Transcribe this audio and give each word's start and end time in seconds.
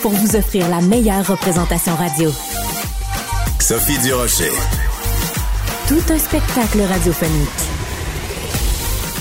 pour 0.00 0.12
vous 0.12 0.36
offrir 0.36 0.68
la 0.68 0.80
meilleure 0.80 1.26
représentation 1.26 1.94
radio. 1.94 2.30
Sophie 3.60 3.98
Durocher. 3.98 4.52
Tout 5.88 6.12
un 6.12 6.18
spectacle 6.18 6.80
radiophonique. 6.80 7.48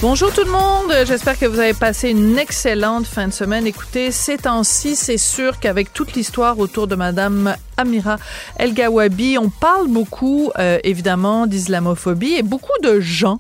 Bonjour 0.02 0.32
tout 0.32 0.44
le 0.46 0.52
monde, 0.52 0.94
j'espère 1.08 1.40
que 1.40 1.48
vous 1.48 1.60
avez 1.60 1.74
passé 1.74 2.12
une 2.12 2.38
excellente 2.38 3.08
fin 3.08 3.28
de 3.28 3.34
semaine. 3.34 3.66
Écoutez, 3.66 4.12
ces 4.12 4.38
temps-ci, 4.38 4.96
c'est 4.96 5.18
sûr 5.18 5.60
qu'avec 5.60 5.92
toute 5.92 6.14
l'histoire 6.14 6.60
autour 6.60 6.88
de 6.88 6.96
Madame 6.96 7.56
Amira 7.78 8.18
El 8.58 8.74
Gawabi, 8.74 9.38
on 9.40 9.50
parle 9.50 9.88
beaucoup, 9.88 10.52
euh, 10.60 10.78
évidemment, 10.84 11.48
d'islamophobie 11.48 12.36
et 12.36 12.44
beaucoup 12.44 12.80
de 12.84 13.00
gens 13.00 13.40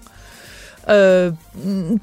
euh, 0.89 1.31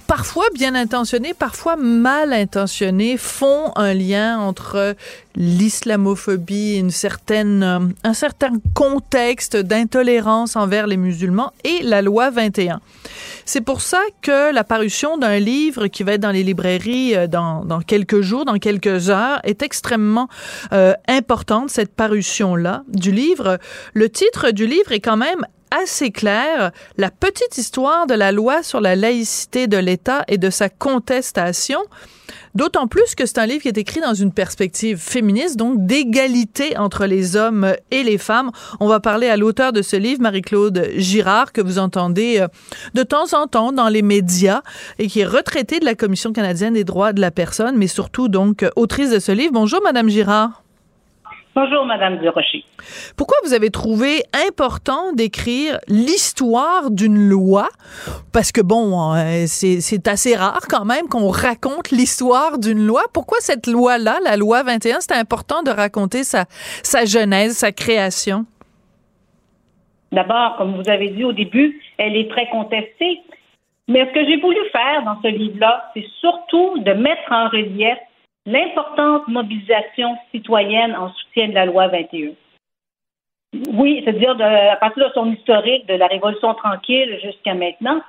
parfois 0.06 0.44
bien 0.54 0.74
intentionnés, 0.74 1.34
parfois 1.34 1.76
mal 1.76 2.32
intentionnés, 2.32 3.16
font 3.16 3.72
un 3.76 3.94
lien 3.94 4.38
entre 4.38 4.94
l'islamophobie, 5.36 6.76
une 6.76 6.90
certaine, 6.90 7.62
euh, 7.62 7.78
un 8.04 8.14
certain 8.14 8.52
contexte 8.74 9.56
d'intolérance 9.56 10.56
envers 10.56 10.86
les 10.86 10.96
musulmans 10.96 11.52
et 11.64 11.82
la 11.82 12.02
loi 12.02 12.30
21. 12.30 12.80
C'est 13.44 13.60
pour 13.60 13.80
ça 13.80 14.00
que 14.22 14.52
la 14.52 14.64
parution 14.64 15.18
d'un 15.18 15.38
livre 15.38 15.88
qui 15.88 16.02
va 16.02 16.12
être 16.12 16.20
dans 16.20 16.30
les 16.30 16.42
librairies 16.42 17.16
euh, 17.16 17.26
dans, 17.26 17.64
dans 17.64 17.80
quelques 17.80 18.20
jours, 18.20 18.44
dans 18.44 18.58
quelques 18.58 19.10
heures, 19.10 19.40
est 19.44 19.62
extrêmement 19.62 20.28
euh, 20.72 20.94
importante, 21.08 21.70
cette 21.70 21.94
parution-là 21.94 22.84
du 22.88 23.10
livre. 23.10 23.58
Le 23.92 24.08
titre 24.08 24.50
du 24.50 24.66
livre 24.66 24.92
est 24.92 25.00
quand 25.00 25.16
même 25.16 25.46
assez 25.82 26.10
clair, 26.10 26.70
la 26.96 27.10
petite 27.10 27.58
histoire 27.58 28.06
de 28.06 28.14
la 28.14 28.32
loi 28.32 28.62
sur 28.62 28.80
la 28.80 28.96
laïcité 28.96 29.66
de 29.66 29.76
l'État 29.76 30.24
et 30.28 30.38
de 30.38 30.50
sa 30.50 30.68
contestation. 30.68 31.80
D'autant 32.54 32.86
plus 32.86 33.16
que 33.16 33.26
c'est 33.26 33.38
un 33.38 33.46
livre 33.46 33.62
qui 33.62 33.68
est 33.68 33.78
écrit 33.78 34.00
dans 34.00 34.14
une 34.14 34.32
perspective 34.32 34.98
féministe, 34.98 35.56
donc 35.56 35.84
d'égalité 35.86 36.78
entre 36.78 37.06
les 37.06 37.34
hommes 37.34 37.74
et 37.90 38.04
les 38.04 38.18
femmes. 38.18 38.52
On 38.78 38.86
va 38.86 39.00
parler 39.00 39.28
à 39.28 39.36
l'auteur 39.36 39.72
de 39.72 39.82
ce 39.82 39.96
livre, 39.96 40.22
Marie-Claude 40.22 40.90
Girard, 40.96 41.52
que 41.52 41.60
vous 41.60 41.78
entendez 41.80 42.38
euh, 42.38 42.46
de 42.94 43.02
temps 43.02 43.32
en 43.32 43.48
temps 43.48 43.72
dans 43.72 43.88
les 43.88 44.02
médias 44.02 44.62
et 45.00 45.08
qui 45.08 45.20
est 45.20 45.26
retraitée 45.26 45.80
de 45.80 45.84
la 45.84 45.96
Commission 45.96 46.32
canadienne 46.32 46.74
des 46.74 46.84
droits 46.84 47.12
de 47.12 47.20
la 47.20 47.32
personne, 47.32 47.76
mais 47.76 47.88
surtout 47.88 48.28
donc 48.28 48.64
autrice 48.76 49.10
de 49.10 49.18
ce 49.18 49.32
livre. 49.32 49.52
Bonjour, 49.52 49.80
Madame 49.82 50.08
Girard. 50.08 50.63
Bonjour, 51.56 51.86
Madame 51.86 52.18
Durocher. 52.18 52.64
Pourquoi 53.16 53.36
vous 53.44 53.54
avez 53.54 53.70
trouvé 53.70 54.24
important 54.48 55.12
d'écrire 55.12 55.78
l'histoire 55.86 56.90
d'une 56.90 57.28
loi? 57.28 57.68
Parce 58.32 58.50
que, 58.50 58.60
bon, 58.60 59.14
euh, 59.14 59.44
c'est 59.46 60.08
assez 60.08 60.34
rare 60.34 60.62
quand 60.68 60.84
même 60.84 61.06
qu'on 61.08 61.28
raconte 61.28 61.92
l'histoire 61.92 62.58
d'une 62.58 62.84
loi. 62.84 63.02
Pourquoi 63.12 63.38
cette 63.38 63.68
loi-là, 63.68 64.18
la 64.24 64.36
loi 64.36 64.64
21, 64.64 64.98
c'est 64.98 65.14
important 65.14 65.62
de 65.62 65.70
raconter 65.70 66.24
sa, 66.24 66.46
sa 66.82 67.04
genèse, 67.04 67.52
sa 67.52 67.70
création? 67.70 68.46
D'abord, 70.10 70.56
comme 70.56 70.74
vous 70.74 70.90
avez 70.90 71.10
dit 71.10 71.22
au 71.22 71.32
début, 71.32 71.80
elle 71.98 72.16
est 72.16 72.28
très 72.30 72.48
contestée. 72.48 73.20
Mais 73.86 74.06
ce 74.08 74.12
que 74.12 74.26
j'ai 74.26 74.40
voulu 74.40 74.58
faire 74.72 75.04
dans 75.04 75.22
ce 75.22 75.28
livre-là, 75.28 75.90
c'est 75.94 76.06
surtout 76.20 76.78
de 76.78 76.92
mettre 76.94 77.30
en 77.30 77.48
relief 77.48 77.98
l'importante 78.46 79.26
mobilisation 79.28 80.16
citoyenne 80.30 80.94
en 80.96 81.10
soutien 81.12 81.48
de 81.48 81.54
la 81.54 81.66
loi 81.66 81.88
21. 81.88 82.32
Oui, 83.72 84.02
c'est-à-dire 84.04 84.36
à 84.40 84.76
partir 84.76 85.08
de 85.08 85.12
son 85.12 85.32
historique, 85.32 85.86
de 85.86 85.94
la 85.94 86.06
Révolution 86.06 86.54
tranquille 86.54 87.18
jusqu'à 87.22 87.54
maintenant. 87.54 88.00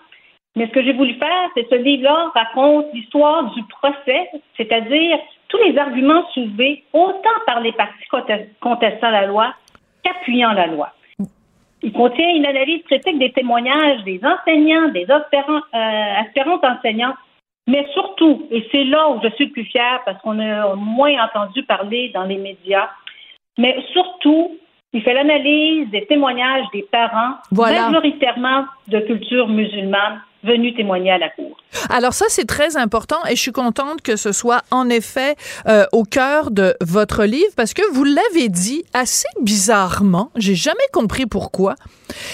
Mais 0.55 0.67
ce 0.67 0.71
que 0.71 0.83
j'ai 0.83 0.93
voulu 0.93 1.13
faire, 1.15 1.49
c'est 1.53 1.69
ce 1.69 1.75
livre-là 1.75 2.31
raconte 2.33 2.87
l'histoire 2.93 3.53
du 3.53 3.61
procès, 3.63 4.29
c'est-à-dire 4.57 5.19
tous 5.49 5.57
les 5.57 5.77
arguments 5.77 6.27
soulevés 6.33 6.83
autant 6.93 7.39
par 7.45 7.59
les 7.59 7.73
partis 7.73 8.07
contestant 8.61 9.11
la 9.11 9.27
loi 9.27 9.53
qu'appuyant 10.03 10.53
la 10.53 10.67
loi. 10.67 10.91
Il 11.81 11.91
contient 11.91 12.29
une 12.33 12.45
analyse 12.45 12.81
critique 12.83 13.19
des 13.19 13.31
témoignages 13.31 14.03
des 14.05 14.19
enseignants, 14.23 14.87
des 14.89 15.09
aspirants, 15.11 15.61
euh, 15.73 16.21
aspirantes 16.21 16.63
enseignantes 16.63 17.17
mais 17.67 17.87
surtout, 17.93 18.47
et 18.51 18.67
c'est 18.71 18.83
là 18.83 19.09
où 19.09 19.19
je 19.23 19.29
suis 19.35 19.45
le 19.45 19.51
plus 19.51 19.65
fière 19.65 20.01
parce 20.05 20.21
qu'on 20.21 20.39
a 20.39 20.75
moins 20.75 21.23
entendu 21.23 21.63
parler 21.63 22.11
dans 22.13 22.23
les 22.23 22.37
médias, 22.37 22.89
mais 23.57 23.83
surtout, 23.91 24.57
il 24.93 25.01
fait 25.01 25.13
l'analyse 25.13 25.89
des 25.89 26.05
témoignages 26.05 26.65
des 26.73 26.83
parents, 26.83 27.35
majoritairement 27.51 28.65
de 28.87 28.99
culture 28.99 29.47
musulmane, 29.47 30.21
venus 30.45 30.75
témoigner 30.75 31.11
à 31.11 31.17
la 31.17 31.29
Cour. 31.29 31.57
Alors 31.89 32.13
ça, 32.13 32.25
c'est 32.29 32.45
très 32.45 32.77
important 32.77 33.17
et 33.27 33.35
je 33.35 33.41
suis 33.41 33.51
contente 33.51 34.01
que 34.01 34.15
ce 34.15 34.31
soit 34.31 34.63
en 34.71 34.89
effet 34.89 35.35
euh, 35.67 35.85
au 35.91 36.03
cœur 36.03 36.51
de 36.51 36.75
votre 36.81 37.25
livre 37.25 37.51
parce 37.55 37.73
que 37.73 37.81
vous 37.91 38.03
l'avez 38.03 38.49
dit 38.49 38.85
assez 38.93 39.27
bizarrement, 39.41 40.31
j'ai 40.35 40.55
jamais 40.55 40.77
compris 40.91 41.25
pourquoi. 41.25 41.75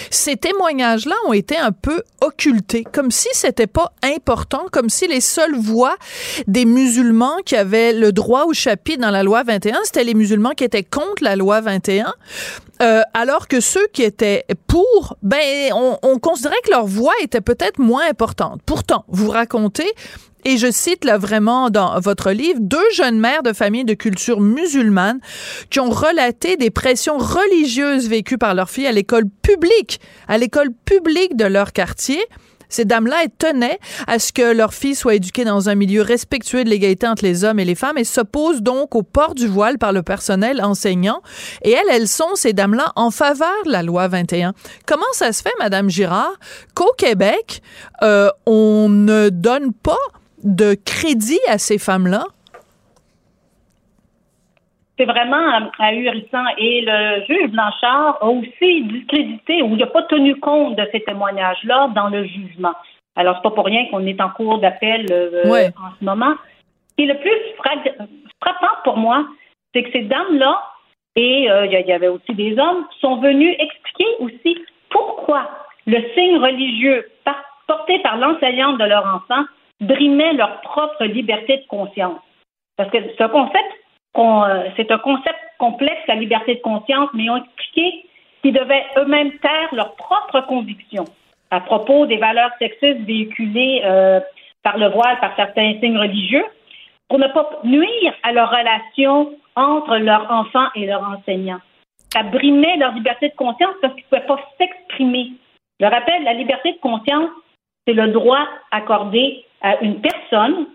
Ces 0.09 0.35
témoignages-là 0.35 1.15
ont 1.27 1.33
été 1.33 1.57
un 1.57 1.71
peu 1.71 2.03
occultés, 2.19 2.83
comme 2.83 3.09
si 3.09 3.29
c'était 3.33 3.67
pas 3.67 3.93
important, 4.03 4.65
comme 4.71 4.89
si 4.89 5.07
les 5.07 5.21
seules 5.21 5.55
voix 5.55 5.95
des 6.47 6.65
musulmans 6.65 7.37
qui 7.45 7.55
avaient 7.55 7.93
le 7.93 8.11
droit 8.11 8.45
au 8.45 8.53
chapitre 8.53 9.01
dans 9.01 9.11
la 9.11 9.23
loi 9.23 9.43
21, 9.43 9.79
c'était 9.83 10.03
les 10.03 10.13
musulmans 10.13 10.51
qui 10.51 10.63
étaient 10.63 10.83
contre 10.83 11.23
la 11.23 11.35
loi 11.35 11.61
21. 11.61 12.13
Euh, 12.81 13.01
alors 13.13 13.47
que 13.47 13.59
ceux 13.59 13.85
qui 13.93 14.01
étaient 14.01 14.45
pour, 14.65 15.15
ben, 15.21 15.71
on, 15.73 15.99
on 16.01 16.17
considérait 16.17 16.59
que 16.65 16.71
leur 16.71 16.87
voix 16.87 17.13
était 17.21 17.41
peut-être 17.41 17.79
moins 17.79 18.00
importante. 18.09 18.61
Pourtant, 18.65 19.05
vous 19.07 19.29
racontez 19.29 19.87
et 20.43 20.57
je 20.57 20.71
cite 20.71 21.05
là 21.05 21.17
vraiment 21.17 21.69
dans 21.69 21.99
votre 21.99 22.31
livre 22.31 22.59
deux 22.59 22.89
jeunes 22.93 23.19
mères 23.19 23.43
de 23.43 23.53
familles 23.53 23.85
de 23.85 23.93
culture 23.93 24.39
musulmane 24.39 25.19
qui 25.69 25.79
ont 25.79 25.89
relaté 25.89 26.57
des 26.57 26.71
pressions 26.71 27.17
religieuses 27.17 28.09
vécues 28.09 28.37
par 28.37 28.55
leurs 28.55 28.69
filles 28.69 28.87
à 28.87 28.91
l'école 28.91 29.25
publique, 29.41 29.99
à 30.27 30.37
l'école 30.37 30.71
publique 30.85 31.35
de 31.35 31.45
leur 31.45 31.73
quartier. 31.73 32.21
Ces 32.71 32.85
dames-là, 32.85 33.17
elles 33.23 33.29
tenaient 33.37 33.79
à 34.07 34.17
ce 34.17 34.33
que 34.33 34.53
leur 34.53 34.73
fille 34.73 34.95
soit 34.95 35.15
éduquée 35.15 35.43
dans 35.43 35.69
un 35.69 35.75
milieu 35.75 36.01
respectueux 36.01 36.63
de 36.63 36.69
l'égalité 36.69 37.05
entre 37.05 37.23
les 37.23 37.43
hommes 37.43 37.59
et 37.59 37.65
les 37.65 37.75
femmes 37.75 37.97
et 37.97 38.03
s'opposent 38.03 38.63
donc 38.63 38.95
au 38.95 39.03
port 39.03 39.35
du 39.35 39.45
voile 39.47 39.77
par 39.77 39.91
le 39.91 40.01
personnel 40.01 40.63
enseignant. 40.63 41.21
Et 41.63 41.71
elles, 41.71 41.89
elles 41.91 42.07
sont, 42.07 42.35
ces 42.35 42.53
dames-là, 42.53 42.93
en 42.95 43.11
faveur 43.11 43.51
de 43.65 43.71
la 43.71 43.83
loi 43.83 44.07
21. 44.07 44.53
Comment 44.87 45.03
ça 45.13 45.33
se 45.33 45.43
fait, 45.43 45.53
Madame 45.59 45.89
Girard, 45.89 46.33
qu'au 46.73 46.91
Québec, 46.97 47.61
euh, 48.01 48.29
on 48.45 48.87
ne 48.89 49.29
donne 49.29 49.73
pas 49.73 49.97
de 50.43 50.75
crédit 50.85 51.39
à 51.47 51.57
ces 51.57 51.77
femmes-là? 51.77 52.25
C'est 55.01 55.07
vraiment 55.07 55.71
ahurissant. 55.79 56.45
Et 56.59 56.81
le 56.85 57.25
juge 57.25 57.49
Blanchard 57.49 58.19
a 58.21 58.27
aussi 58.27 58.83
discrédité 58.83 59.63
ou 59.63 59.69
il 59.71 59.77
n'a 59.77 59.87
pas 59.87 60.03
tenu 60.03 60.39
compte 60.39 60.75
de 60.75 60.87
ces 60.91 60.99
témoignages-là 61.01 61.89
dans 61.95 62.09
le 62.09 62.23
jugement. 62.25 62.73
Alors, 63.15 63.37
c'est 63.37 63.41
pas 63.41 63.49
pour 63.49 63.65
rien 63.65 63.87
qu'on 63.89 64.05
est 64.05 64.21
en 64.21 64.29
cours 64.29 64.59
d'appel 64.59 65.07
euh, 65.09 65.69
en 65.75 65.89
ce 65.99 66.05
moment. 66.05 66.35
Et 66.99 67.07
le 67.07 67.15
plus 67.17 67.31
frappant 68.39 68.75
pour 68.83 68.97
moi, 68.97 69.25
c'est 69.73 69.81
que 69.81 69.91
ces 69.91 70.03
dames-là, 70.03 70.61
et 71.15 71.49
euh, 71.49 71.65
il 71.65 71.71
y 71.71 71.93
avait 71.93 72.07
aussi 72.07 72.35
des 72.35 72.59
hommes, 72.59 72.85
sont 72.99 73.15
venus 73.15 73.55
expliquer 73.57 74.05
aussi 74.19 74.55
pourquoi 74.91 75.49
le 75.87 75.97
signe 76.13 76.37
religieux 76.37 77.09
porté 77.67 77.97
par 78.03 78.17
l'enseignante 78.17 78.77
de 78.77 78.85
leur 78.85 79.03
enfant 79.07 79.45
brimait 79.79 80.33
leur 80.33 80.61
propre 80.61 81.05
liberté 81.05 81.57
de 81.57 81.65
conscience. 81.67 82.21
Parce 82.77 82.91
que 82.91 82.99
ce 83.17 83.27
concept 83.31 83.57
euh, 83.57 83.80
c'est 84.15 84.91
un 84.91 84.97
concept 84.97 85.39
complexe, 85.57 86.01
la 86.07 86.15
liberté 86.15 86.55
de 86.55 86.61
conscience, 86.61 87.09
mais 87.13 87.29
ont 87.29 87.37
expliqué 87.37 88.05
qu'ils 88.41 88.53
devaient 88.53 88.85
eux-mêmes 88.97 89.37
taire 89.39 89.69
leurs 89.73 89.95
propres 89.95 90.41
convictions 90.41 91.05
à 91.51 91.59
propos 91.59 92.05
des 92.05 92.17
valeurs 92.17 92.51
sexistes 92.59 93.01
véhiculées 93.01 93.81
euh, 93.83 94.19
par 94.63 94.77
le 94.77 94.87
voile, 94.87 95.19
par 95.19 95.35
certains 95.35 95.73
signes 95.79 95.97
religieux, 95.97 96.45
pour 97.09 97.19
ne 97.19 97.27
pas 97.27 97.59
nuire 97.65 98.13
à 98.23 98.31
leur 98.31 98.49
relation 98.49 99.33
entre 99.55 99.97
leurs 99.97 100.31
enfants 100.31 100.67
et 100.75 100.85
leurs 100.85 101.03
enseignants. 101.03 101.59
Ça 102.13 102.23
brimait 102.23 102.77
leur 102.77 102.93
liberté 102.93 103.29
de 103.29 103.35
conscience 103.35 103.75
parce 103.81 103.93
qu'ils 103.93 104.05
ne 104.05 104.09
pouvaient 104.09 104.27
pas 104.27 104.39
s'exprimer. 104.57 105.31
Je 105.79 105.85
rappelle, 105.85 106.23
la 106.23 106.33
liberté 106.33 106.73
de 106.73 106.79
conscience, 106.79 107.29
c'est 107.85 107.93
le 107.93 108.07
droit 108.09 108.47
accordé 108.71 109.45
à 109.61 109.81
une 109.81 109.99
personne 109.99 110.67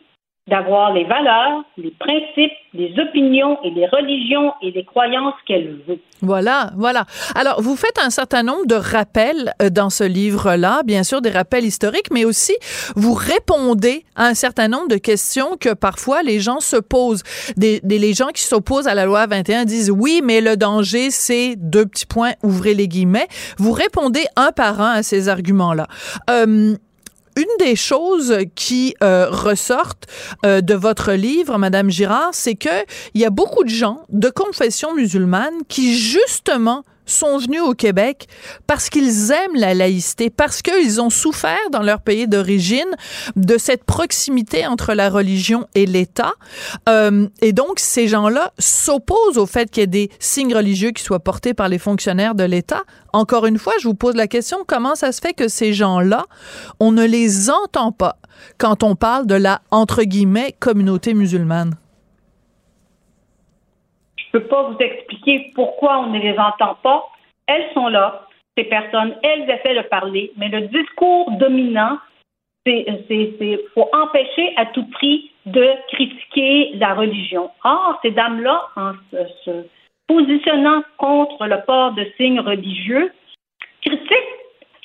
d'avoir 0.48 0.92
les 0.92 1.04
valeurs, 1.04 1.64
les 1.76 1.90
principes, 1.98 2.52
les 2.72 2.94
opinions 3.00 3.58
et 3.64 3.70
les 3.70 3.86
religions 3.86 4.52
et 4.62 4.70
les 4.70 4.84
croyances 4.84 5.34
qu'elle 5.46 5.80
veut. 5.88 5.98
Voilà, 6.22 6.70
voilà. 6.76 7.04
Alors, 7.34 7.60
vous 7.60 7.74
faites 7.74 7.98
un 7.98 8.10
certain 8.10 8.44
nombre 8.44 8.64
de 8.66 8.76
rappels 8.76 9.52
euh, 9.60 9.70
dans 9.70 9.90
ce 9.90 10.04
livre-là, 10.04 10.82
bien 10.84 11.02
sûr 11.02 11.20
des 11.20 11.30
rappels 11.30 11.64
historiques, 11.64 12.10
mais 12.12 12.24
aussi 12.24 12.54
vous 12.94 13.14
répondez 13.14 14.04
à 14.14 14.26
un 14.26 14.34
certain 14.34 14.68
nombre 14.68 14.88
de 14.88 14.96
questions 14.96 15.56
que 15.58 15.74
parfois 15.74 16.22
les 16.22 16.38
gens 16.38 16.60
se 16.60 16.76
posent. 16.76 17.22
Des, 17.56 17.80
les 17.82 18.14
gens 18.14 18.28
qui 18.28 18.42
s'opposent 18.42 18.86
à 18.86 18.94
la 18.94 19.04
loi 19.04 19.26
21 19.26 19.64
disent 19.64 19.90
oui, 19.90 20.20
mais 20.22 20.40
le 20.40 20.56
danger, 20.56 21.10
c'est 21.10 21.56
deux 21.56 21.86
petits 21.86 22.06
points, 22.06 22.32
ouvrez 22.44 22.74
les 22.74 22.86
guillemets. 22.86 23.26
Vous 23.58 23.72
répondez 23.72 24.24
un 24.36 24.52
par 24.52 24.80
un 24.80 24.92
à 24.92 25.02
ces 25.02 25.28
arguments-là. 25.28 25.88
Euh, 26.30 26.76
une 27.36 27.44
des 27.58 27.76
choses 27.76 28.38
qui 28.54 28.94
euh, 29.02 29.28
ressortent 29.30 30.06
euh, 30.44 30.60
de 30.60 30.74
votre 30.74 31.12
livre, 31.12 31.58
Madame 31.58 31.90
Girard, 31.90 32.30
c'est 32.32 32.54
que 32.54 32.84
il 33.14 33.20
y 33.20 33.24
a 33.24 33.30
beaucoup 33.30 33.62
de 33.62 33.68
gens 33.68 34.00
de 34.08 34.30
confession 34.30 34.94
musulmane 34.94 35.54
qui 35.68 35.96
justement 35.96 36.84
sont 37.06 37.38
venus 37.38 37.62
au 37.62 37.72
Québec 37.72 38.26
parce 38.66 38.90
qu'ils 38.90 39.30
aiment 39.30 39.54
la 39.54 39.74
laïcité, 39.74 40.28
parce 40.28 40.60
qu'ils 40.62 41.00
ont 41.00 41.10
souffert 41.10 41.70
dans 41.72 41.82
leur 41.82 42.00
pays 42.00 42.28
d'origine 42.28 42.84
de 43.36 43.56
cette 43.58 43.84
proximité 43.84 44.66
entre 44.66 44.92
la 44.94 45.08
religion 45.08 45.66
et 45.74 45.86
l'État. 45.86 46.34
Euh, 46.88 47.28
et 47.40 47.52
donc, 47.52 47.78
ces 47.78 48.08
gens-là 48.08 48.52
s'opposent 48.58 49.38
au 49.38 49.46
fait 49.46 49.70
qu'il 49.70 49.82
y 49.82 49.84
ait 49.84 49.86
des 49.86 50.10
signes 50.18 50.54
religieux 50.54 50.90
qui 50.90 51.02
soient 51.02 51.20
portés 51.20 51.54
par 51.54 51.68
les 51.68 51.78
fonctionnaires 51.78 52.34
de 52.34 52.44
l'État. 52.44 52.82
Encore 53.12 53.46
une 53.46 53.58
fois, 53.58 53.72
je 53.80 53.88
vous 53.88 53.94
pose 53.94 54.14
la 54.14 54.26
question, 54.26 54.58
comment 54.66 54.94
ça 54.94 55.12
se 55.12 55.20
fait 55.20 55.32
que 55.32 55.48
ces 55.48 55.72
gens-là, 55.72 56.26
on 56.80 56.92
ne 56.92 57.04
les 57.04 57.50
entend 57.50 57.92
pas 57.92 58.18
quand 58.58 58.82
on 58.82 58.96
parle 58.96 59.26
de 59.26 59.34
la, 59.34 59.62
entre 59.70 60.02
guillemets, 60.02 60.54
communauté 60.58 61.14
musulmane? 61.14 61.76
Peux 64.36 64.48
pas 64.48 64.64
vous 64.64 64.76
expliquer 64.80 65.50
pourquoi 65.54 66.00
on 66.00 66.08
ne 66.08 66.18
les 66.18 66.38
entend 66.38 66.74
pas. 66.82 67.08
Elles 67.46 67.72
sont 67.72 67.88
là, 67.88 68.26
ces 68.54 68.64
personnes, 68.64 69.16
elles 69.22 69.48
essaient 69.48 69.74
de 69.74 69.88
parler, 69.88 70.30
mais 70.36 70.50
le 70.50 70.68
discours 70.68 71.30
dominant, 71.38 71.96
c'est 72.66 72.84
faut 73.72 73.88
empêcher 73.94 74.52
à 74.58 74.66
tout 74.66 74.84
prix 74.90 75.30
de 75.46 75.66
critiquer 75.88 76.72
la 76.74 76.92
religion. 76.92 77.50
Or, 77.64 77.98
ces 78.02 78.10
dames-là, 78.10 78.60
en 78.76 78.92
se, 79.10 79.64
positionnant 80.06 80.82
contre 80.98 81.46
le 81.46 81.64
port 81.64 81.92
de 81.92 82.06
signes 82.18 82.40
religieux, 82.40 83.10
critiquent, 83.80 84.36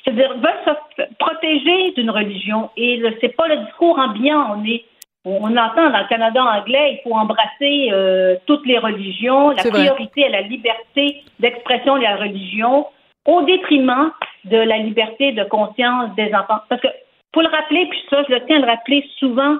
c'est-à-dire 0.02 0.32
veulent 0.38 0.64
se 0.96 1.02
protéger 1.18 1.90
d'une 1.90 2.10
religion. 2.10 2.70
Et 2.78 3.02
ce 3.02 3.26
n'est 3.26 3.32
pas 3.34 3.48
le 3.48 3.66
discours 3.66 3.98
ambiant. 3.98 4.56
On 4.56 4.64
est 4.64 4.82
on 5.24 5.56
entend 5.56 5.90
dans 5.90 6.00
le 6.00 6.08
Canada 6.08 6.42
anglais, 6.42 6.94
il 6.98 7.00
faut 7.02 7.14
embrasser 7.14 7.90
euh, 7.92 8.36
toutes 8.46 8.66
les 8.66 8.78
religions, 8.78 9.50
la 9.50 9.62
priorité 9.62 10.26
à 10.26 10.30
la 10.30 10.40
liberté 10.42 11.22
d'expression 11.38 11.96
de 11.96 12.02
la 12.02 12.16
religion, 12.16 12.86
au 13.26 13.42
détriment 13.42 14.10
de 14.44 14.56
la 14.56 14.78
liberté 14.78 15.32
de 15.32 15.44
conscience 15.44 16.14
des 16.16 16.34
enfants. 16.34 16.60
Parce 16.68 16.80
que, 16.80 16.88
pour 17.30 17.42
le 17.42 17.48
rappeler, 17.48 17.86
puis 17.86 18.02
ça, 18.10 18.24
je 18.28 18.34
le 18.34 18.44
tiens 18.46 18.56
à 18.56 18.60
le 18.60 18.66
rappeler 18.66 19.08
souvent, 19.18 19.58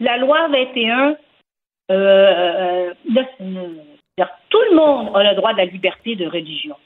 la 0.00 0.16
loi 0.16 0.48
21, 0.48 1.16
euh, 1.90 2.94
euh, 3.10 4.24
tout 4.48 4.62
le 4.70 4.76
monde 4.76 5.14
a 5.14 5.22
le 5.30 5.36
droit 5.36 5.52
de 5.52 5.58
la 5.58 5.66
liberté 5.66 6.16
de 6.16 6.26
religion. 6.26 6.76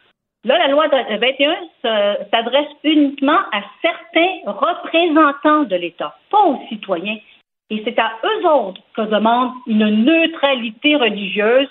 Là, 0.45 0.59
la 0.59 0.69
loi 0.69 0.89
21 0.89 1.57
s'adresse 2.31 2.69
uniquement 2.83 3.39
à 3.53 3.62
certains 3.81 4.41
représentants 4.45 5.62
de 5.62 5.77
l'État, 5.77 6.19
pas 6.31 6.43
aux 6.43 6.61
citoyens. 6.69 7.17
Et 7.75 7.82
c'est 7.85 7.99
à 7.99 8.12
eux 8.25 8.49
autres 8.49 8.81
que 8.97 9.03
demande 9.03 9.50
une 9.67 10.05
neutralité 10.05 10.94
religieuse 10.94 11.67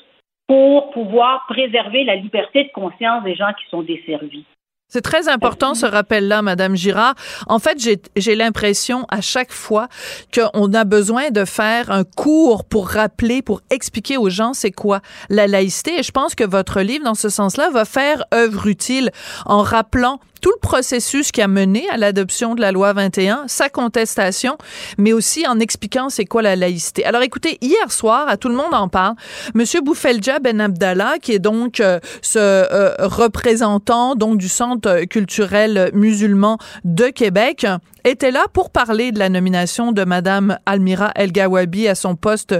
pour 0.47 0.91
pouvoir 0.91 1.45
préserver 1.47 2.03
la 2.03 2.15
liberté 2.15 2.65
de 2.65 2.71
conscience 2.73 3.23
des 3.23 3.35
gens 3.35 3.53
qui 3.57 3.69
sont 3.69 3.83
desservis. 3.83 4.43
C'est 4.89 5.01
très 5.01 5.29
important 5.29 5.75
ce 5.75 5.85
rappel-là, 5.85 6.41
Madame 6.41 6.75
Girard. 6.75 7.15
En 7.47 7.57
fait, 7.57 7.77
j'ai 8.17 8.35
l'impression 8.35 9.05
à 9.09 9.21
chaque 9.21 9.53
fois 9.53 9.87
qu'on 10.35 10.71
a 10.73 10.83
besoin 10.83 11.31
de 11.31 11.45
faire 11.45 11.89
un 11.89 12.03
cours 12.03 12.65
pour 12.65 12.89
rappeler, 12.89 13.41
pour 13.41 13.61
expliquer 13.71 14.17
aux 14.17 14.29
gens 14.29 14.53
c'est 14.53 14.71
quoi 14.71 14.99
la 15.29 15.47
laïcité. 15.47 15.99
Et 15.99 16.03
je 16.03 16.11
pense 16.11 16.35
que 16.35 16.43
votre 16.43 16.81
livre, 16.81 17.05
dans 17.05 17.15
ce 17.15 17.29
sens-là, 17.29 17.69
va 17.69 17.85
faire 17.85 18.25
œuvre 18.33 18.67
utile 18.67 19.09
en 19.45 19.63
rappelant 19.63 20.19
tout 20.43 20.51
le 20.51 20.59
processus 20.59 21.31
qui 21.31 21.41
a 21.41 21.47
mené 21.47 21.89
à 21.89 21.95
l'adoption 21.95 22.53
de 22.53 22.59
la 22.59 22.73
loi 22.73 22.91
21, 22.91 23.45
sa 23.47 23.69
contestation, 23.69 24.57
mais 24.97 25.13
aussi 25.13 25.47
en 25.47 25.57
expliquant 25.57 26.09
c'est 26.09 26.25
quoi 26.25 26.41
la 26.41 26.57
laïcité. 26.57 27.05
Alors 27.05 27.21
écoutez, 27.21 27.57
hier 27.61 27.89
soir, 27.93 28.27
à 28.27 28.35
tout 28.35 28.49
le 28.49 28.55
monde 28.55 28.73
en 28.73 28.89
parle, 28.89 29.15
Monsieur 29.53 29.79
Boufelja 29.79 30.39
Ben 30.39 30.59
Abdallah, 30.59 31.13
qui 31.21 31.31
est 31.31 31.39
donc 31.39 31.79
euh, 31.79 32.01
ce 32.21 32.39
euh, 32.39 32.93
représentant 32.99 34.15
donc 34.15 34.37
du 34.37 34.49
Centre 34.49 35.05
culturel 35.05 35.91
musulman 35.93 36.57
de 36.83 37.05
Québec, 37.05 37.65
était 38.03 38.31
là 38.31 38.45
pour 38.51 38.69
parler 38.69 39.11
de 39.11 39.19
la 39.19 39.29
nomination 39.29 39.91
de 39.91 40.03
Madame 40.03 40.57
Almira 40.65 41.11
El 41.15 41.31
Gawabi 41.31 41.87
à 41.87 41.95
son 41.95 42.15
poste 42.15 42.55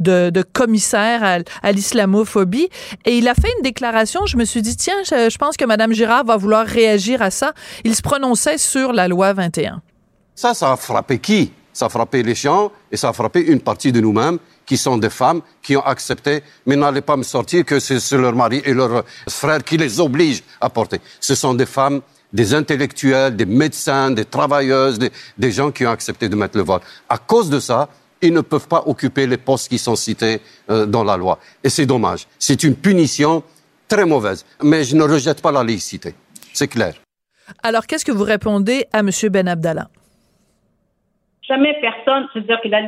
de, 0.00 0.42
commissaire 0.52 1.42
à, 1.62 1.72
l'islamophobie. 1.72 2.68
Et 3.04 3.18
il 3.18 3.28
a 3.28 3.34
fait 3.34 3.52
une 3.56 3.62
déclaration. 3.62 4.26
Je 4.26 4.36
me 4.36 4.44
suis 4.44 4.62
dit, 4.62 4.76
tiens, 4.76 5.02
je, 5.04 5.36
pense 5.38 5.56
que 5.56 5.64
Madame 5.64 5.92
Girard 5.92 6.24
va 6.24 6.36
vouloir 6.36 6.66
réagir 6.66 7.22
à 7.22 7.30
ça. 7.30 7.52
Il 7.84 7.94
se 7.94 8.02
prononçait 8.02 8.58
sur 8.58 8.92
la 8.92 9.08
loi 9.08 9.32
21. 9.32 9.82
Ça, 10.34 10.54
ça 10.54 10.72
a 10.72 10.76
frappé 10.76 11.18
qui? 11.18 11.52
Ça 11.72 11.86
a 11.86 11.88
frappé 11.90 12.22
les 12.22 12.34
gens 12.34 12.72
et 12.90 12.96
ça 12.96 13.10
a 13.10 13.12
frappé 13.12 13.40
une 13.40 13.60
partie 13.60 13.92
de 13.92 14.00
nous-mêmes 14.00 14.38
qui 14.64 14.76
sont 14.76 14.96
des 14.96 15.10
femmes 15.10 15.42
qui 15.62 15.76
ont 15.76 15.84
accepté, 15.84 16.42
mais 16.64 16.74
n'allez 16.74 17.02
pas 17.02 17.16
me 17.16 17.22
sortir 17.22 17.64
que 17.64 17.78
c'est 17.78 18.00
leur 18.12 18.34
mari 18.34 18.62
et 18.64 18.72
leur 18.74 19.04
frère 19.28 19.62
qui 19.62 19.76
les 19.76 20.00
obligent 20.00 20.42
à 20.60 20.68
porter. 20.68 21.00
Ce 21.20 21.34
sont 21.34 21.54
des 21.54 21.66
femmes 21.66 22.00
des 22.36 22.54
intellectuels, 22.54 23.34
des 23.34 23.46
médecins, 23.46 24.10
des 24.10 24.26
travailleuses, 24.26 24.98
des, 24.98 25.50
gens 25.50 25.70
qui 25.70 25.86
ont 25.86 25.90
accepté 25.90 26.28
de 26.28 26.36
mettre 26.36 26.56
le 26.58 26.64
voile. 26.64 26.82
À 27.08 27.18
cause 27.18 27.48
de 27.48 27.58
ça, 27.58 27.88
ils 28.20 28.32
ne 28.32 28.42
peuvent 28.42 28.68
pas 28.68 28.82
occuper 28.86 29.26
les 29.26 29.38
postes 29.38 29.68
qui 29.68 29.78
sont 29.78 29.96
cités 29.96 30.40
euh, 30.70 30.84
dans 30.86 31.02
la 31.02 31.16
loi. 31.16 31.38
Et 31.64 31.70
c'est 31.70 31.86
dommage. 31.86 32.26
C'est 32.38 32.62
une 32.62 32.76
punition 32.76 33.42
très 33.88 34.04
mauvaise. 34.04 34.44
Mais 34.62 34.84
je 34.84 34.94
ne 34.96 35.02
rejette 35.02 35.40
pas 35.40 35.50
la 35.50 35.64
laïcité. 35.64 36.10
C'est 36.52 36.68
clair. 36.68 36.94
Alors, 37.62 37.86
qu'est-ce 37.86 38.04
que 38.04 38.12
vous 38.12 38.24
répondez 38.24 38.84
à 38.92 39.00
M. 39.00 39.10
Ben 39.30 39.48
Abdallah? 39.48 39.88
Jamais 41.48 41.74
personne, 41.80 42.26
cest 42.32 42.46
dire 42.46 42.60
qu'il 42.60 42.74
a, 42.74 42.82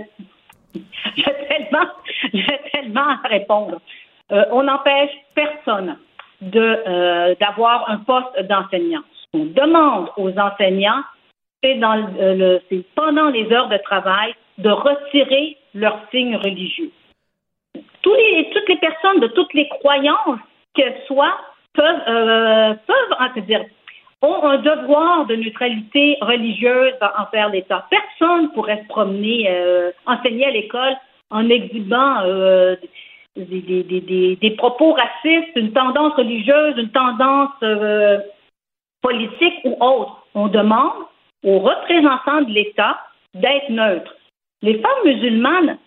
tellement, 1.49 1.88
tellement 2.73 3.09
à 3.25 3.28
répondre. 3.28 3.81
Euh, 4.33 4.45
on 4.50 4.64
n'empêche 4.64 5.12
personne 5.35 5.97
de 6.43 6.61
euh, 6.61 7.35
d'avoir 7.40 7.88
un 7.88 7.99
poste 7.99 8.35
d'enseignant 8.49 9.02
qu'on 9.33 9.45
demande 9.47 10.09
aux 10.17 10.37
enseignants, 10.39 11.03
c'est 11.63 11.75
dans 11.75 11.95
le, 11.97 12.61
pendant 12.95 13.29
les 13.31 13.51
heures 13.53 13.69
de 13.69 13.79
travail 13.79 14.35
de 14.59 14.71
retirer 14.71 15.57
leurs 15.75 16.01
signes 16.11 16.37
religieux. 16.37 16.91
Toutes 18.03 18.69
les 18.69 18.77
personnes 18.77 19.21
de 19.21 19.29
toutes 19.29 19.53
les 19.55 19.69
croyances 19.69 20.39
qu'elles 20.75 21.01
soient 21.07 21.39
peuvent, 21.75 22.03
euh, 22.09 22.75
peuvent 22.87 23.45
dire, 23.45 23.65
ont 24.23 24.43
un 24.43 24.59
devoir 24.59 25.27
de 25.27 25.37
neutralité 25.37 26.19
religieuse 26.21 26.95
envers 27.19 27.51
l'État. 27.51 27.87
Personne 27.91 28.51
pourrait 28.53 28.83
se 28.83 28.89
promener, 28.89 29.47
euh, 29.49 29.93
enseigner 30.07 30.47
à 30.47 30.51
l'école 30.51 30.97
en 31.31 31.49
exhibant 31.49 32.23
euh, 32.25 32.77
des, 33.37 34.55
propos 34.57 34.93
racistes, 34.93 35.53
une 35.55 35.73
tendance 35.73 36.15
religieuse, 36.15 36.75
une 36.79 36.91
tendance 36.91 37.51
euh, 37.63 38.19
politique 39.02 39.61
ou 39.64 39.76
autre. 39.81 40.26
On 40.35 40.49
demande 40.49 41.05
aux 41.45 41.59
représentants 41.61 42.43
de 42.43 42.52
l'État 42.52 42.99
d'être 43.35 43.71
neutres. 43.71 44.14
Les 44.62 44.81
femmes 44.81 45.05
musulmanes 45.05 45.78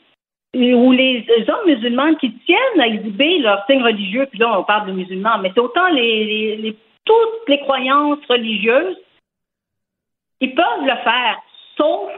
ou 0.54 0.92
les 0.92 1.26
hommes 1.48 1.66
musulmans 1.66 2.16
qui 2.16 2.34
tiennent 2.46 2.80
à 2.80 2.88
exhiber 2.88 3.40
leurs 3.40 3.66
signes 3.66 3.84
religieux, 3.84 4.28
puis 4.30 4.40
là 4.40 4.60
on 4.60 4.64
parle 4.64 4.88
de 4.88 4.94
musulmans, 4.94 5.38
mais 5.40 5.52
c'est 5.54 5.62
autant 5.62 5.88
les, 5.90 6.76
toutes 7.06 7.48
les 7.48 7.60
croyances 7.60 8.20
religieuses, 8.30 8.98
ils 10.42 10.54
peuvent 10.54 10.82
le 10.82 10.96
faire, 11.04 11.38
sauf 11.78 12.12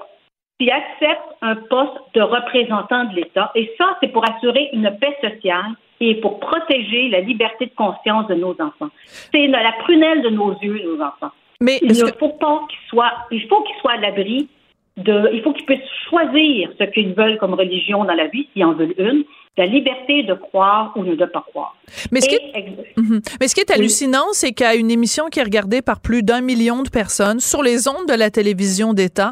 qui 0.63 0.71
acceptent 0.71 1.35
un 1.41 1.55
poste 1.55 1.99
de 2.13 2.21
représentant 2.21 3.03
de 3.05 3.15
l'État. 3.17 3.51
Et 3.53 3.73
ça, 3.77 3.97
c'est 4.01 4.07
pour 4.07 4.23
assurer 4.29 4.69
une 4.71 4.89
paix 4.99 5.17
sociale 5.21 5.73
et 5.99 6.15
pour 6.15 6.39
protéger 6.39 7.09
la 7.09 7.19
liberté 7.19 7.65
de 7.65 7.71
conscience 7.75 8.27
de 8.27 8.35
nos 8.35 8.51
enfants. 8.61 8.89
C'est 9.05 9.47
la 9.47 9.73
prunelle 9.79 10.21
de 10.21 10.29
nos 10.29 10.53
yeux, 10.61 10.81
nos 10.85 11.01
enfants. 11.03 11.31
Mais 11.59 11.79
il 11.81 11.89
ne 11.89 12.11
faut 12.17 12.29
pas 12.29 12.61
qu'ils 12.69 12.89
soient, 12.89 13.13
il 13.31 13.45
faut 13.47 13.61
qu'ils 13.63 13.75
soient 13.81 13.93
à 13.93 13.97
l'abri 13.97 14.47
de, 14.95 15.29
il 15.33 15.41
faut 15.41 15.51
qu'ils 15.51 15.65
puissent 15.65 15.79
choisir 16.09 16.69
ce 16.79 16.85
qu'ils 16.85 17.13
veulent 17.13 17.37
comme 17.37 17.55
religion 17.55 18.05
dans 18.05 18.13
la 18.13 18.27
vie, 18.27 18.47
s'ils 18.53 18.63
en 18.63 18.73
veulent 18.73 18.95
une, 18.97 19.23
la 19.55 19.67
liberté 19.67 20.23
de 20.23 20.33
croire 20.33 20.93
ou 20.95 21.03
de 21.03 21.11
ne 21.11 21.25
pas 21.25 21.45
croire. 21.47 21.75
Mais 22.11 22.21
ce, 22.21 22.29
qui 22.29 22.35
est, 22.35 22.97
mhm. 22.97 23.21
Mais 23.39 23.47
ce 23.47 23.53
qui 23.53 23.61
est 23.61 23.69
hallucinant, 23.69 24.25
c'est 24.31 24.51
qu'à 24.51 24.73
une 24.73 24.89
émission 24.89 25.27
qui 25.29 25.39
est 25.39 25.43
regardée 25.43 25.83
par 25.83 25.99
plus 25.99 26.23
d'un 26.23 26.41
million 26.41 26.81
de 26.81 26.89
personnes 26.89 27.39
sur 27.39 27.61
les 27.61 27.87
ondes 27.87 28.07
de 28.07 28.15
la 28.15 28.31
télévision 28.31 28.93
d'État, 28.93 29.31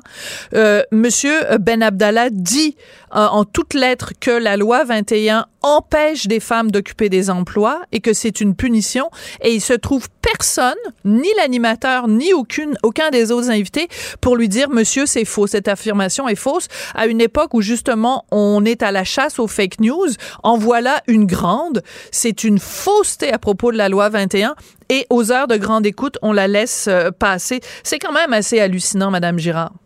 euh, 0.54 0.84
Monsieur 0.92 1.34
Ben 1.60 1.82
Abdallah 1.82 2.30
dit 2.30 2.76
euh, 3.16 3.26
en 3.28 3.46
toutes 3.46 3.74
lettres 3.74 4.14
que 4.20 4.32
la 4.32 4.58
loi 4.58 4.84
21 4.84 5.46
empêche 5.64 6.28
des 6.28 6.40
femmes 6.40 6.72
d'occuper 6.72 7.10
des 7.10 7.30
emplois 7.30 7.82
et 7.92 8.00
que 8.00 8.14
c'est 8.14 8.42
une 8.42 8.56
punition. 8.56 9.10
Et 9.42 9.54
il 9.54 9.62
se 9.62 9.74
trouve 9.74 10.08
personne, 10.22 10.74
ni 11.06 11.28
l'animateur, 11.38 12.08
ni 12.08 12.34
aucune, 12.34 12.78
aucun 12.84 13.10
des 13.10 13.32
autres 13.32 13.50
invités, 13.50 13.88
pour 14.22 14.36
lui 14.36 14.50
dire, 14.50 14.70
monsieur, 14.70 15.06
c'est 15.06 15.26
faux, 15.26 15.48
cette 15.48 15.68
affirmation 15.68 16.28
est 16.28 16.36
fausse, 16.36 16.68
à 16.96 17.08
une 17.08 17.22
époque 17.22 17.54
où 17.54 17.62
justement 17.62 18.26
on 18.32 18.66
est 18.66 18.84
à 18.84 18.92
la 18.92 19.04
chasse 19.04 19.40
aux 19.40 19.48
fake 19.48 19.80
news. 19.80 20.10
En 20.44 20.58
voilà 20.58 21.02
une 21.08 21.26
grande. 21.26 21.84
C'est 22.12 22.44
une 22.44 22.60
fausseté 22.60 23.32
à 23.32 23.38
propos 23.38 23.72
de 23.72 23.78
la 23.78 23.90
loi 23.90 24.10
21 24.10 24.56
et 24.90 25.06
aux 25.10 25.32
heures 25.32 25.48
de 25.48 25.58
grande 25.58 25.86
écoute, 25.86 26.18
on 26.22 26.34
la 26.34 26.48
laisse 26.48 26.88
euh, 26.88 27.12
passer. 27.12 27.62
C'est 27.84 28.00
quand 28.00 28.12
même 28.12 28.34
assez 28.34 28.60
hallucinant, 28.60 29.12
Madame 29.12 29.40
Girard. 29.40 29.81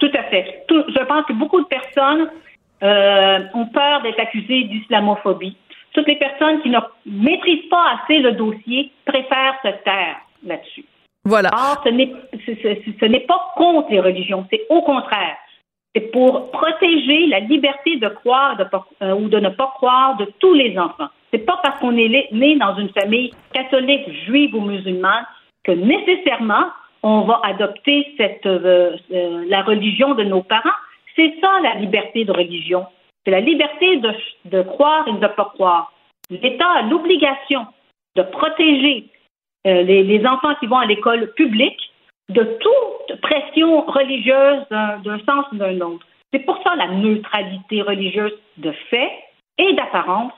Tout 0.00 0.10
à 0.14 0.22
fait. 0.24 0.64
je 0.68 1.04
pense 1.04 1.24
que 1.26 1.34
beaucoup 1.34 1.60
de 1.60 1.66
personnes 1.66 2.30
euh, 2.82 3.38
ont 3.54 3.66
peur 3.66 4.02
d'être 4.02 4.18
accusées 4.18 4.64
d'islamophobie. 4.64 5.56
Toutes 5.92 6.08
les 6.08 6.16
personnes 6.16 6.62
qui 6.62 6.70
ne 6.70 6.78
maîtrisent 7.04 7.68
pas 7.68 7.98
assez 7.98 8.18
le 8.20 8.32
dossier 8.32 8.90
préfèrent 9.04 9.58
se 9.62 9.68
taire 9.84 10.16
là-dessus. 10.44 10.84
Voilà. 11.24 11.50
Or, 11.52 11.84
ce 11.84 11.90
n'est 13.06 13.20
pas 13.20 13.52
contre 13.56 13.90
les 13.90 14.00
religions, 14.00 14.46
c'est 14.50 14.62
au 14.70 14.80
contraire. 14.82 15.36
C'est 15.94 16.12
pour 16.12 16.50
protéger 16.52 17.26
la 17.26 17.40
liberté 17.40 17.96
de 17.96 18.08
croire 18.08 18.56
euh, 19.02 19.12
ou 19.12 19.28
de 19.28 19.38
ne 19.38 19.50
pas 19.50 19.72
croire 19.74 20.16
de 20.16 20.26
tous 20.38 20.54
les 20.54 20.78
enfants. 20.78 21.08
C'est 21.32 21.44
pas 21.44 21.58
parce 21.62 21.78
qu'on 21.80 21.96
est 21.96 22.28
né 22.32 22.56
dans 22.56 22.76
une 22.76 22.90
famille 22.90 23.32
catholique, 23.52 24.08
juive 24.24 24.54
ou 24.54 24.60
musulmane 24.62 25.26
que 25.64 25.72
nécessairement 25.72 26.66
on 27.02 27.22
va 27.22 27.40
adopter 27.44 28.14
euh, 28.20 28.96
euh, 29.12 29.44
la 29.48 29.62
religion 29.62 30.14
de 30.14 30.24
nos 30.24 30.42
parents. 30.42 30.68
C'est 31.16 31.34
ça 31.40 31.60
la 31.62 31.74
liberté 31.76 32.24
de 32.24 32.32
religion. 32.32 32.86
C'est 33.24 33.30
la 33.30 33.40
liberté 33.40 33.96
de, 33.96 34.12
de, 34.46 34.62
croire 34.62 35.06
et 35.08 35.12
de 35.12 35.18
ne 35.18 35.28
pas 35.28 35.50
croire. 35.54 35.92
L'État 36.30 36.68
a 36.70 36.82
l'obligation 36.82 37.66
de 38.16 38.22
protéger 38.22 39.06
euh, 39.66 39.82
les, 39.82 40.02
les, 40.02 40.26
enfants 40.26 40.54
qui 40.60 40.66
vont 40.66 40.78
à 40.78 40.86
l'école 40.86 41.32
publique 41.34 41.92
de 42.28 42.42
toute 42.42 43.20
pression 43.20 43.82
religieuse 43.82 44.64
d'un 44.70 45.18
sens 45.26 45.46
ou 45.52 45.56
d'un 45.56 45.80
autre. 45.80 46.06
C'est 46.32 46.40
pour 46.40 46.62
ça 46.62 46.76
la 46.76 46.88
neutralité 46.88 47.82
religieuse 47.82 48.32
de 48.58 48.70
fait 48.88 49.10
et 49.58 49.72
d'apparence, 49.74 50.32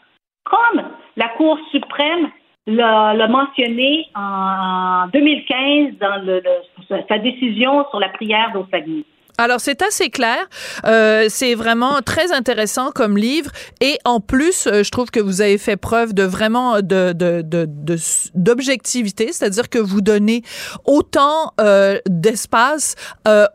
comme 0.44 0.82
la 1.16 1.28
Cour 1.28 1.58
suprême 1.70 2.30
l'a 2.66 3.28
mentionné 3.28 4.08
en 4.14 5.08
2015 5.12 5.98
dans 5.98 6.24
le, 6.24 6.42
sa 7.08 7.18
décision 7.18 7.84
sur 7.90 8.00
la 8.00 8.08
prière 8.10 8.52
d'Ossagny. 8.52 9.04
Alors 9.42 9.58
c'est 9.58 9.82
assez 9.82 10.08
clair, 10.08 10.38
euh, 10.86 11.26
c'est 11.28 11.56
vraiment 11.56 12.00
très 12.00 12.30
intéressant 12.30 12.92
comme 12.92 13.18
livre. 13.18 13.50
Et 13.80 13.98
en 14.04 14.20
plus 14.20 14.68
euh, 14.68 14.84
je 14.84 14.90
trouve 14.92 15.10
que 15.10 15.18
vous 15.18 15.40
avez 15.40 15.58
fait 15.58 15.76
preuve 15.76 16.14
de 16.14 16.22
vraiment 16.22 16.80
de 16.80 17.12
d'objectivité, 18.36 19.32
c'est-à-dire 19.32 19.68
que 19.68 19.80
vous 19.80 20.00
donnez 20.00 20.44
autant 20.84 21.54
euh, 21.60 21.98
d'espace 22.08 22.94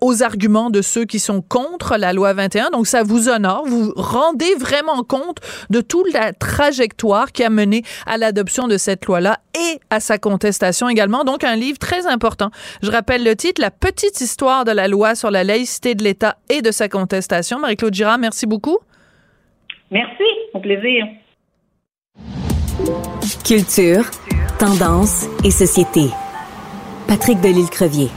aux 0.02 0.24
arguments 0.24 0.70
de 0.70 0.82
ceux 0.82 1.06
qui 1.06 1.20
sont 1.20 1.42
contre 1.42 1.96
la 1.96 2.12
loi 2.12 2.34
21, 2.34 2.72
donc 2.72 2.86
ça 2.86 3.04
vous 3.04 3.30
honore, 3.30 3.64
vous 3.66 3.94
rendez 3.96 4.56
vraiment 4.56 5.04
compte 5.04 5.38
de 5.70 5.80
toute 5.80 6.12
la 6.12 6.34
trajectoire 6.34 7.32
qui 7.32 7.46
a 7.46 7.50
mené 7.50 7.84
à 8.06 8.18
l'adoption 8.18 8.68
de 8.68 8.78
cette 8.78 9.06
loi-là 9.06 9.40
et 9.58 9.80
à 9.90 10.02
sa 10.02 10.18
contestation 10.18 10.90
également. 10.90 11.24
Donc 11.24 11.46
un 11.46 11.56
livre 11.56 11.80
très 11.80 12.08
important. 12.08 12.52
Je 12.82 12.92
rappelle 12.92 13.24
le 13.24 13.36
titre, 13.36 13.62
La 13.62 13.72
petite 13.72 14.20
histoire 14.20 14.66
de 14.66 14.72
la 14.72 14.88
loi 14.88 15.16
sur 15.16 15.32
la 15.32 15.44
laïcité 15.44 15.77
de 15.82 16.04
l'État 16.04 16.38
et 16.50 16.62
de 16.62 16.72
sa 16.72 16.90
contestation. 16.90 17.60
Marie-Claude 17.60 17.94
Girard, 17.94 18.18
merci 18.18 18.46
beaucoup. 18.46 18.78
Merci, 19.92 20.24
au 20.54 20.60
plaisir. 20.60 21.06
Culture, 23.46 24.06
tendance 24.60 25.28
et 25.44 25.52
société. 25.52 26.10
Patrick 27.08 27.40
Delisle-Crevier. 27.40 28.10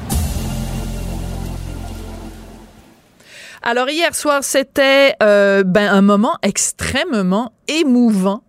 Alors 3.62 3.90
hier 3.90 4.14
soir, 4.14 4.43
c'était 4.43 5.14
euh, 5.23 5.62
ben, 5.64 5.93
un 5.93 6.02
moment 6.02 6.37
extrêmement 6.43 7.52
émouvant 7.69 8.43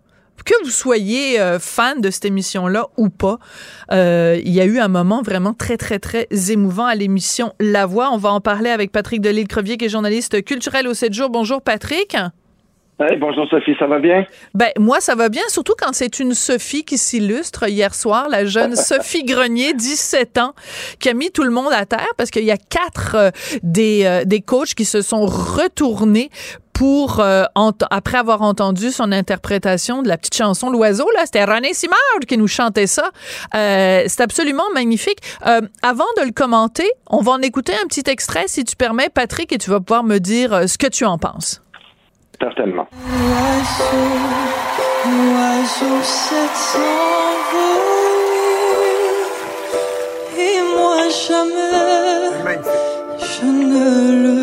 que 0.44 0.54
vous 0.64 0.70
soyez 0.70 1.40
euh, 1.40 1.58
fan 1.58 2.00
de 2.00 2.10
cette 2.10 2.24
émission-là 2.24 2.86
ou 2.96 3.08
pas, 3.08 3.38
euh, 3.92 4.40
il 4.44 4.52
y 4.52 4.60
a 4.60 4.64
eu 4.64 4.78
un 4.78 4.88
moment 4.88 5.22
vraiment 5.22 5.54
très, 5.54 5.76
très, 5.76 5.98
très 5.98 6.28
émouvant 6.50 6.86
à 6.86 6.94
l'émission 6.94 7.52
La 7.60 7.86
Voix. 7.86 8.10
On 8.12 8.18
va 8.18 8.32
en 8.32 8.40
parler 8.40 8.70
avec 8.70 8.92
Patrick 8.92 9.20
Delisle-Crevier, 9.20 9.76
qui 9.76 9.86
est 9.86 9.88
journaliste 9.88 10.44
culturel 10.44 10.88
au 10.88 10.94
7 10.94 11.12
jours. 11.12 11.30
Bonjour, 11.30 11.62
Patrick. 11.62 12.16
Bonjour 13.18 13.48
Sophie, 13.48 13.74
ça 13.78 13.86
va 13.86 13.98
bien? 13.98 14.24
Ben 14.54 14.70
moi 14.78 15.00
ça 15.00 15.14
va 15.14 15.28
bien, 15.28 15.42
surtout 15.48 15.74
quand 15.78 15.92
c'est 15.92 16.20
une 16.20 16.34
Sophie 16.34 16.84
qui 16.84 16.98
s'illustre 16.98 17.68
hier 17.68 17.94
soir, 17.94 18.28
la 18.28 18.44
jeune 18.44 18.76
Sophie 18.76 19.24
Grenier, 19.24 19.74
17 19.74 20.38
ans, 20.38 20.54
qui 20.98 21.08
a 21.08 21.14
mis 21.14 21.30
tout 21.30 21.44
le 21.44 21.50
monde 21.50 21.72
à 21.72 21.86
terre 21.86 22.12
parce 22.16 22.30
qu'il 22.30 22.44
y 22.44 22.50
a 22.50 22.56
quatre 22.56 23.16
euh, 23.16 23.30
des, 23.62 24.22
des 24.26 24.40
coachs 24.40 24.74
qui 24.74 24.84
se 24.84 25.02
sont 25.02 25.26
retournés 25.26 26.30
pour 26.72 27.20
euh, 27.20 27.44
après 27.90 28.18
avoir 28.18 28.42
entendu 28.42 28.90
son 28.90 29.12
interprétation 29.12 30.02
de 30.02 30.08
la 30.08 30.16
petite 30.16 30.34
chanson 30.34 30.70
L'oiseau 30.70 31.08
là, 31.14 31.20
c'était 31.24 31.44
René 31.44 31.74
Simard 31.74 31.98
qui 32.26 32.36
nous 32.36 32.48
chantait 32.48 32.86
ça. 32.86 33.10
Euh, 33.54 34.04
c'est 34.06 34.20
absolument 34.20 34.68
magnifique. 34.74 35.18
Euh, 35.46 35.60
avant 35.82 36.06
de 36.18 36.24
le 36.24 36.32
commenter, 36.32 36.90
on 37.08 37.20
va 37.20 37.32
en 37.32 37.42
écouter 37.42 37.72
un 37.82 37.86
petit 37.86 38.08
extrait 38.10 38.44
si 38.46 38.64
tu 38.64 38.76
permets 38.76 39.08
Patrick 39.08 39.52
et 39.52 39.58
tu 39.58 39.70
vas 39.70 39.80
pouvoir 39.80 40.04
me 40.04 40.18
dire 40.18 40.52
euh, 40.52 40.66
ce 40.66 40.78
que 40.78 40.86
tu 40.86 41.04
en 41.04 41.18
penses. 41.18 41.62
Certainement. 42.42 42.88
L'oiseau 45.06 46.02
s'est 46.02 46.78
et 50.38 50.58
moi 50.76 50.96
jamais 51.28 51.78
je 53.20 53.46
ne 53.46 53.86
le 54.24 54.41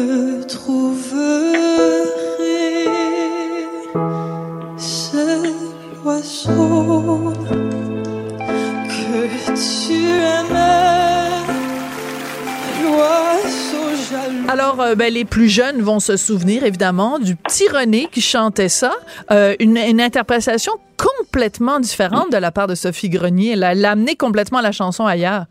euh, 14.89 14.96
ben, 14.96 15.13
les 15.13 15.25
plus 15.25 15.50
jeunes 15.50 15.81
vont 15.81 16.00
se 16.00 16.17
souvenir 16.17 16.63
évidemment 16.63 17.19
du 17.19 17.36
petit 17.36 17.67
René 17.67 18.08
qui 18.12 18.22
chantait 18.22 18.69
ça, 18.69 18.91
euh, 19.31 19.55
une, 19.60 19.77
interprétation 19.77 20.74
complètement 20.98 21.79
différente 21.79 22.31
de 22.31 22.38
la 22.38 22.51
part 22.51 22.67
de 22.67 22.75
Sophie 22.75 23.10
Grenier. 23.10 23.51
Elle 23.53 23.63
a 23.63 23.91
amené 23.91 24.15
complètement 24.15 24.62
la 24.62 24.72
chanson 24.72 25.05
ailleurs. 25.05 25.46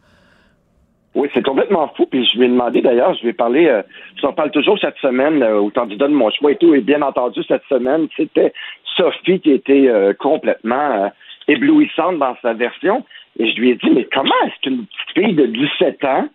Oui, 1.14 1.28
c'est 1.35 1.45
complètement 1.45 1.88
fou. 1.97 2.07
Puis 2.07 2.25
je 2.26 2.38
lui 2.38 2.47
ai 2.47 2.49
demandé 2.49 2.80
d'ailleurs, 2.80 3.14
je 3.14 3.25
vais 3.25 3.33
parler, 3.33 3.66
euh, 3.66 3.83
j'en 4.21 4.33
parle 4.33 4.50
toujours 4.50 4.78
cette 4.78 4.99
semaine 4.99 5.42
euh, 5.42 5.59
au 5.59 5.71
candidat 5.71 6.07
de 6.07 6.12
mon 6.12 6.30
choix 6.30 6.52
et 6.52 6.57
tout. 6.57 6.75
Et 6.75 6.80
bien 6.80 7.02
entendu, 7.02 7.42
cette 7.49 7.64
semaine, 7.68 8.09
c'était 8.16 8.52
Sophie 8.97 9.40
qui 9.40 9.50
était 9.50 9.88
euh, 9.88 10.12
complètement 10.14 11.11
éblouissante 11.49 12.18
dans 12.18 12.37
sa 12.42 12.52
version. 12.54 13.04
Et 13.38 13.50
je 13.50 13.61
lui 13.61 13.71
ai 13.71 13.75
dit, 13.75 13.90
mais 13.90 14.07
comment 14.12 14.35
est-ce 14.47 14.61
qu'une 14.62 14.87
petite 14.87 15.25
fille 15.25 15.35
de 15.35 15.47
17 15.47 16.04
ans 16.04 16.28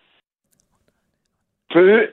peut 1.70 2.10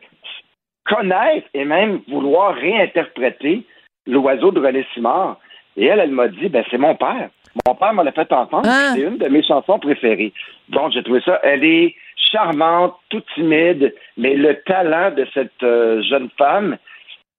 connaître 0.85 1.47
et 1.53 1.65
même 1.65 2.01
vouloir 2.07 2.55
réinterpréter 2.55 3.63
l'oiseau 4.07 4.51
de 4.51 4.59
René 4.59 4.85
Simard? 4.93 5.37
Et 5.77 5.85
elle, 5.85 5.99
elle 5.99 6.11
m'a 6.11 6.27
dit, 6.27 6.49
ben 6.49 6.63
c'est 6.69 6.77
mon 6.77 6.95
père. 6.95 7.29
Mon 7.67 7.75
père 7.75 7.93
me 7.93 8.03
l'a 8.03 8.11
fait 8.11 8.31
entendre. 8.31 8.67
Ah. 8.69 8.93
C'est 8.93 9.01
une 9.01 9.17
de 9.17 9.27
mes 9.27 9.43
chansons 9.43 9.79
préférées. 9.79 10.33
Donc, 10.69 10.91
j'ai 10.93 11.03
trouvé 11.03 11.21
ça. 11.21 11.39
Elle 11.43 11.63
est 11.63 11.95
charmante, 12.15 12.95
toute 13.09 13.25
timide, 13.35 13.93
mais 14.17 14.35
le 14.35 14.55
talent 14.61 15.11
de 15.11 15.27
cette 15.33 15.63
euh, 15.63 16.01
jeune 16.03 16.29
femme. 16.37 16.77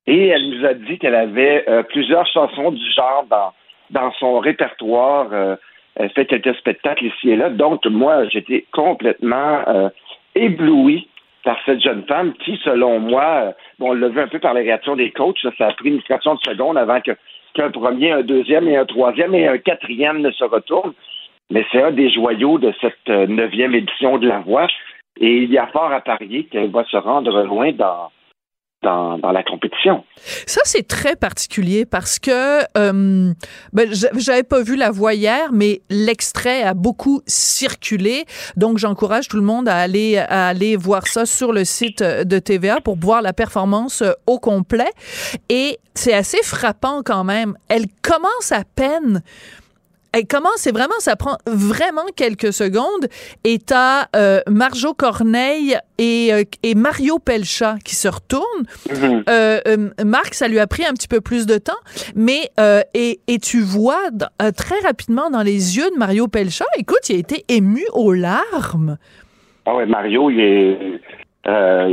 Et 0.06 0.28
elle 0.28 0.50
nous 0.50 0.66
a 0.66 0.74
dit 0.74 0.98
qu'elle 0.98 1.14
avait 1.14 1.64
euh, 1.68 1.82
plusieurs 1.82 2.26
chansons 2.26 2.72
du 2.72 2.92
genre 2.92 3.24
dans, 3.30 3.52
dans 3.90 4.12
son 4.12 4.38
répertoire. 4.38 5.28
Euh, 5.32 5.56
elle 5.94 6.10
fait 6.10 6.26
quelques 6.26 6.56
spectacles 6.56 7.06
ici 7.06 7.30
et 7.30 7.36
là. 7.36 7.50
Donc, 7.50 7.84
moi, 7.86 8.26
j'étais 8.28 8.64
complètement 8.72 9.90
ébloui 10.34 11.06
par 11.44 11.58
cette 11.66 11.80
jeune 11.80 12.04
femme 12.06 12.32
qui, 12.34 12.58
selon 12.64 13.00
moi, 13.00 13.54
bon, 13.78 13.90
on 13.90 13.92
l'a 13.94 14.08
vu 14.08 14.20
un 14.20 14.28
peu 14.28 14.38
par 14.38 14.54
les 14.54 14.62
réactions 14.62 14.96
des 14.96 15.10
coachs, 15.10 15.38
ça, 15.58 15.66
a 15.66 15.72
pris 15.72 15.90
une 15.90 16.02
fraction 16.02 16.34
de 16.34 16.40
seconde 16.40 16.78
avant 16.78 17.00
qu'un 17.00 17.70
premier, 17.70 18.12
un 18.12 18.22
deuxième 18.22 18.68
et 18.68 18.76
un 18.76 18.86
troisième 18.86 19.34
et 19.34 19.48
un 19.48 19.58
quatrième 19.58 20.18
ne 20.18 20.30
se 20.30 20.44
retournent. 20.44 20.94
Mais 21.50 21.66
c'est 21.70 21.82
un 21.82 21.90
des 21.90 22.10
joyaux 22.10 22.58
de 22.58 22.72
cette 22.80 23.08
euh, 23.08 23.26
neuvième 23.26 23.74
édition 23.74 24.18
de 24.18 24.28
La 24.28 24.38
Voix. 24.38 24.68
Et 25.20 25.42
il 25.42 25.52
y 25.52 25.58
a 25.58 25.66
fort 25.66 25.92
à 25.92 26.00
parier 26.00 26.44
qu'elle 26.44 26.70
va 26.70 26.84
se 26.84 26.96
rendre 26.96 27.42
loin 27.42 27.72
dans, 27.72 28.10
dans, 28.82 29.18
la 29.32 29.42
compétition. 29.42 30.04
Ça, 30.46 30.60
c'est 30.64 30.86
très 30.86 31.16
particulier 31.16 31.84
parce 31.84 32.18
que 32.18 32.60
euh, 32.76 33.32
ben, 33.72 33.88
j'avais 33.92 34.42
pas 34.42 34.62
vu 34.62 34.76
la 34.76 34.90
voix 34.90 35.14
hier, 35.14 35.52
mais 35.52 35.80
l'extrait 35.90 36.62
a 36.62 36.74
beaucoup 36.74 37.22
circulé. 37.26 38.24
Donc, 38.56 38.78
j'encourage 38.78 39.28
tout 39.28 39.36
le 39.36 39.42
monde 39.42 39.68
à 39.68 39.76
aller, 39.76 40.18
à 40.18 40.48
aller 40.48 40.76
voir 40.76 41.06
ça 41.06 41.26
sur 41.26 41.52
le 41.52 41.64
site 41.64 42.02
de 42.02 42.38
TVA 42.38 42.80
pour 42.80 42.96
voir 42.96 43.22
la 43.22 43.32
performance 43.32 44.02
euh, 44.02 44.12
au 44.26 44.38
complet. 44.38 44.90
Et 45.48 45.78
c'est 45.94 46.14
assez 46.14 46.42
frappant 46.42 47.02
quand 47.04 47.24
même. 47.24 47.56
Elle 47.68 47.86
commence 48.02 48.52
à 48.52 48.64
peine 48.64 49.22
comment 50.28 50.50
c'est 50.56 50.72
vraiment, 50.72 50.98
ça 50.98 51.16
prend 51.16 51.36
vraiment 51.46 52.06
quelques 52.16 52.52
secondes. 52.52 53.08
Et 53.44 53.58
t'as 53.58 54.06
euh, 54.14 54.40
Marjo 54.46 54.94
Corneille 54.94 55.76
et, 55.98 56.32
euh, 56.32 56.44
et 56.62 56.74
Mario 56.74 57.18
Pelcha 57.18 57.76
qui 57.84 57.94
se 57.94 58.08
retournent. 58.08 58.66
Mm-hmm. 58.88 59.22
Euh, 59.28 59.60
euh, 59.66 60.04
Marc, 60.04 60.34
ça 60.34 60.48
lui 60.48 60.58
a 60.58 60.66
pris 60.66 60.84
un 60.84 60.92
petit 60.92 61.08
peu 61.08 61.20
plus 61.20 61.46
de 61.46 61.58
temps, 61.58 61.72
mais 62.14 62.50
et, 62.94 63.20
et 63.26 63.38
tu 63.38 63.60
vois 63.60 64.02
très 64.56 64.78
rapidement 64.80 65.30
dans 65.30 65.42
les 65.42 65.76
yeux 65.76 65.90
de 65.90 65.98
Mario 65.98 66.28
Pelcha, 66.28 66.64
écoute, 66.78 67.08
il 67.08 67.16
a 67.16 67.18
été 67.18 67.44
ému 67.48 67.84
aux 67.92 68.12
larmes. 68.12 68.98
Ah 69.66 69.76
ouais, 69.76 69.86
Mario, 69.86 70.30
il 70.30 70.40
est, 70.40 70.78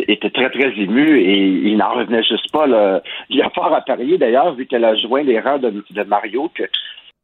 était 0.08 0.30
très, 0.32 0.50
très 0.50 0.70
ému 0.78 1.20
et 1.20 1.46
il 1.70 1.78
n'en 1.78 1.94
revenait 1.94 2.24
juste 2.24 2.52
pas. 2.52 2.68
Là. 2.68 3.02
Il 3.30 3.42
a 3.42 3.50
fort 3.52 3.74
à 3.74 3.82
parier, 3.82 4.18
d'ailleurs, 4.18 4.56
vu 4.56 4.66
qu'elle 4.66 4.86
a 4.86 4.96
joint 4.96 5.24
les 5.24 5.40
rangs 5.40 5.60
de, 5.60 5.70
de 5.70 6.04
Mario, 6.04 6.52
que 6.56 6.64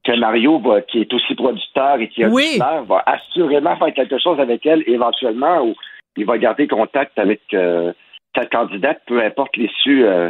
que 0.05 0.17
Mario, 0.19 0.61
qui 0.87 1.01
est 1.01 1.13
aussi 1.13 1.35
producteur 1.35 1.99
et 1.99 2.07
qui 2.07 2.23
a 2.23 2.29
oui. 2.29 2.59
va 2.59 3.03
assurément 3.05 3.75
faire 3.77 3.93
quelque 3.93 4.19
chose 4.19 4.39
avec 4.39 4.65
elle 4.65 4.83
éventuellement 4.87 5.63
ou 5.63 5.75
il 6.15 6.25
va 6.25 6.37
garder 6.37 6.67
contact 6.67 7.17
avec 7.17 7.41
euh, 7.53 7.91
sa 8.35 8.45
candidate, 8.45 9.01
peu 9.07 9.21
importe 9.21 9.57
l'issue 9.57 10.05
euh, 10.05 10.29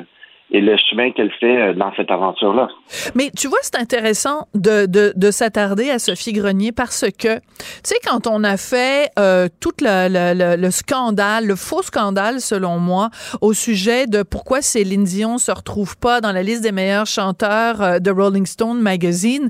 et 0.52 0.62
le 0.62 0.76
chemin 0.90 1.12
qu'elle 1.12 1.32
fait 1.40 1.62
euh, 1.62 1.74
dans 1.74 1.92
cette 1.96 2.12
aventure-là. 2.12 2.70
Mais 3.16 3.32
tu 3.36 3.48
vois, 3.48 3.58
c'est 3.62 3.78
intéressant 3.78 4.48
de, 4.54 4.86
de, 4.86 5.12
de 5.16 5.32
s'attarder 5.32 5.90
à 5.90 6.00
Sophie 6.00 6.34
Grenier 6.34 6.72
parce 6.72 7.06
que, 7.18 7.38
tu 7.38 7.44
sais, 7.84 7.96
quand 8.06 8.28
on 8.28 8.44
a 8.44 8.58
fait 8.58 9.10
euh, 9.18 9.48
tout 9.60 9.74
le, 9.82 10.08
le, 10.08 10.56
le, 10.56 10.72
scandale, 10.72 11.48
le 11.48 11.56
faux 11.56 11.82
scandale, 11.82 12.42
selon 12.42 12.80
moi, 12.80 13.10
au 13.42 13.54
sujet 13.54 14.06
de 14.08 14.24
pourquoi 14.24 14.62
Céline 14.62 15.04
Dion 15.04 15.38
se 15.38 15.52
retrouve 15.52 15.98
pas 15.98 16.22
dans 16.22 16.32
la 16.32 16.44
liste 16.44 16.62
des 16.62 16.72
meilleurs 16.72 17.08
chanteurs 17.08 17.82
euh, 17.82 18.00
de 18.00 18.12
Rolling 18.12 18.46
Stone 18.46 18.80
Magazine, 18.82 19.50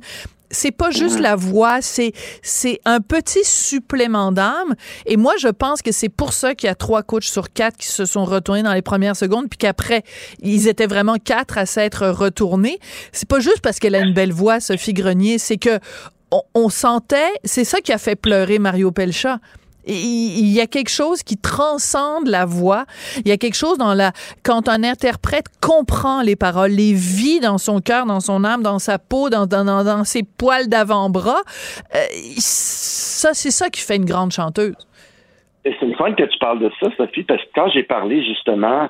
c'est 0.51 0.71
pas 0.71 0.91
juste 0.91 1.19
la 1.19 1.35
voix, 1.35 1.81
c'est 1.81 2.13
c'est 2.41 2.79
un 2.85 2.99
petit 2.99 3.43
supplément 3.43 4.31
d'âme. 4.31 4.75
Et 5.05 5.17
moi, 5.17 5.33
je 5.39 5.47
pense 5.47 5.81
que 5.81 5.91
c'est 5.91 6.09
pour 6.09 6.33
ça 6.33 6.55
qu'il 6.55 6.67
y 6.67 6.69
a 6.69 6.75
trois 6.75 7.03
coachs 7.03 7.23
sur 7.23 7.51
quatre 7.51 7.77
qui 7.77 7.87
se 7.87 8.05
sont 8.05 8.25
retournés 8.25 8.63
dans 8.63 8.73
les 8.73 8.81
premières 8.81 9.15
secondes, 9.15 9.49
puis 9.49 9.57
qu'après 9.57 10.03
ils 10.39 10.67
étaient 10.67 10.87
vraiment 10.87 11.15
quatre 11.15 11.57
à 11.57 11.65
s'être 11.65 12.07
retournés. 12.07 12.79
C'est 13.11 13.27
pas 13.27 13.39
juste 13.39 13.61
parce 13.61 13.79
qu'elle 13.79 13.95
a 13.95 13.99
une 13.99 14.13
belle 14.13 14.33
voix, 14.33 14.59
Sophie 14.59 14.93
Grenier, 14.93 15.37
c'est 15.37 15.57
que 15.57 15.79
on, 16.31 16.41
on 16.53 16.69
sentait, 16.69 17.31
c'est 17.43 17.63
ça 17.63 17.81
qui 17.81 17.93
a 17.93 17.97
fait 17.97 18.15
pleurer 18.15 18.59
Mario 18.59 18.91
Pelcha 18.91 19.39
il 19.87 20.51
y 20.51 20.61
a 20.61 20.67
quelque 20.67 20.89
chose 20.89 21.23
qui 21.23 21.37
transcende 21.37 22.27
la 22.27 22.45
voix. 22.45 22.85
Il 23.17 23.27
y 23.27 23.31
a 23.31 23.37
quelque 23.37 23.55
chose 23.55 23.77
dans 23.77 23.93
la 23.93 24.11
quand 24.43 24.67
un 24.69 24.83
interprète 24.83 25.45
comprend 25.61 26.21
les 26.21 26.35
paroles, 26.35 26.71
les 26.71 26.93
vit 26.93 27.39
dans 27.39 27.57
son 27.57 27.79
cœur, 27.81 28.05
dans 28.05 28.19
son 28.19 28.43
âme, 28.43 28.63
dans 28.63 28.79
sa 28.79 28.99
peau, 28.99 29.29
dans, 29.29 29.45
dans, 29.45 29.63
dans 29.63 30.03
ses 30.03 30.23
poils 30.23 30.67
d'avant-bras. 30.67 31.41
Euh, 31.95 31.99
ça, 32.37 33.33
c'est 33.33 33.51
ça 33.51 33.69
qui 33.69 33.81
fait 33.81 33.95
une 33.95 34.05
grande 34.05 34.31
chanteuse. 34.31 34.75
Et 35.65 35.75
c'est 35.79 35.85
une 35.85 35.95
fois 35.95 36.11
que 36.11 36.23
tu 36.23 36.37
parles 36.39 36.59
de 36.59 36.71
ça, 36.79 36.89
Sophie, 36.95 37.23
parce 37.23 37.41
que 37.41 37.49
quand 37.55 37.69
j'ai 37.69 37.83
parlé 37.83 38.23
justement 38.23 38.89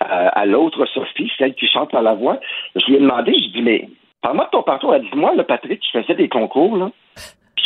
à, 0.00 0.28
à 0.28 0.46
l'autre 0.46 0.86
Sophie, 0.86 1.30
celle 1.38 1.54
qui 1.54 1.66
chante 1.66 1.92
à 1.94 2.02
la 2.02 2.14
voix, 2.14 2.38
je 2.76 2.86
lui 2.86 2.96
ai 2.96 3.00
demandé, 3.00 3.32
je 3.32 3.52
dis 3.52 3.62
mais 3.62 3.88
parle-moi 4.22 4.46
de 4.46 4.50
ton 4.50 4.62
parcours. 4.62 4.94
Elle 4.94 5.02
dit 5.02 5.16
moi, 5.16 5.34
le 5.34 5.42
Patrick, 5.44 5.80
tu 5.80 6.00
faisais 6.00 6.14
des 6.14 6.28
concours 6.28 6.76
là 6.76 6.90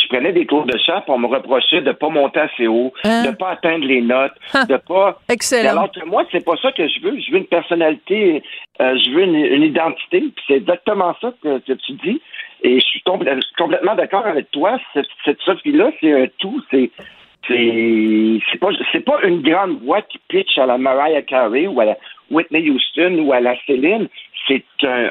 je 0.07 0.15
prenais 0.15 0.31
des 0.31 0.45
cours 0.45 0.65
de 0.65 0.77
chant, 0.77 1.01
pour 1.01 1.19
me 1.19 1.27
reprocher 1.27 1.81
de 1.81 1.91
pas 1.91 2.09
monter 2.09 2.39
assez 2.39 2.67
haut, 2.67 2.93
hein? 3.03 3.25
de 3.25 3.35
pas 3.35 3.51
atteindre 3.51 3.85
les 3.85 4.01
notes, 4.01 4.33
hein? 4.53 4.65
de 4.65 4.77
pas. 4.77 5.19
Excellent. 5.29 5.71
Alors 5.71 5.91
que 5.91 6.05
moi, 6.05 6.23
c'est 6.31 6.43
pas 6.43 6.55
ça 6.61 6.71
que 6.71 6.87
je 6.87 7.01
veux. 7.01 7.19
Je 7.19 7.31
veux 7.31 7.37
une 7.37 7.45
personnalité, 7.45 8.43
euh, 8.81 8.97
je 8.97 9.11
veux 9.11 9.23
une, 9.23 9.63
identité. 9.63 10.23
c'est 10.47 10.55
exactement 10.55 11.15
ça 11.19 11.33
que, 11.41 11.59
tu 11.73 11.93
dis. 11.93 12.21
Et 12.63 12.79
je 12.79 12.85
suis 12.85 13.01
complètement 13.01 13.95
d'accord 13.95 14.25
avec 14.25 14.49
toi. 14.51 14.79
Cette, 14.93 15.07
cette 15.25 15.39
Sophie-là, 15.41 15.91
c'est 16.01 16.11
un 16.11 16.27
tout. 16.39 16.61
C'est 16.71 16.89
c'est 17.47 18.59
pas 18.59 18.69
c'est 18.91 19.05
pas 19.05 19.21
une 19.23 19.41
grande 19.41 19.79
voix 19.81 20.01
qui 20.01 20.19
pitch 20.27 20.57
à 20.57 20.65
la 20.65 20.77
Mariah 20.77 21.21
Carey 21.21 21.67
ou 21.67 21.79
à 21.79 21.85
la 21.85 21.97
Whitney 22.29 22.69
Houston 22.69 23.19
ou 23.19 23.31
à 23.31 23.39
la 23.39 23.55
Céline 23.65 24.09
c'est 24.47 24.63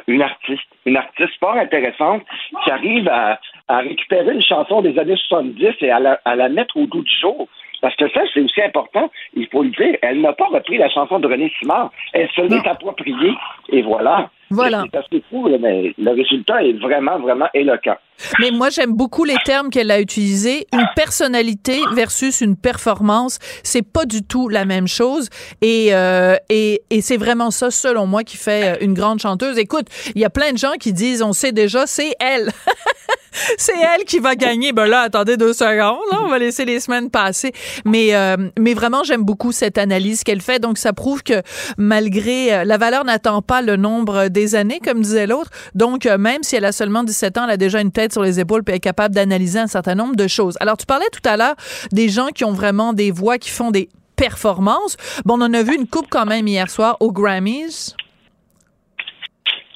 une 0.07 0.23
artiste, 0.23 0.67
une 0.85 0.97
artiste 0.97 1.39
fort 1.41 1.57
intéressante 1.57 2.23
qui 2.65 2.71
arrive 2.71 3.09
à, 3.09 3.39
récupérer 3.69 4.33
une 4.33 4.43
chanson 4.43 4.81
des 4.81 4.99
années 4.99 5.17
70 5.17 5.75
et 5.81 5.91
à 5.91 5.99
la, 5.99 6.21
à 6.25 6.37
la 6.37 6.49
mettre 6.49 6.77
au 6.77 6.87
goût 6.87 7.03
du 7.03 7.19
jour. 7.21 7.49
Parce 7.81 7.95
que 7.97 8.09
ça, 8.11 8.21
c'est 8.33 8.41
aussi 8.41 8.63
important, 8.63 9.11
il 9.35 9.47
faut 9.49 9.63
le 9.63 9.71
dire, 9.71 9.97
elle 10.03 10.21
n'a 10.21 10.33
pas 10.33 10.47
repris 10.47 10.79
la 10.79 10.89
chanson 10.89 11.19
de 11.19 11.27
René 11.29 11.53
Simard, 11.59 11.91
elle 12.13 12.29
se 12.31 12.41
l'est 12.43 12.67
appropriée, 12.67 13.35
et 13.69 13.83
voilà. 13.83 14.31
Voilà. 14.51 14.85
C'est 14.93 14.99
assez 14.99 15.25
fou, 15.29 15.49
mais 15.61 15.93
le 15.99 16.11
résultat 16.13 16.63
est 16.63 16.75
vraiment, 16.75 17.19
vraiment 17.19 17.49
éloquent. 17.53 17.97
Mais 18.39 18.51
moi, 18.51 18.71
j'aime 18.71 18.93
beaucoup 18.93 19.25
les 19.25 19.37
termes 19.45 19.71
qu'elle 19.71 19.91
a 19.91 20.01
utilisés. 20.01 20.67
Une 20.73 20.87
personnalité 20.95 21.81
versus 21.95 22.41
une 22.41 22.57
performance, 22.57 23.39
c'est 23.65 23.83
pas 23.83 24.05
du 24.05 24.23
tout 24.23 24.49
la 24.49 24.65
même 24.65 24.87
chose. 24.87 25.29
Et, 25.63 25.89
euh, 25.95 26.37
et, 26.49 26.83
et 26.91 27.01
c'est 27.01 27.17
vraiment 27.17 27.51
ça, 27.51 27.71
selon 27.71 28.07
moi, 28.07 28.23
qui 28.23 28.37
fait 28.37 28.77
euh, 28.77 28.85
une 28.85 28.95
grande 28.95 29.19
chanteuse. 29.19 29.59
Écoute, 29.59 29.89
il 30.15 30.21
y 30.21 30.25
a 30.25 30.31
plein 30.31 30.53
de 30.53 30.59
gens 30.59 30.75
qui 30.79 30.93
disent, 30.93 31.23
on 31.23 31.33
sait 31.33 31.53
déjà, 31.53 31.87
c'est 31.87 32.15
elle. 32.21 32.51
c'est 33.59 33.79
elle 33.79 34.05
qui 34.05 34.19
va 34.19 34.35
gagner. 34.35 34.73
Ben 34.73 34.87
là, 34.87 35.01
attendez 35.03 35.37
deux 35.37 35.53
secondes, 35.53 35.99
on 36.13 36.29
va 36.29 36.39
laisser 36.39 36.65
les 36.65 36.81
semaines 36.81 37.11
passer. 37.11 37.53
Mais, 37.85 38.15
euh, 38.15 38.37
mais 38.59 38.75
vraiment, 38.75 39.03
j'aime 39.05 39.25
beaucoup 39.25 39.53
cette 39.53 39.79
analyse 39.79 40.25
qu'elle 40.25 40.41
fait. 40.41 40.59
Donc, 40.59 40.79
ça 40.79 40.93
prouve 40.93 41.23
que 41.23 41.43
malgré 41.77 42.53
euh, 42.53 42.65
la 42.65 42.79
valeur 42.79 43.05
n'attend 43.05 43.43
pas 43.43 43.63
le 43.63 43.77
nombre 43.77 44.29
des 44.29 44.55
années, 44.55 44.81
comme 44.85 45.03
disait 45.03 45.27
l'autre. 45.27 45.51
Donc, 45.75 46.07
euh, 46.07 46.19
même 46.19 46.43
si 46.43 46.57
elle 46.57 46.65
a 46.65 46.73
seulement 46.73 47.05
17 47.05 47.39
ans, 47.39 47.45
elle 47.45 47.51
a 47.51 47.57
déjà 47.57 47.81
une 47.81 47.93
tête 47.93 48.13
sur 48.13 48.23
les 48.23 48.41
épaules 48.41 48.63
et 48.69 48.73
est 48.73 48.81
capable 48.81 49.15
d'analyser 49.15 49.59
un 49.59 49.67
certain 49.67 49.95
nombre 49.95 50.17
de 50.17 50.27
choses. 50.27 50.57
Alors, 50.61 50.77
tu 50.77 50.87
parlais 50.87 51.09
tout 51.13 51.27
à 51.29 51.37
l'heure 51.37 51.57
des 51.93 52.09
gens 52.09 52.29
qui 52.29 52.45
ont 52.45 52.53
vraiment 52.53 52.93
des 52.93 53.11
voix, 53.11 53.39
qui 53.39 53.51
font 53.51 53.71
des 53.71 53.89
performances. 54.17 54.97
Bon, 55.25 55.39
on 55.39 55.43
en 55.43 55.55
a 55.55 55.63
vu 55.63 55.77
une 55.77 55.87
coupe 55.87 56.07
quand 56.09 56.27
même 56.27 56.49
hier 56.49 56.71
soir 56.71 56.97
aux 57.01 57.13
Grammys. 57.13 57.95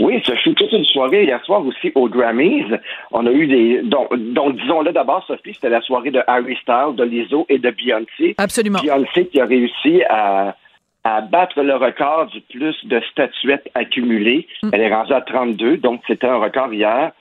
Oui, 0.01 0.23
ce 0.25 0.35
fut 0.37 0.55
toute 0.55 0.73
une 0.73 0.85
soirée 0.85 1.25
hier 1.25 1.45
soir 1.45 1.65
aussi 1.65 1.93
aux 1.95 2.09
Grammys. 2.09 2.67
On 3.11 3.27
a 3.27 3.31
eu 3.31 3.47
des. 3.47 3.83
Donc, 3.83 4.57
disons-le 4.57 4.93
d'abord, 4.93 5.25
Sophie, 5.27 5.55
c'était 5.55 5.69
la 5.69 5.83
soirée 5.83 6.11
de 6.11 6.23
Harry 6.27 6.57
Styles, 6.63 6.97
de 6.97 7.05
Lizzo 7.05 7.47
et 7.49 7.59
de 7.59 7.71
Beyoncé. 7.71 8.35
Absolument. 8.39 8.79
Beyoncé 8.81 9.29
qui 9.29 9.41
a 9.41 9.45
réussi 9.45 10.03
à, 10.09 10.57
à 11.05 11.21
battre 11.21 11.63
le 11.63 11.77
record 11.77 12.27
du 12.27 12.41
plus 12.41 12.77
de 12.85 13.01
statuettes 13.11 13.69
accumulées. 13.75 14.47
Mm. 14.63 14.71
Elle 14.73 14.81
est 14.81 14.95
rendue 14.95 15.13
à 15.13 15.21
32, 15.21 15.77
donc 15.77 16.03
c'était 16.07 16.27
un 16.27 16.39
record 16.39 16.73
hier. 16.73 17.13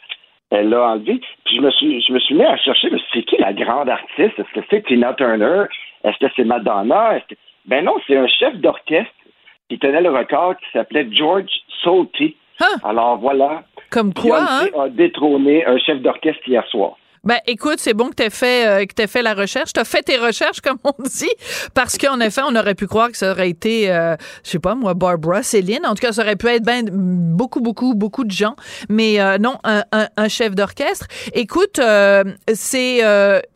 Elle 0.52 0.70
l'a 0.70 0.92
enlevé. 0.92 1.22
Puis 1.46 1.58
je 1.58 1.62
me 1.62 1.72
suis, 1.72 2.02
je 2.02 2.14
me 2.14 2.20
suis 2.20 2.36
mis 2.36 2.46
à 2.46 2.58
chercher, 2.58 2.90
c'est 3.14 3.24
qui 3.24 3.38
la 3.38 3.54
grande 3.54 3.90
artiste? 3.90 4.40
Est-ce 4.40 4.60
que 4.60 4.66
c'est 4.70 4.86
Tina 4.86 5.14
Turner? 5.14 5.66
Est-ce 6.04 6.18
que 6.18 6.32
c'est 6.36 6.46
Madonna? 6.46 7.20
Ben 7.66 7.86
non, 7.86 7.96
c'est 8.08 8.18
un 8.18 8.28
chef 8.28 8.56
d'orchestre 8.56 9.12
qui 9.70 9.78
tenait 9.78 10.02
le 10.02 10.10
record 10.10 10.58
qui 10.58 10.66
s'appelait 10.74 11.08
George 11.12 11.52
Solti. 11.84 12.36
Hein? 12.60 12.78
Alors 12.84 13.18
voilà. 13.18 13.64
Comme 13.90 14.14
quoi, 14.14 14.40
hein? 14.42 14.68
a 14.80 14.90
détrôné 14.90 15.66
un 15.66 15.78
chef 15.80 16.02
d'orchestre 16.02 16.48
hier 16.48 16.66
soir. 16.68 16.99
Ben, 17.24 17.38
écoute, 17.48 17.76
c'est 17.80 17.94
bon 17.94 18.10
que 18.10 18.24
tu 18.24 18.30
fait, 18.30 18.68
euh, 18.68 18.86
que 18.86 19.08
fait 19.08 19.22
la 19.22 19.34
recherche. 19.34 19.74
Tu 19.74 19.80
as 19.80 19.86
fait 19.86 20.04
tes 20.04 20.18
recherches, 20.18 20.62
comme 20.64 20.78
on 20.84 20.94
dit, 21.04 21.30
parce 21.74 21.98
qu'en 21.98 22.20
effet, 22.20 22.42
on 22.48 22.56
aurait 22.56 22.76
pu 22.76 22.88
croire 22.88 23.12
que 23.12 23.18
ça 23.18 23.32
aurait 23.32 23.50
été, 23.50 23.92
euh, 23.92 24.16
je 24.44 24.52
sais 24.52 24.60
pas, 24.60 24.76
moi, 24.76 24.94
Barbara, 24.94 25.44
Céline. 25.44 25.86
En 25.86 25.96
tout 25.96 26.02
cas, 26.02 26.14
ça 26.14 26.22
aurait 26.22 26.36
pu 26.36 26.48
être 26.48 26.64
ben, 26.64 26.90
beaucoup, 26.92 27.60
beaucoup, 27.60 27.94
beaucoup 27.94 28.24
de 28.24 28.32
gens. 28.32 28.56
Mais 28.90 29.20
euh, 29.20 29.38
non, 29.38 29.58
un, 29.64 29.84
un, 29.92 30.28
chef 30.28 30.56
d'orchestre. 30.56 31.08
Écoute, 31.34 31.80
euh, 31.80 32.24
c'est 32.54 33.00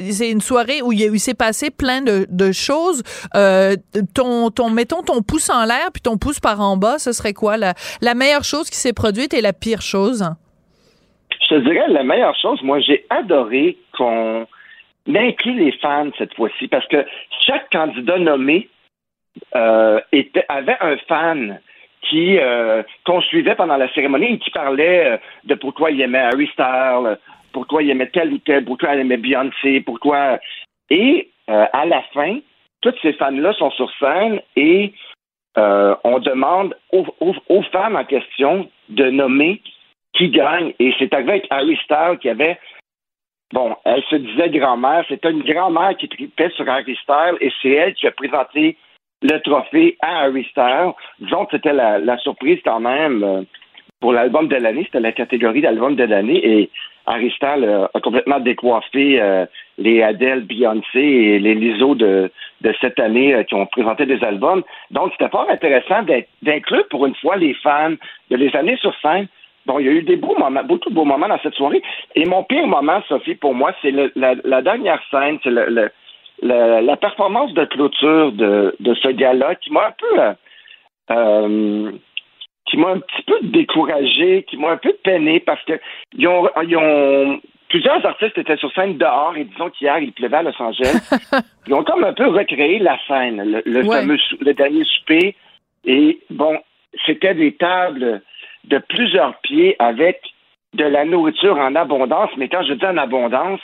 c'est 0.10 0.30
une 0.30 0.42
soirée 0.42 0.82
où 0.82 0.92
il, 0.92 1.20
s'est 1.20 1.34
passé 1.34 1.70
plein 1.70 2.02
de, 2.02 2.26
de 2.30 2.52
choses. 2.52 3.04
ton, 4.14 4.50
ton, 4.52 4.70
mettons, 4.70 5.02
ton 5.04 5.22
pouce 5.22 5.50
en 5.50 5.66
l'air 5.66 5.92
puis 5.92 6.02
ton 6.02 6.18
pouce 6.18 6.40
par 6.40 6.60
en 6.60 6.78
bas, 6.78 7.00
ce 7.00 7.12
serait 7.12 7.34
quoi? 7.34 7.58
La, 7.58 7.74
la 8.02 8.14
meilleure 8.14 8.44
chose 8.44 8.70
qui 8.70 8.78
s'est 8.78 8.94
produite 8.94 9.34
et 9.34 9.42
la 9.42 9.54
pire 9.54 9.82
chose? 9.82 10.26
Je 11.54 11.60
te 11.60 11.70
dirais 11.70 11.88
la 11.88 12.02
meilleure 12.02 12.36
chose, 12.36 12.64
moi 12.64 12.80
j'ai 12.80 13.06
adoré 13.12 13.78
qu'on 13.96 14.48
inclut 15.08 15.54
les 15.54 15.72
fans 15.74 16.10
cette 16.18 16.34
fois-ci 16.34 16.68
parce 16.68 16.88
que 16.88 17.06
chaque 17.42 17.70
candidat 17.70 18.18
nommé 18.18 18.70
euh, 19.56 20.00
avait 20.50 20.78
un 20.82 20.98
fan 21.08 21.62
qui 22.10 22.40
euh, 22.40 22.82
qu'on 23.06 23.22
suivait 23.22 23.54
pendant 23.54 23.78
la 23.78 23.88
cérémonie 23.94 24.34
et 24.34 24.40
qui 24.40 24.50
parlait 24.50 25.06
euh, 25.06 25.18
de 25.44 25.54
pourquoi 25.54 25.92
il 25.92 26.02
aimait 26.02 26.24
Harry 26.24 26.48
Styles, 26.54 27.20
pourquoi 27.52 27.84
il 27.84 27.92
aimait 27.92 28.10
tel 28.10 28.34
ou 28.34 28.40
tel, 28.40 28.66
pourquoi 28.66 28.96
il 28.96 29.02
aimait 29.02 29.18
Beyoncé, 29.18 29.82
pourquoi. 29.82 30.40
Et 30.90 31.30
à 31.48 31.86
la 31.86 32.02
fin, 32.14 32.40
tous 32.82 32.96
ces 33.04 33.14
fans-là 33.14 33.54
sont 33.54 33.70
sur 33.72 33.92
scène 34.00 34.42
et 34.56 34.92
on 35.56 36.18
demande 36.18 36.76
aux, 36.92 37.06
aux, 37.20 37.36
aux, 37.48 37.62
femmes 37.64 37.96
en 37.96 38.06
question 38.06 38.68
de 38.90 39.12
nommer 39.12 39.62
qui 40.14 40.30
gagne. 40.30 40.74
Et 40.80 40.94
c'est 41.00 41.14
avec 41.14 41.48
Harry 41.50 41.78
Styles 41.84 42.18
qui 42.22 42.30
avait. 42.30 42.60
Bon, 43.52 43.76
elle 43.86 44.04
se 44.04 44.16
disait 44.16 44.50
grand-mère. 44.50 45.06
C'était 45.08 45.32
une 45.32 45.44
grand-mère 45.44 45.96
qui 45.98 46.10
tripait 46.10 46.50
sur 46.52 46.68
Harry 46.68 46.98
Styles 47.04 47.38
et 47.40 47.52
c'est 47.62 47.70
elle 47.70 47.94
qui 47.94 48.08
a 48.08 48.12
présenté 48.12 48.78
le 49.22 49.40
trophée 49.40 49.98
à 50.02 50.24
Harry 50.24 50.44
Styles. 50.52 50.94
Disons 51.20 51.46
que 51.46 51.58
c'était 51.58 51.74
la, 51.74 52.00
la, 52.00 52.18
surprise 52.18 52.60
quand 52.66 52.80
même 52.80 53.24
euh, 53.24 53.42
pour 54.00 54.12
l'album 54.12 54.48
de 54.48 54.56
l'année. 54.56 54.84
C'était 54.86 55.00
la 55.00 55.12
catégorie 55.12 55.62
d'album 55.62 55.96
de 55.96 56.04
l'année 56.04 56.46
et 56.46 56.70
Harry 57.06 57.32
Styles 57.32 57.64
euh, 57.64 57.88
a 57.94 58.00
complètement 58.00 58.40
décoiffé 58.40 59.22
euh, 59.22 59.46
les 59.78 60.02
Adele, 60.02 60.42
Beyoncé 60.42 61.00
et 61.00 61.40
les 61.40 61.56
Lizzo 61.56 61.96
de, 61.96 62.32
de 62.62 62.74
cette 62.80 63.00
année 63.00 63.34
euh, 63.34 63.44
qui 63.44 63.56
ont 63.56 63.66
présenté 63.66 64.06
des 64.06 64.24
albums. 64.24 64.64
Donc, 64.92 65.12
c'était 65.12 65.30
fort 65.30 65.50
intéressant 65.50 66.04
d'inclure 66.42 66.88
pour 66.90 67.06
une 67.06 67.16
fois 67.16 67.36
les 67.36 67.54
fans 67.56 67.96
de 68.30 68.36
les 68.36 68.56
années 68.56 68.78
sur 68.78 68.94
scène. 69.02 69.28
Bon, 69.66 69.80
il 69.80 69.86
y 69.86 69.90
a 69.90 69.94
eu 69.94 70.04
des 70.04 70.18
beaux 70.18 70.38
moments, 70.38 70.64
beaucoup 70.64 70.90
de 70.90 70.96
beaux 70.96 71.06
moments 71.06 71.28
dans 71.28 71.40
cette 71.40 71.54
soirée. 71.56 71.82
Et 72.16 72.26
mon 72.26 72.44
pire 72.44 72.68
moment, 72.68 73.02
Sophie, 73.08 73.36
pour 73.36 73.54
moi, 73.54 73.74
c'est 73.82 73.92
la, 73.92 74.36
la, 74.44 74.62
dernière 74.62 75.02
scène, 75.10 75.40
c'est 75.44 75.50
le, 75.50 75.66
le 75.70 75.92
la, 76.42 76.82
la, 76.82 76.98
performance 76.98 77.54
de 77.54 77.64
clôture 77.66 78.34
de, 78.34 78.76
de 78.80 78.94
ce 78.96 79.08
gars-là 79.10 79.56
qui 79.56 79.72
m'a 79.72 79.88
un 79.88 79.92
peu 79.92 80.20
euh, 80.20 80.34
euh, 81.12 81.92
qui 82.66 82.78
m'a 82.78 82.90
un 82.90 83.00
petit 83.00 83.24
peu 83.26 83.40
découragé, 83.44 84.44
qui 84.50 84.58
m'a 84.58 84.72
un 84.72 84.78
peu 84.78 84.94
peiné 85.04 85.40
parce 85.40 85.64
que 85.64 85.80
ils 86.18 86.28
ont, 86.28 86.50
ils 86.68 86.76
ont 86.76 87.40
plusieurs 87.70 88.06
artistes 88.06 88.38
étaient 88.38 88.58
sur 88.58 88.72
scène 88.74 88.98
dehors 88.98 89.36
et 89.38 89.46
disons 89.46 89.70
qu'hier 89.70 90.00
il 90.00 90.12
pleuvait 90.12 90.38
à 90.38 90.44
Los 90.44 90.62
Angeles. 90.62 91.10
ils 91.68 91.74
ont 91.74 91.84
comme 91.84 92.04
un 92.04 92.14
peu 92.14 92.28
recréé 92.28 92.80
la 92.80 92.98
scène, 93.08 93.62
le, 93.66 93.84
ouais. 93.84 94.02
fameux 94.02 94.18
le 94.42 94.54
dernier 94.54 94.84
souper 94.84 95.36
et 95.86 96.20
bon, 96.30 96.60
c'était 97.06 97.34
des 97.34 97.54
tables 97.54 98.22
de 98.66 98.78
plusieurs 98.78 99.36
pieds 99.42 99.76
avec 99.80 100.22
de 100.74 100.86
la 100.86 101.06
nourriture 101.06 101.58
en 101.58 101.76
abondance, 101.76 102.32
mais 102.38 102.50
quand 102.50 102.64
je 102.64 102.74
dis 102.74 102.86
en 102.86 102.98
abondance, 102.98 103.60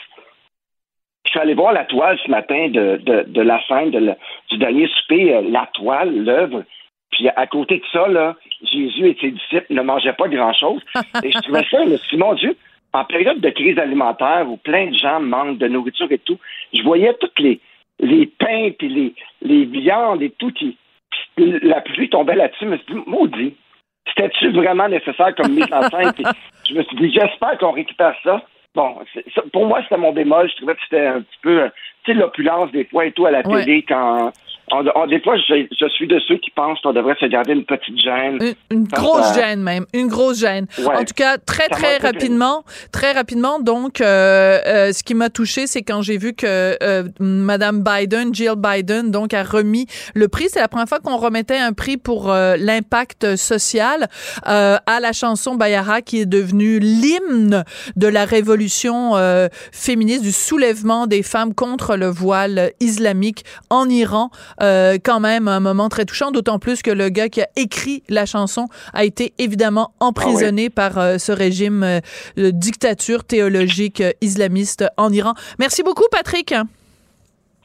je 1.24 1.30
suis 1.30 1.40
allé 1.40 1.54
voir 1.54 1.72
la 1.72 1.84
toile 1.84 2.18
ce 2.24 2.30
matin 2.30 2.68
de, 2.68 2.96
de, 3.02 3.24
de 3.26 3.42
la 3.42 3.60
scène 3.66 3.90
de 3.90 4.14
du 4.50 4.58
dernier 4.58 4.88
souper, 4.88 5.34
euh, 5.34 5.42
la 5.42 5.68
toile, 5.74 6.24
l'œuvre. 6.24 6.64
Puis 7.10 7.28
à 7.28 7.46
côté 7.46 7.78
de 7.78 7.84
ça, 7.92 8.08
là, 8.08 8.36
Jésus 8.62 9.06
et 9.06 9.16
ses 9.20 9.30
disciples 9.32 9.74
ne 9.74 9.82
mangeaient 9.82 10.14
pas 10.14 10.28
grand-chose. 10.28 10.82
Et 11.24 11.30
je 11.30 11.38
trouvais 11.40 11.64
ça, 11.70 11.84
là, 11.84 11.96
mon 12.14 12.34
Dieu, 12.34 12.56
en 12.92 13.04
période 13.04 13.40
de 13.40 13.50
crise 13.50 13.78
alimentaire 13.78 14.46
où 14.48 14.56
plein 14.56 14.86
de 14.86 14.96
gens 14.96 15.20
manquent 15.20 15.58
de 15.58 15.68
nourriture 15.68 16.10
et 16.10 16.18
tout, 16.18 16.38
je 16.72 16.82
voyais 16.82 17.14
toutes 17.20 17.38
les, 17.38 17.60
les 18.00 18.26
pains 18.26 18.70
puis 18.76 18.88
les, 18.88 19.14
les 19.42 19.64
viandes 19.64 20.22
et 20.22 20.30
tout 20.30 20.52
qui. 20.52 20.76
La 21.36 21.80
pluie 21.80 22.10
tombait 22.10 22.34
là-dessus, 22.34 22.64
je 22.64 22.70
me 22.70 22.76
suis 22.76 22.94
dit, 22.94 23.00
maudit. 23.06 23.54
C'était-tu 24.08 24.50
vraiment 24.50 24.88
nécessaire 24.88 25.34
comme 25.36 25.52
mise 25.52 25.72
en 25.72 25.88
scène? 25.88 26.12
je 26.68 26.74
me 26.74 26.82
suis 26.82 26.96
dit, 26.96 27.12
j'espère 27.12 27.58
qu'on 27.58 27.72
récupère 27.72 28.14
ça. 28.22 28.42
Bon, 28.74 28.96
pour 29.52 29.66
moi, 29.66 29.82
c'était 29.82 29.96
mon 29.96 30.12
bémol. 30.12 30.48
Je 30.48 30.56
trouvais 30.56 30.74
que 30.74 30.80
c'était 30.82 31.06
un 31.06 31.20
petit 31.22 31.38
peu, 31.42 31.70
tu 32.04 32.12
sais, 32.12 32.18
l'opulence 32.18 32.70
des 32.70 32.84
fois 32.84 33.06
et 33.06 33.12
tout 33.12 33.26
à 33.26 33.30
la 33.30 33.46
ouais. 33.46 33.64
télé 33.64 33.82
quand. 33.82 34.32
On, 34.72 34.84
on, 34.94 35.06
des 35.06 35.20
fois, 35.20 35.36
je, 35.36 35.66
je, 35.78 35.88
suis 35.88 36.06
de 36.06 36.18
ceux 36.20 36.36
qui 36.36 36.50
pensent 36.50 36.80
qu'on 36.80 36.92
devrait 36.92 37.16
se 37.20 37.26
garder 37.26 37.52
une 37.52 37.64
petite 37.64 37.98
gêne. 38.00 38.38
Une, 38.40 38.78
une 38.78 38.84
grosse 38.84 39.36
euh, 39.36 39.40
gêne 39.40 39.62
même, 39.62 39.86
une 39.92 40.08
grosse 40.08 40.40
gêne. 40.40 40.66
Ouais, 40.78 40.96
en 40.96 41.04
tout 41.04 41.14
cas, 41.14 41.38
très 41.38 41.68
très 41.68 41.98
rapidement, 41.98 42.64
très 42.92 43.12
rapidement. 43.12 43.60
Donc, 43.60 44.00
euh, 44.00 44.58
euh, 44.66 44.92
ce 44.92 45.02
qui 45.02 45.14
m'a 45.14 45.30
touché, 45.30 45.66
c'est 45.66 45.82
quand 45.82 46.02
j'ai 46.02 46.18
vu 46.18 46.34
que 46.34 46.76
euh, 46.82 47.04
Madame 47.18 47.82
Biden, 47.82 48.34
Jill 48.34 48.54
Biden, 48.56 49.10
donc 49.10 49.34
a 49.34 49.42
remis 49.42 49.86
le 50.14 50.28
prix. 50.28 50.46
C'est 50.48 50.60
la 50.60 50.68
première 50.68 50.88
fois 50.88 51.00
qu'on 51.00 51.16
remettait 51.16 51.58
un 51.58 51.72
prix 51.72 51.96
pour 51.96 52.30
euh, 52.30 52.56
l'impact 52.56 53.36
social 53.36 54.08
euh, 54.46 54.76
à 54.86 55.00
la 55.00 55.12
chanson 55.12 55.54
Bayara, 55.54 56.02
qui 56.02 56.20
est 56.20 56.26
devenue 56.26 56.78
l'hymne 56.78 57.64
de 57.96 58.06
la 58.06 58.24
révolution 58.24 59.14
féministe, 59.72 60.22
du 60.22 60.32
soulèvement 60.32 61.06
des 61.06 61.22
femmes 61.22 61.54
contre 61.54 61.96
le 61.96 62.06
voile 62.06 62.70
islamique 62.80 63.44
en 63.70 63.88
Iran. 63.88 64.30
Euh, 64.62 64.98
quand 65.02 65.20
même 65.20 65.48
un 65.48 65.60
moment 65.60 65.88
très 65.88 66.04
touchant, 66.04 66.30
d'autant 66.30 66.58
plus 66.58 66.82
que 66.82 66.90
le 66.90 67.08
gars 67.08 67.28
qui 67.28 67.40
a 67.40 67.48
écrit 67.56 68.02
la 68.08 68.26
chanson 68.26 68.66
a 68.92 69.04
été 69.04 69.32
évidemment 69.38 69.90
emprisonné 70.00 70.66
ah 70.68 70.74
par 70.74 70.98
euh, 70.98 71.18
ce 71.18 71.32
régime 71.32 71.82
euh, 71.82 72.00
de 72.36 72.50
dictature 72.50 73.24
théologique 73.24 74.02
islamiste 74.20 74.84
en 74.96 75.10
Iran. 75.12 75.32
Merci 75.58 75.82
beaucoup, 75.82 76.04
Patrick. 76.10 76.54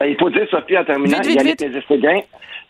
Il 0.00 0.16
faut 0.18 0.30
dire, 0.30 0.46
Sophie, 0.50 0.76
en 0.76 0.84
terminant, 0.84 1.20
vite, 1.20 1.42
vite, 1.42 1.64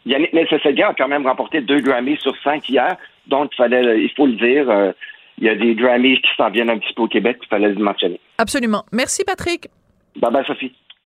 Yannick 0.05 0.53
a 0.53 0.95
quand 0.95 1.09
même 1.09 1.27
remporté 1.27 1.61
deux 1.61 1.81
Grammys 1.81 2.19
sur 2.19 2.35
cinq 2.45 2.69
hier, 2.69 2.97
donc 3.27 3.51
il 3.53 3.57
fallait, 3.57 4.01
il 4.01 4.11
faut 4.17 4.27
le 4.27 4.35
dire, 4.35 4.93
il 5.39 5.45
y 5.45 5.49
a 5.49 5.57
des 5.57 5.75
Grammys 5.75 6.21
qui 6.21 6.29
s'en 6.37 6.51
viennent 6.51 6.71
un 6.71 6.79
petit 6.79 6.95
peu 6.95 7.03
au 7.03 7.09
Québec, 7.09 7.39
il 7.43 7.49
fallait 7.49 7.71
le 7.71 7.83
mentionner. 7.83 8.21
Absolument. 8.39 8.85
Merci, 8.93 9.25
Patrick. 9.25 9.69
Bye 10.21 10.31
bye, 10.31 10.45
Sophie. 10.47 10.73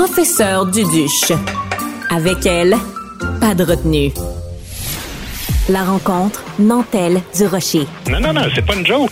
Professeur 0.00 0.64
Duduche. 0.64 1.30
Avec 2.08 2.46
elle, 2.46 2.74
pas 3.38 3.54
de 3.54 3.64
retenue. 3.64 4.10
La 5.68 5.84
rencontre 5.84 6.42
Nantel 6.58 7.20
du 7.36 7.46
Rocher. 7.46 7.86
Non, 8.10 8.18
non, 8.18 8.32
non, 8.32 8.40
c'est 8.54 8.64
pas 8.64 8.76
une 8.76 8.86
joke. 8.86 9.10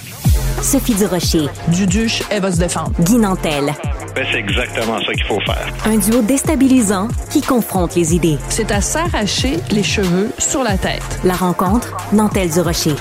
Sophie 0.63 0.95
du 0.95 1.05
Rocher. 1.05 1.45
Duduche, 1.69 2.23
elle 2.31 2.41
va 2.41 2.53
se 2.53 2.59
défendre. 2.59 2.93
Guy 3.01 3.19
Nantel. 3.19 3.67
Ben, 4.15 4.27
c'est 4.33 4.39
exactement 4.39 4.99
ça 5.05 5.13
qu'il 5.13 5.27
faut 5.27 5.41
faire. 5.41 5.69
Un 5.85 5.99
duo 5.99 6.23
déstabilisant 6.23 7.09
qui 7.31 7.43
confronte 7.43 7.95
les 7.95 8.15
idées. 8.15 8.39
C'est 8.49 8.73
à 8.73 8.81
s'arracher 8.81 9.59
les 9.71 9.83
cheveux 9.83 10.31
sur 10.39 10.63
la 10.63 10.79
tête. 10.79 11.21
La 11.23 11.35
rencontre 11.35 11.99
Nantel 12.15 12.49
du 12.49 12.61
Rocher. 12.61 12.95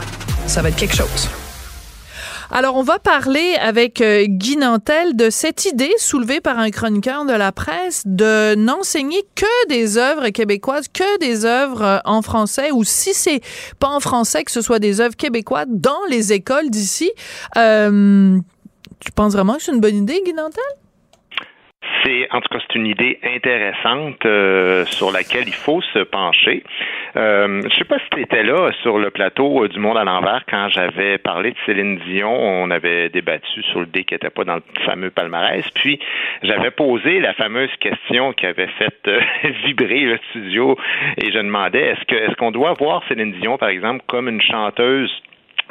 Ça 0.46 0.62
va 0.62 0.68
être 0.68 0.76
quelque 0.76 0.98
chose. 0.98 1.30
Alors, 2.50 2.78
on 2.78 2.84
va 2.84 2.98
parler 2.98 3.56
avec 3.60 4.00
euh, 4.00 4.26
Guy 4.26 4.56
Nantel 4.56 5.18
de 5.18 5.30
cette 5.30 5.66
idée 5.66 5.92
soulevée 5.98 6.40
par 6.40 6.58
un 6.58 6.70
chroniqueur 6.70 7.26
de 7.26 7.34
la 7.34 7.52
presse 7.52 8.04
de 8.06 8.56
n'enseigner 8.56 9.22
que 9.36 9.68
des 9.68 9.98
œuvres 9.98 10.30
québécoises, 10.30 10.88
que 10.88 11.20
des 11.20 11.44
œuvres 11.44 11.82
euh, 11.82 11.98
en 12.06 12.22
français, 12.22 12.72
ou 12.72 12.86
si 12.86 13.14
c'est 13.14 13.42
pas 13.80 13.90
en 13.90 14.00
français, 14.00 14.46
que 14.46 14.52
ce 14.52 14.62
soit 14.62 14.80
des 14.80 15.02
œuvres 15.02 15.18
québécoises 15.18 15.68
dans 15.68 16.06
les 16.10 16.32
écoles 16.32 16.70
d'ici. 16.70 17.12
Euh, 17.58 18.40
tu 19.00 19.12
penses 19.12 19.34
vraiment 19.34 19.56
que 19.56 19.64
c'est 19.64 19.74
une 19.74 19.82
bonne 19.82 19.98
idée, 19.98 20.22
Guy 20.26 20.34
Nantel? 20.34 20.64
C'est 22.04 22.28
en 22.32 22.42
tout 22.42 22.50
cas 22.50 22.60
c'est 22.68 22.76
une 22.76 22.88
idée 22.88 23.20
intéressante 23.24 24.26
euh, 24.26 24.86
sur 24.86 25.12
laquelle 25.12 25.48
il 25.48 25.54
faut 25.54 25.82
se 25.82 26.00
pencher. 26.00 26.64
Euh, 27.16 27.62
je 27.68 27.76
sais 27.76 27.86
pas 27.86 27.98
si 28.00 28.10
tu 28.12 28.22
étais 28.22 28.44
là 28.44 28.72
sur 28.82 29.00
le 29.00 29.10
plateau 29.10 29.64
euh, 29.64 29.68
du 29.68 29.80
Monde 29.80 29.98
à 29.98 30.04
l'envers 30.04 30.44
quand 30.48 30.70
j'avais 30.70 31.18
parlé 31.18 31.52
de 31.52 31.58
Céline 31.66 31.98
Dion. 32.06 32.32
On 32.32 32.70
avait 32.70 33.10
débattu 33.10 33.64
sur 33.64 33.80
le 33.80 33.86
dé 33.88 34.04
qui 34.04 34.14
n'était 34.14 34.30
pas 34.30 34.44
dans 34.44 34.56
le 34.56 34.64
fameux 34.86 35.10
palmarès. 35.10 35.68
Puis 35.72 36.00
j'avais 36.44 36.72
posé 36.72 37.20
la 37.20 37.34
fameuse 37.34 37.74
question 37.80 38.34
qui 38.34 38.46
avait 38.46 38.68
fait 38.78 38.96
euh, 39.08 39.20
vibrer 39.66 40.02
le 40.02 40.20
studio 40.30 40.78
et 41.18 41.32
je 41.32 41.38
demandais 41.38 41.82
est-ce 41.82 42.06
que 42.06 42.16
est-ce 42.16 42.36
qu'on 42.36 42.52
doit 42.52 42.74
voir 42.74 43.04
Céline 43.08 43.34
Dion 43.34 43.58
par 43.58 43.70
exemple 43.70 44.04
comme 44.08 44.28
une 44.28 44.42
chanteuse 44.42 45.12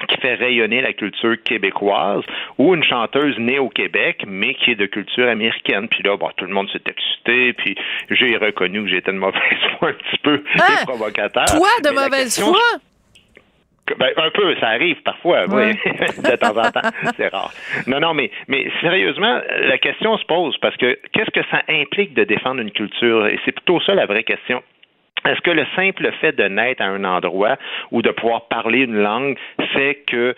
qui 0.09 0.16
fait 0.18 0.35
rayonner 0.35 0.80
la 0.80 0.92
culture 0.92 1.37
québécoise 1.42 2.22
ou 2.59 2.74
une 2.74 2.85
chanteuse 2.85 3.38
née 3.38 3.59
au 3.59 3.68
Québec 3.68 4.24
mais 4.26 4.54
qui 4.54 4.72
est 4.72 4.76
de 4.76 4.87
culture 4.87 5.28
américaine. 5.28 5.88
Puis 5.88 6.02
là, 6.02 6.16
bon, 6.16 6.30
tout 6.37 6.44
le 6.44 6.52
monde 6.52 6.68
s'est 6.70 6.82
excité, 6.87 7.52
puis 7.52 7.76
j'ai 8.11 8.37
reconnu 8.37 8.85
que 8.85 8.90
j'étais 8.90 9.12
de 9.12 9.18
mauvaise 9.18 9.40
foi 9.78 9.90
un 9.90 9.92
petit 9.92 10.18
peu 10.22 10.42
ah, 10.59 10.85
provocateur. 10.87 11.44
Toi, 11.46 11.68
de 11.82 11.88
mais 11.88 11.94
mauvaise 11.94 12.24
question, 12.24 12.46
foi? 12.46 12.80
Ben, 13.98 14.11
un 14.16 14.30
peu, 14.30 14.56
ça 14.56 14.70
arrive 14.70 15.00
parfois, 15.02 15.46
ouais. 15.46 15.76
oui, 15.85 15.92
de 16.30 16.37
temps 16.37 16.56
en 16.56 16.70
temps, 16.72 16.90
c'est 17.16 17.28
rare. 17.28 17.52
Non, 17.87 18.00
non, 18.00 18.14
mais, 18.14 18.32
mais 18.48 18.68
sérieusement, 18.80 19.40
la 19.61 19.78
question 19.78 20.18
se 20.18 20.24
pose 20.24 20.59
parce 20.59 20.76
que 20.76 20.98
qu'est-ce 21.12 21.30
que 21.30 21.46
ça 21.52 21.62
implique 21.68 22.12
de 22.14 22.24
défendre 22.24 22.61
une 22.61 22.72
culture? 22.72 23.28
Et 23.28 23.38
c'est 23.44 23.52
plutôt 23.52 23.80
ça 23.80 23.94
la 23.94 24.06
vraie 24.06 24.24
question 24.24 24.61
Est-ce 25.24 25.40
que 25.40 25.50
le 25.50 25.66
simple 25.74 26.11
fait 26.20 26.37
de 26.37 26.44
naître 26.44 26.83
à 26.83 26.87
un 26.87 27.05
endroit 27.05 27.57
ou 27.90 28.02
de 28.02 28.11
pouvoir 28.11 28.48
parler 28.48 28.81
une 28.81 28.96
langue 28.96 29.37
fait 29.72 30.05
que 30.07 30.35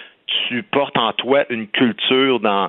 tu 0.49 0.62
portes 0.62 0.97
en 0.97 1.12
toi 1.12 1.45
une 1.51 1.67
culture 1.69 2.41
dans 2.41 2.69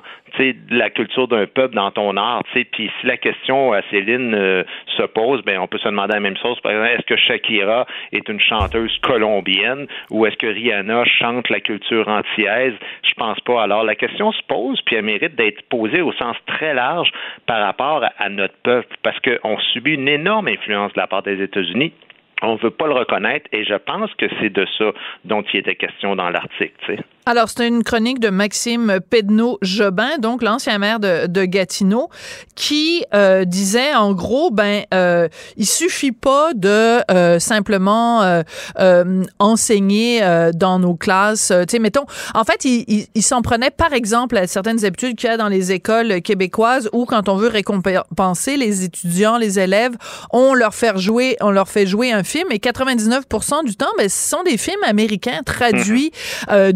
la 0.70 0.90
culture 0.90 1.28
d'un 1.28 1.46
peuple 1.46 1.74
dans 1.74 1.90
ton 1.90 2.16
art. 2.16 2.42
Puis 2.52 2.66
si 3.00 3.06
la 3.06 3.16
question 3.16 3.72
à 3.72 3.82
Céline 3.90 4.34
euh, 4.34 4.62
se 4.96 5.02
pose, 5.02 5.42
ben 5.44 5.58
on 5.58 5.66
peut 5.66 5.78
se 5.78 5.88
demander 5.88 6.14
la 6.14 6.20
même 6.20 6.36
chose. 6.36 6.58
Par 6.60 6.72
exemple, 6.72 6.90
est-ce 6.90 7.06
que 7.06 7.16
Shakira 7.16 7.86
est 8.12 8.28
une 8.28 8.40
chanteuse 8.40 8.96
colombienne 9.02 9.86
ou 10.10 10.26
est-ce 10.26 10.36
que 10.36 10.46
Rihanna 10.46 11.04
chante 11.04 11.48
la 11.50 11.60
culture 11.60 12.08
antillaise? 12.08 12.74
Je 13.02 13.14
pense 13.14 13.40
pas. 13.40 13.62
Alors 13.62 13.84
la 13.84 13.94
question 13.94 14.32
se 14.32 14.42
pose, 14.48 14.80
puis 14.82 14.96
elle 14.96 15.04
mérite 15.04 15.34
d'être 15.34 15.62
posée 15.68 16.00
au 16.00 16.12
sens 16.12 16.36
très 16.46 16.74
large 16.74 17.10
par 17.46 17.60
rapport 17.60 18.04
à, 18.18 18.28
notre 18.28 18.56
peuple, 18.62 18.96
parce 19.02 19.18
qu'on 19.20 19.58
subit 19.72 19.94
une 19.94 20.08
énorme 20.08 20.48
influence 20.48 20.92
de 20.92 21.00
la 21.00 21.06
part 21.06 21.22
des 21.22 21.42
États-Unis 21.42 21.92
on 22.42 22.54
ne 22.54 22.58
veut 22.58 22.70
pas 22.70 22.86
le 22.86 22.94
reconnaître 22.94 23.46
et 23.52 23.64
je 23.64 23.74
pense 23.74 24.12
que 24.14 24.26
c'est 24.40 24.50
de 24.50 24.66
ça 24.78 24.92
dont 25.24 25.42
il 25.52 25.60
était 25.60 25.74
question 25.74 26.16
dans 26.16 26.30
l'article. 26.30 27.02
Alors, 27.26 27.48
c'est 27.48 27.68
une 27.68 27.84
chronique 27.84 28.18
de 28.18 28.30
Maxime 28.30 28.98
Pedneau-Jobin, 29.10 30.18
donc 30.18 30.42
l'ancien 30.42 30.78
maire 30.78 31.00
de, 31.00 31.26
de, 31.26 31.44
Gatineau, 31.44 32.08
qui 32.54 33.04
euh, 33.14 33.44
disait 33.44 33.94
en 33.94 34.14
gros, 34.14 34.50
ben, 34.50 34.84
euh, 34.94 35.28
il 35.58 35.66
suffit 35.66 36.12
pas 36.12 36.54
de 36.54 37.00
euh, 37.10 37.38
simplement 37.38 38.22
euh, 38.22 38.42
euh 38.78 39.22
enseigner 39.38 40.22
euh, 40.22 40.50
dans 40.54 40.78
nos 40.78 40.94
classes. 40.94 41.52
tu 41.68 41.72
sais, 41.72 41.78
mettons, 41.78 42.06
en 42.34 42.44
fait, 42.44 42.64
il, 42.64 43.06
il, 43.14 43.22
s'en 43.22 43.42
prenait 43.42 43.70
par 43.70 43.92
exemple 43.92 44.36
à 44.36 44.46
certaines 44.46 44.84
habitudes 44.84 45.16
qu'il 45.16 45.28
y 45.28 45.32
a 45.32 45.36
dans 45.36 45.48
les 45.48 45.72
écoles 45.72 46.22
québécoises 46.22 46.88
où 46.92 47.04
quand 47.04 47.28
on 47.28 47.36
veut 47.36 47.48
récompenser 47.48 48.56
les 48.56 48.84
étudiants, 48.84 49.36
les 49.36 49.58
élèves, 49.58 49.92
on 50.32 50.54
leur 50.54 50.74
fait 50.74 50.96
jouer, 50.98 51.36
on 51.40 51.50
leur 51.50 51.68
fait 51.68 51.86
jouer 51.86 52.12
un 52.12 52.22
film 52.22 52.50
et 52.50 52.58
99% 52.58 53.64
du 53.64 53.76
temps, 53.76 53.86
ben, 53.98 54.08
ce 54.08 54.28
sont 54.30 54.42
des 54.42 54.56
films 54.56 54.82
américains 54.84 55.42
traduits, 55.44 56.12
mhm. 56.48 56.72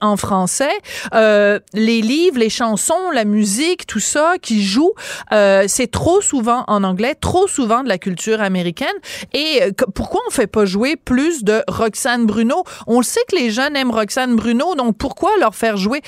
En 0.00 0.16
français. 0.16 0.72
Euh, 1.14 1.58
les 1.72 2.00
livres, 2.00 2.38
les 2.38 2.50
chansons, 2.50 3.10
la 3.12 3.24
musique, 3.24 3.86
tout 3.86 4.00
ça 4.00 4.34
qui 4.40 4.62
joue, 4.62 4.92
euh, 5.32 5.64
c'est 5.68 5.90
trop 5.90 6.20
souvent 6.20 6.64
en 6.66 6.84
anglais, 6.84 7.14
trop 7.14 7.46
souvent 7.46 7.82
de 7.82 7.88
la 7.88 7.98
culture 7.98 8.40
américaine. 8.40 8.96
Et 9.32 9.62
euh, 9.62 9.70
pourquoi 9.94 10.20
on 10.26 10.30
fait 10.30 10.46
pas 10.46 10.64
jouer 10.64 10.96
plus 10.96 11.44
de 11.44 11.62
Roxane 11.68 12.26
Bruno? 12.26 12.64
On 12.86 13.02
sait 13.02 13.20
que 13.30 13.36
les 13.36 13.50
jeunes 13.50 13.76
aiment 13.76 13.90
Roxane 13.90 14.36
Bruno, 14.36 14.74
donc 14.74 14.96
pourquoi 14.96 15.30
leur 15.38 15.54
faire 15.54 15.76
jouer? 15.76 16.02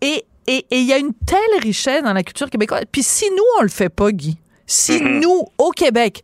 Et 0.00 0.24
et 0.48 0.66
il 0.72 0.82
y 0.82 0.92
a 0.92 0.98
une 0.98 1.14
telle 1.14 1.60
richesse 1.62 2.02
dans 2.02 2.12
la 2.12 2.22
culture 2.24 2.50
québécoise. 2.50 2.82
Puis 2.90 3.02
si 3.02 3.24
nous, 3.30 3.44
on 3.58 3.62
le 3.62 3.68
fait 3.68 3.88
pas, 3.88 4.10
Guy, 4.10 4.36
si 4.72 5.00
nous, 5.00 5.44
au 5.58 5.70
Québec, 5.70 6.22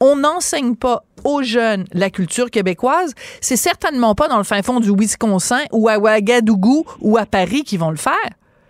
on 0.00 0.16
n'enseigne 0.16 0.74
pas 0.74 1.04
aux 1.24 1.42
jeunes 1.42 1.84
la 1.92 2.08
culture 2.08 2.50
québécoise, 2.50 3.14
c'est 3.40 3.56
certainement 3.56 4.14
pas 4.14 4.28
dans 4.28 4.38
le 4.38 4.44
fin 4.44 4.62
fond 4.62 4.80
du 4.80 4.90
Wisconsin 4.96 5.60
ou 5.70 5.88
à 5.88 5.98
Ouagadougou 5.98 6.86
ou 7.00 7.18
à 7.18 7.26
Paris 7.26 7.62
qu'ils 7.62 7.78
vont 7.78 7.90
le 7.90 7.96
faire. 7.96 8.14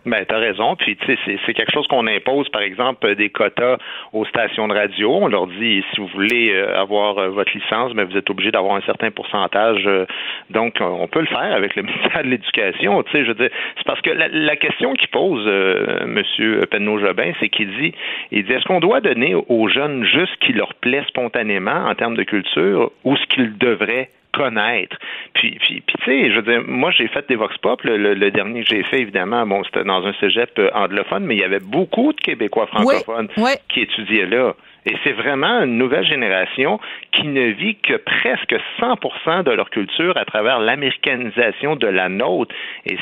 Ben, 0.07 0.25
t'as 0.27 0.39
raison. 0.39 0.77
Puis, 0.77 0.97
tu 0.97 1.07
sais, 1.07 1.39
c'est 1.45 1.53
quelque 1.53 1.73
chose 1.73 1.87
qu'on 1.87 2.07
impose, 2.07 2.49
par 2.49 2.63
exemple, 2.63 3.15
des 3.17 3.29
quotas 3.29 3.77
aux 4.13 4.25
stations 4.25 4.67
de 4.67 4.75
radio. 4.75 5.13
On 5.13 5.29
leur 5.29 5.47
dit, 5.47 5.85
si 5.93 6.01
vous 6.01 6.07
voulez 6.09 6.53
euh, 6.55 6.81
avoir 6.81 7.19
euh, 7.19 7.29
votre 7.29 7.53
licence, 7.53 7.93
mais 7.95 8.05
ben, 8.05 8.11
vous 8.11 8.17
êtes 8.17 8.31
obligé 8.31 8.51
d'avoir 8.51 8.77
un 8.77 8.81
certain 8.83 9.11
pourcentage. 9.11 9.83
Euh, 9.87 10.07
donc, 10.49 10.77
on 10.81 11.07
peut 11.07 11.21
le 11.21 11.27
faire 11.27 11.53
avec 11.55 11.77
le 11.77 11.83
ministère 11.85 12.23
de 12.23 12.29
l'Éducation. 12.29 13.03
Tu 13.03 13.13
sais, 13.13 13.25
je 13.25 13.33
veux 13.33 13.51
c'est 13.77 13.87
parce 13.87 14.01
que 14.01 14.11
la, 14.11 14.57
question 14.57 14.95
qu'il 14.95 15.09
pose, 15.09 15.45
euh, 15.47 16.07
Monsieur 16.07 16.67
Penneau-Jobin, 16.71 17.33
c'est 17.41 17.49
qu'il 17.49 17.71
dit, 17.77 17.93
il 18.31 18.45
dit, 18.45 18.53
est-ce 18.53 18.65
qu'on 18.65 18.81
doit 18.81 19.01
donner 19.01 19.35
aux 19.35 19.69
jeunes 19.69 20.05
juste 20.05 20.33
ce 20.41 20.47
qui 20.47 20.53
leur 20.53 20.75
plaît 20.75 21.05
spontanément 21.09 21.87
en 21.87 21.95
termes 21.95 22.17
de 22.17 22.23
culture 22.23 22.91
ou 23.05 23.17
ce 23.17 23.27
qu'ils 23.27 23.57
devraient 23.59 24.11
connaître. 24.33 24.97
Puis, 25.35 25.59
puis, 25.61 25.81
puis 25.81 25.97
tu 25.99 26.05
sais, 26.05 26.31
je 26.31 26.37
veux 26.37 26.43
dire, 26.43 26.63
moi, 26.67 26.91
j'ai 26.91 27.09
fait 27.09 27.27
des 27.29 27.37
vox 27.37 27.57
pop. 27.59 27.81
Le, 27.85 28.31
dernier 28.31 28.63
que 28.63 28.69
j'ai 28.69 28.83
fait, 28.85 29.01
évidemment, 29.01 29.47
bon, 29.47 29.63
c'était 29.65 29.85
dans 29.85 30.05
un 30.07 30.13
cégep 30.15 30.59
euh, 30.59 30.71
anglophone, 30.75 31.25
mais 31.25 31.37
il 31.37 31.41
y 31.41 31.45
avait 31.45 31.61
beaucoup 31.61 32.13
de 32.13 32.21
Québécois 32.21 32.67
francophones 32.67 33.29
qui 33.69 33.81
étudiaient 33.81 34.27
là. 34.27 34.55
Et 34.87 34.95
c'est 35.05 35.13
vraiment 35.13 35.63
une 35.63 35.77
nouvelle 35.77 36.07
génération 36.07 36.81
qui 37.13 37.27
ne 37.27 37.49
vit 37.49 37.77
que 37.77 37.95
presque 37.95 38.55
100% 38.81 39.45
de 39.45 39.51
leur 39.51 39.69
culture 39.71 40.17
à 40.17 40.25
travers 40.25 40.59
l'américanisation 40.59 41.77
de 41.77 41.87
la 41.87 42.09
nôtre. 42.09 42.55
Et 42.87 42.97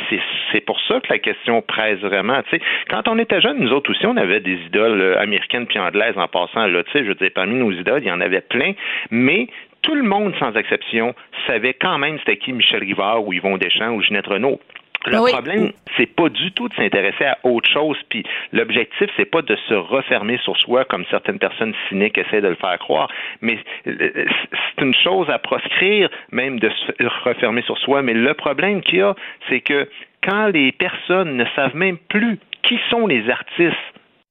c'est 0.52 0.60
pour 0.60 0.80
ça 0.88 1.00
que 1.00 1.06
la 1.10 1.18
question 1.18 1.62
presse 1.62 2.00
vraiment. 2.00 2.42
Tu 2.44 2.56
sais, 2.56 2.62
quand 2.90 3.06
on 3.06 3.18
était 3.18 3.40
jeunes, 3.40 3.58
nous 3.58 3.72
autres 3.72 3.90
aussi, 3.90 4.06
on 4.06 4.16
avait 4.16 4.40
des 4.40 4.58
idoles 4.66 5.00
euh, 5.00 5.20
américaines 5.20 5.66
puis 5.66 5.78
anglaises 5.78 6.18
en 6.18 6.26
passant. 6.26 6.66
Là, 6.66 6.82
tu 6.84 6.90
sais, 6.92 7.04
je 7.04 7.08
veux 7.08 7.14
dire, 7.14 7.30
parmi 7.34 7.54
nos 7.54 7.70
idoles, 7.70 8.02
il 8.02 8.08
y 8.08 8.12
en 8.12 8.20
avait 8.20 8.40
plein. 8.40 8.72
Mais 9.10 9.46
tout 9.82 9.94
le 9.94 10.02
monde, 10.02 10.34
sans 10.38 10.54
exception, 10.54 11.14
savait 11.46 11.74
quand 11.74 11.98
même 11.98 12.18
c'était 12.18 12.36
qui 12.36 12.52
Michel 12.52 12.80
Rivard 12.80 13.26
ou 13.26 13.32
Yvon 13.32 13.58
Deschamps 13.58 13.92
ou 13.92 14.02
Ginette 14.02 14.26
Renault. 14.26 14.60
Le 15.06 15.32
problème, 15.32 15.72
c'est 15.96 16.06
pas 16.06 16.28
du 16.28 16.52
tout 16.52 16.68
de 16.68 16.74
s'intéresser 16.74 17.24
à 17.24 17.38
autre 17.44 17.70
chose. 17.70 17.96
Puis 18.08 18.24
l'objectif, 18.52 19.08
c'est 19.16 19.30
pas 19.30 19.42
de 19.42 19.56
se 19.68 19.74
refermer 19.74 20.38
sur 20.38 20.56
soi 20.56 20.84
comme 20.84 21.04
certaines 21.10 21.38
personnes 21.38 21.74
cyniques 21.88 22.18
essaient 22.18 22.40
de 22.40 22.48
le 22.48 22.56
faire 22.56 22.78
croire. 22.78 23.08
Mais 23.40 23.58
euh, 23.86 24.26
c'est 24.76 24.84
une 24.84 24.94
chose 24.94 25.30
à 25.30 25.38
proscrire, 25.38 26.08
même 26.32 26.58
de 26.58 26.68
se 26.68 27.04
refermer 27.24 27.62
sur 27.62 27.78
soi. 27.78 28.02
Mais 28.02 28.14
le 28.14 28.34
problème 28.34 28.82
qu'il 28.82 28.98
y 28.98 29.02
a, 29.02 29.14
c'est 29.48 29.60
que 29.60 29.88
quand 30.22 30.48
les 30.48 30.72
personnes 30.72 31.36
ne 31.36 31.44
savent 31.54 31.76
même 31.76 31.98
plus 32.08 32.38
qui 32.62 32.78
sont 32.90 33.06
les 33.06 33.30
artistes 33.30 33.76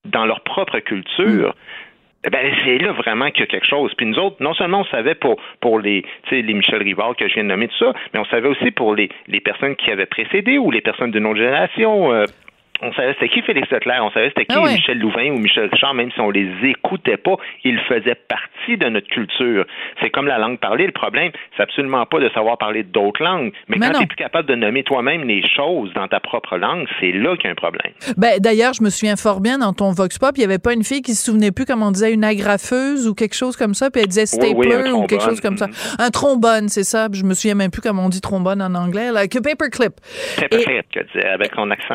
dans 0.06 0.26
leur 0.26 0.42
propre 0.42 0.80
culture, 0.80 1.54
eh 1.54 1.77
ben, 2.24 2.52
c'est 2.66 2.78
là 2.80 2.92
vraiment 2.94 3.30
qu'il 3.30 3.42
y 3.42 3.44
a 3.44 3.48
quelque 3.48 3.68
chose. 3.68 3.94
Puis 3.96 4.06
nous 4.06 4.18
autres, 4.20 4.38
non 4.40 4.54
seulement 4.54 4.82
on 4.82 4.86
savait 4.86 5.16
pour, 5.16 5.38
pour 5.62 5.80
les, 5.80 6.04
les 6.32 6.54
Michel 6.54 6.82
Rivard 6.82 7.16
que 7.16 7.28
je 7.28 7.36
viens 7.36 7.44
de 7.44 7.50
nommer, 7.50 7.68
tout 7.68 7.78
ça, 7.78 7.94
mais 8.14 8.20
on 8.20 8.26
savait 8.26 8.48
aussi 8.48 8.72
pour 8.72 8.96
les, 8.96 9.10
les 9.28 9.40
personnes 9.40 9.76
qui 9.76 9.92
avaient 9.92 10.06
précédé 10.06 10.58
ou 10.58 10.72
les 10.72 10.82
personnes 10.82 11.12
d'une 11.12 11.26
autre 11.26 11.40
génération. 11.40 12.12
Euh, 12.12 12.26
on 12.82 12.94
savait 12.94 13.14
c'était 13.14 13.30
qui 13.30 13.42
Félix 13.42 13.70
Leclerc, 13.72 14.04
on 14.04 14.12
savait 14.12 14.30
c'était 14.30 14.46
qui 14.46 14.56
ah 14.58 14.62
Michel 14.62 15.00
Louvain 15.00 15.32
ou 15.32 15.40
Michel 15.40 15.70
Richard, 15.72 15.94
même 15.94 16.12
si 16.12 16.20
on 16.20 16.30
les 16.30 16.50
écoutait 16.64 17.18
pas, 17.18 17.36
ils 17.64 17.80
faisaient 17.82 18.16
partie 18.16 18.78
de 18.78 18.88
notre 18.90 19.08
culture. 19.08 19.66
C'est 20.02 20.10
comme 20.10 20.28
la 20.28 20.38
langue 20.38 20.60
parlée. 20.60 20.86
Le 20.86 20.92
problème, 20.92 21.32
c'est 21.56 21.64
absolument 21.64 22.06
pas 22.06 22.20
de 22.20 22.30
savoir 22.30 22.58
parler 22.58 22.84
d'autres 22.84 23.24
langues, 23.24 23.52
mais, 23.68 23.78
quand 23.78 23.92
tu 23.92 24.04
es 24.04 24.06
plus 24.06 24.18
capable 24.18 24.48
de 24.48 24.56
nommer 24.56 24.84
toi-même 24.84 25.24
les 25.24 25.44
choses 25.48 25.92
dans 25.94 26.08
ta 26.08 26.20
propre 26.20 26.58
langue, 26.58 26.88
c'est 27.00 27.12
là 27.12 27.36
qu'il 27.36 27.46
y 27.46 27.48
a 27.48 27.52
un 27.52 27.56
problème. 27.56 27.94
Ben, 28.18 28.40
d'ailleurs, 28.40 28.74
je 28.74 28.84
me 28.84 28.90
souviens 28.90 29.16
fort 29.16 29.42
bien 29.42 29.58
dans 29.58 29.74
ton 29.74 29.92
Vox 29.92 30.20
Pop, 30.20 30.32
il 30.36 30.42
y 30.42 30.46
avait 30.46 30.60
pas 30.60 30.74
une 30.74 30.84
fille 30.84 31.02
qui 31.02 31.14
se 31.14 31.26
souvenait 31.26 31.52
plus 31.52 31.66
comment 31.66 31.88
on 31.88 31.92
disait 31.92 32.14
une 32.14 32.24
agrafeuse 32.24 33.08
ou 33.08 33.16
quelque 33.16 33.36
chose 33.36 33.56
comme 33.56 33.74
ça, 33.74 33.90
puis 33.90 34.02
elle 34.02 34.08
disait 34.08 34.26
stapler 34.26 34.92
ou 34.92 35.06
quelque 35.06 35.24
chose 35.24 35.42
comme 35.42 35.58
ça. 35.58 35.68
Mm-hmm. 35.68 36.06
Un 36.06 36.10
trombone, 36.10 36.70
c'est 36.70 36.84
ça. 36.84 37.08
Je 37.12 37.24
me 37.24 37.34
souviens 37.34 37.56
même 37.56 37.72
plus 37.72 37.82
comment 37.82 38.06
on 38.06 38.10
dit 38.10 38.22
trombone 38.22 38.62
en 38.62 38.74
anglais, 38.76 39.12
là, 39.12 39.28
que 39.28 39.40
paperclip. 39.40 39.94
Paperclip, 40.40 40.86
avec 41.16 41.52
son 41.56 41.72
accent. 41.72 41.94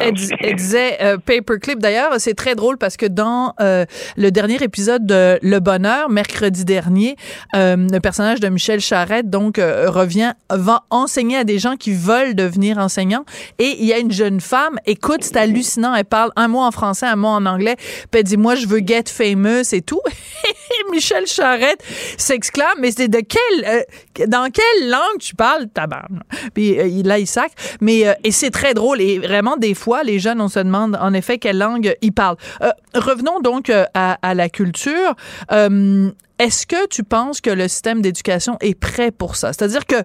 Euh, 0.74 1.18
paperclip. 1.18 1.78
D'ailleurs, 1.78 2.14
c'est 2.18 2.34
très 2.34 2.54
drôle 2.54 2.78
parce 2.78 2.96
que 2.96 3.06
dans 3.06 3.54
euh, 3.60 3.84
le 4.16 4.30
dernier 4.30 4.62
épisode 4.62 5.06
de 5.06 5.38
Le 5.42 5.60
Bonheur, 5.60 6.08
mercredi 6.08 6.64
dernier, 6.64 7.16
euh, 7.54 7.76
le 7.76 7.98
personnage 8.00 8.40
de 8.40 8.48
Michel 8.48 8.80
Charette 8.80 9.30
donc 9.30 9.58
revient 9.58 10.32
va 10.50 10.84
enseigner 10.90 11.36
à 11.36 11.44
des 11.44 11.58
gens 11.58 11.76
qui 11.76 11.92
veulent 11.92 12.34
devenir 12.34 12.78
enseignants 12.78 13.24
et 13.58 13.76
il 13.78 13.84
y 13.84 13.92
a 13.92 13.98
une 13.98 14.12
jeune 14.12 14.40
femme. 14.40 14.78
Écoute, 14.86 15.22
c'est 15.22 15.36
hallucinant. 15.36 15.94
Elle 15.94 16.04
parle 16.04 16.30
un 16.36 16.48
mot 16.48 16.60
en 16.60 16.70
français, 16.70 17.06
un 17.06 17.16
mot 17.16 17.28
en 17.28 17.46
anglais. 17.46 17.76
Puis 18.10 18.20
elle 18.20 18.24
dit 18.24 18.36
moi 18.36 18.54
je 18.54 18.66
veux 18.66 18.80
get 18.84 19.04
famous 19.06 19.72
et 19.72 19.82
tout. 19.82 20.00
Michel 20.92 21.26
Charette 21.26 21.82
s'exclame 22.16 22.78
mais 22.78 22.92
c'est 22.92 23.08
de 23.08 23.20
quelle 23.20 23.84
dans 24.28 24.50
quelle 24.50 24.90
langue 24.90 25.18
tu 25.18 25.34
parles 25.34 25.68
tabarn? 25.68 26.22
Puis 26.54 27.02
là 27.02 27.18
il 27.18 27.26
sac. 27.26 27.52
Mais 27.80 28.04
et 28.22 28.30
c'est 28.30 28.50
très 28.50 28.74
drôle 28.74 29.00
et 29.00 29.18
vraiment 29.18 29.56
des 29.56 29.74
fois 29.74 30.02
les 30.02 30.18
jeunes 30.18 30.40
on 30.40 30.48
se 30.48 30.60
demande 30.60 30.96
en 31.00 31.12
effet 31.14 31.38
quelle 31.38 31.58
langue 31.58 31.94
ils 32.00 32.12
parlent. 32.12 32.36
Euh, 32.62 32.70
revenons 32.94 33.40
donc 33.40 33.70
euh, 33.70 33.84
à, 33.94 34.34
la 34.34 34.48
culture. 34.48 35.14
Euh, 35.50 36.10
est-ce 36.38 36.66
que 36.66 36.86
tu 36.88 37.04
penses 37.04 37.40
que 37.40 37.50
le 37.50 37.68
système 37.68 38.02
d'éducation 38.02 38.56
est 38.60 38.78
prêt 38.78 39.10
pour 39.10 39.36
ça? 39.36 39.52
C'est-à-dire 39.52 39.86
que 39.86 39.96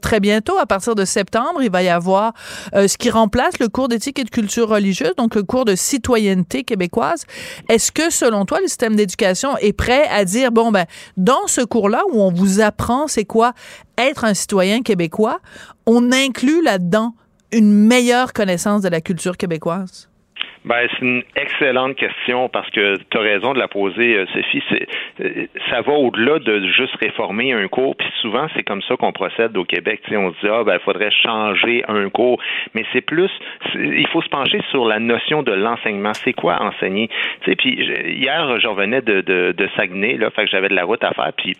très 0.00 0.20
bientôt, 0.20 0.58
à 0.58 0.66
partir 0.66 0.94
de 0.94 1.04
septembre, 1.04 1.62
il 1.62 1.70
va 1.70 1.82
y 1.82 1.88
avoir 1.88 2.32
ce 2.74 2.96
qui 2.96 3.10
remplace 3.10 3.58
le 3.58 3.68
cours 3.68 3.88
d'éthique 3.88 4.18
et 4.18 4.24
de 4.24 4.30
culture 4.30 4.68
religieuse, 4.68 5.14
donc 5.16 5.34
le 5.34 5.42
cours 5.42 5.64
de 5.64 5.74
citoyenneté 5.74 6.64
québécoise. 6.64 7.24
Est-ce 7.68 7.92
que, 7.92 8.10
selon 8.10 8.44
toi, 8.44 8.60
le 8.60 8.66
système 8.66 8.96
d'éducation 8.96 9.56
est 9.58 9.72
prêt 9.72 10.08
à 10.08 10.24
dire, 10.24 10.50
bon, 10.52 10.72
ben, 10.72 10.86
dans 11.16 11.46
ce 11.46 11.60
cours-là 11.60 12.02
où 12.12 12.20
on 12.20 12.32
vous 12.32 12.60
apprend 12.60 13.06
c'est 13.06 13.24
quoi 13.24 13.52
être 13.98 14.24
un 14.24 14.34
citoyen 14.34 14.82
québécois, 14.82 15.40
on 15.86 16.12
inclut 16.12 16.62
là-dedans 16.62 17.14
une 17.52 17.72
meilleure 17.72 18.32
connaissance 18.32 18.82
de 18.82 18.88
la 18.88 19.00
culture 19.00 19.36
québécoise? 19.36 20.08
Ben, 20.66 20.88
c'est 20.90 21.00
une 21.00 21.22
excellente 21.36 21.94
question 21.94 22.48
parce 22.48 22.68
que 22.70 22.96
tu 22.96 23.16
as 23.16 23.20
raison 23.20 23.54
de 23.54 23.58
la 23.60 23.68
poser, 23.68 24.16
euh, 24.16 24.26
Sophie. 24.34 24.62
Euh, 25.20 25.46
ça 25.70 25.80
va 25.82 25.92
au-delà 25.92 26.40
de 26.40 26.66
juste 26.66 26.96
réformer 26.96 27.52
un 27.52 27.68
cours, 27.68 27.94
puis 27.94 28.08
souvent 28.20 28.48
c'est 28.56 28.64
comme 28.64 28.82
ça 28.82 28.96
qu'on 28.96 29.12
procède 29.12 29.56
au 29.56 29.64
Québec. 29.64 30.00
Tu 30.02 30.10
sais, 30.10 30.16
on 30.16 30.34
se 30.34 30.40
dit 30.40 30.48
ah 30.50 30.64
ben 30.64 30.74
il 30.74 30.80
faudrait 30.80 31.12
changer 31.12 31.84
un 31.86 32.10
cours, 32.10 32.42
mais 32.74 32.84
c'est 32.92 33.00
plus, 33.00 33.30
il 33.76 34.08
faut 34.08 34.22
se 34.22 34.28
pencher 34.28 34.60
sur 34.70 34.86
la 34.86 34.98
notion 34.98 35.44
de 35.44 35.52
l'enseignement. 35.52 36.14
C'est 36.14 36.32
quoi 36.32 36.60
enseigner? 36.60 37.08
Puis 37.42 37.74
hier 38.18 38.58
je 38.58 38.66
revenais 38.66 39.02
de, 39.02 39.20
de, 39.20 39.52
de 39.56 39.68
Saguenay 39.76 40.16
là, 40.16 40.30
fait 40.30 40.46
que 40.46 40.50
j'avais 40.50 40.68
de 40.68 40.74
la 40.74 40.84
route 40.84 41.04
à 41.04 41.12
faire, 41.12 41.32
puis 41.36 41.54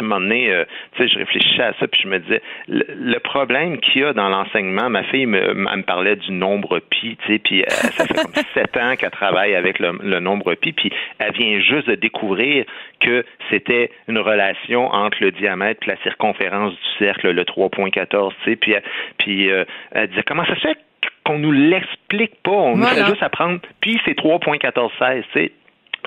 un 0.00 0.04
moment 0.04 0.20
donné, 0.20 0.50
euh, 0.50 0.64
tu 0.96 1.02
sais, 1.02 1.08
je 1.08 1.18
réfléchissais 1.18 1.62
à 1.62 1.72
ça, 1.74 1.86
puis 1.88 2.00
je 2.02 2.08
me 2.08 2.18
disais, 2.18 2.42
le, 2.68 3.18
problème 3.18 3.78
qu'il 3.78 4.02
y 4.02 4.04
a 4.04 4.12
dans 4.12 4.28
l'enseignement, 4.28 4.88
ma 4.88 5.02
fille 5.04 5.26
me, 5.26 5.54
me 5.54 5.82
parlait 5.82 6.16
du 6.16 6.32
nombre 6.32 6.78
pi, 6.78 7.16
tu 7.24 7.32
sais, 7.32 7.38
puis 7.38 7.62
euh, 7.62 7.68
ça 7.68 8.06
fait 8.06 8.14
comme 8.14 8.32
sept 8.54 8.76
ans 8.76 8.94
qu'elle 8.96 9.10
travaille 9.10 9.54
avec 9.54 9.78
le, 9.78 10.20
nombre 10.20 10.54
pi, 10.54 10.72
puis 10.72 10.90
elle 11.18 11.32
vient 11.32 11.60
juste 11.60 11.88
de 11.88 11.94
découvrir 11.94 12.64
que 13.00 13.24
c'était 13.50 13.90
une 14.08 14.18
relation 14.18 14.88
entre 14.88 15.18
le 15.20 15.30
diamètre 15.32 15.80
et 15.86 15.90
la 15.90 15.96
circonférence 16.02 16.72
du 16.72 17.04
cercle, 17.04 17.30
le 17.30 17.42
3.14, 17.42 18.32
tu 18.44 18.50
sais, 18.50 18.56
puis, 18.56 18.74
puis 19.18 19.50
euh, 19.50 19.64
elle 19.92 20.08
disait, 20.08 20.22
comment 20.22 20.44
ça 20.44 20.54
se 20.54 20.60
fait 20.60 20.78
qu'on 21.24 21.38
nous 21.38 21.52
l'explique 21.52 22.42
pas, 22.42 22.50
on 22.50 22.76
nous 22.76 22.86
fait 22.86 23.04
juste 23.04 23.22
apprendre, 23.22 23.60
puis 23.80 24.00
c'est 24.04 24.18
3.1416, 24.18 25.22
tu 25.32 25.40
sais, 25.40 25.52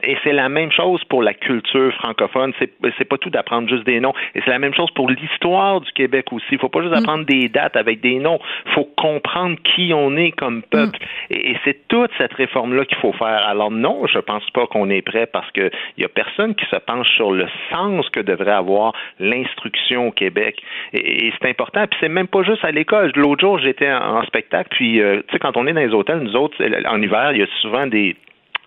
et 0.04 0.18
c'est 0.24 0.34
la 0.34 0.50
même 0.50 0.72
chose 0.72 1.04
pour 1.06 1.22
la 1.22 1.34
culture 1.34 1.94
francophone. 1.96 2.54
C'est, 2.60 2.72
c'est 2.98 3.06
pas 3.06 3.18
tout 3.18 3.30
d'apprendre 3.30 3.70
juste 3.70 3.86
des 3.86 4.00
noms. 4.00 4.14
Et 4.34 4.42
c'est 4.44 4.50
la 4.50 4.60
même 4.60 4.74
chose 4.74 4.90
pour 4.92 5.10
l'histoire 5.10 5.82
du 5.82 5.92
Québec 5.92 6.32
aussi. 6.32 6.46
Il 6.52 6.60
faut 6.60 6.70
pas 6.70 6.82
juste 6.82 6.94
mm. 6.94 7.00
apprendre 7.00 7.26
des 7.26 7.50
dates 7.50 7.76
avec 7.76 8.02
des 8.02 8.18
noms. 8.20 8.40
Il 8.68 8.72
faut 8.74 8.90
comprendre 8.98 9.58
qui 9.64 9.92
on 9.94 10.16
est 10.18 10.32
comme 10.32 10.64
peuple. 10.64 10.98
Mm. 11.30 11.34
Et, 11.36 11.58
c'est 11.64 11.88
toute 11.88 12.10
cette 12.18 12.34
réforme-là 12.34 12.86
qu'il 12.86 12.98
faut 12.98 13.14
faire. 13.14 13.46
Alors 13.48 13.70
non, 13.70 14.08
je 14.08 14.18
pense 14.20 14.50
pas 14.52 14.66
qu'on 14.68 14.90
est 14.90 15.04
prêt 15.04 15.28
parce 15.28 15.50
que 15.52 15.70
il 15.98 16.02
y 16.02 16.06
a 16.06 16.10
personne 16.10 16.56
qui 16.56 16.66
se 16.66 16.78
penche 16.78 17.10
sur 17.16 17.32
le 17.32 17.48
sens 17.70 18.10
que 18.10 18.20
devrait 18.20 18.52
avoir 18.52 18.94
l'instruction 19.20 20.08
au 20.08 20.12
Québec. 20.12 20.62
Et, 20.94 21.32
c'est 21.40 21.50
important. 21.50 21.86
Puis 21.88 22.00
c'est 22.02 22.10
même 22.10 22.28
pas 22.28 22.44
juste 22.44 22.66
à 22.66 22.72
l'école. 22.72 23.12
L'autre 23.16 23.42
jour, 23.42 23.60
j'étais 23.60 23.92
en, 23.92 24.24
spectacle. 24.24 24.70
Puis 24.72 25.02
euh, 25.02 25.22
tu 25.28 25.34
sais, 25.34 25.40
quand 25.40 25.58
on 25.58 25.68
est 25.68 25.74
dans 25.74 25.82
les 25.82 25.94
hôtels, 25.94 26.20
nous 26.20 26.36
autres, 26.36 26.58
en 26.88 27.02
hiver, 27.02 27.32
il 27.34 27.40
y 27.40 27.44
a 27.44 27.48
souvent 27.62 27.86
des 27.86 28.16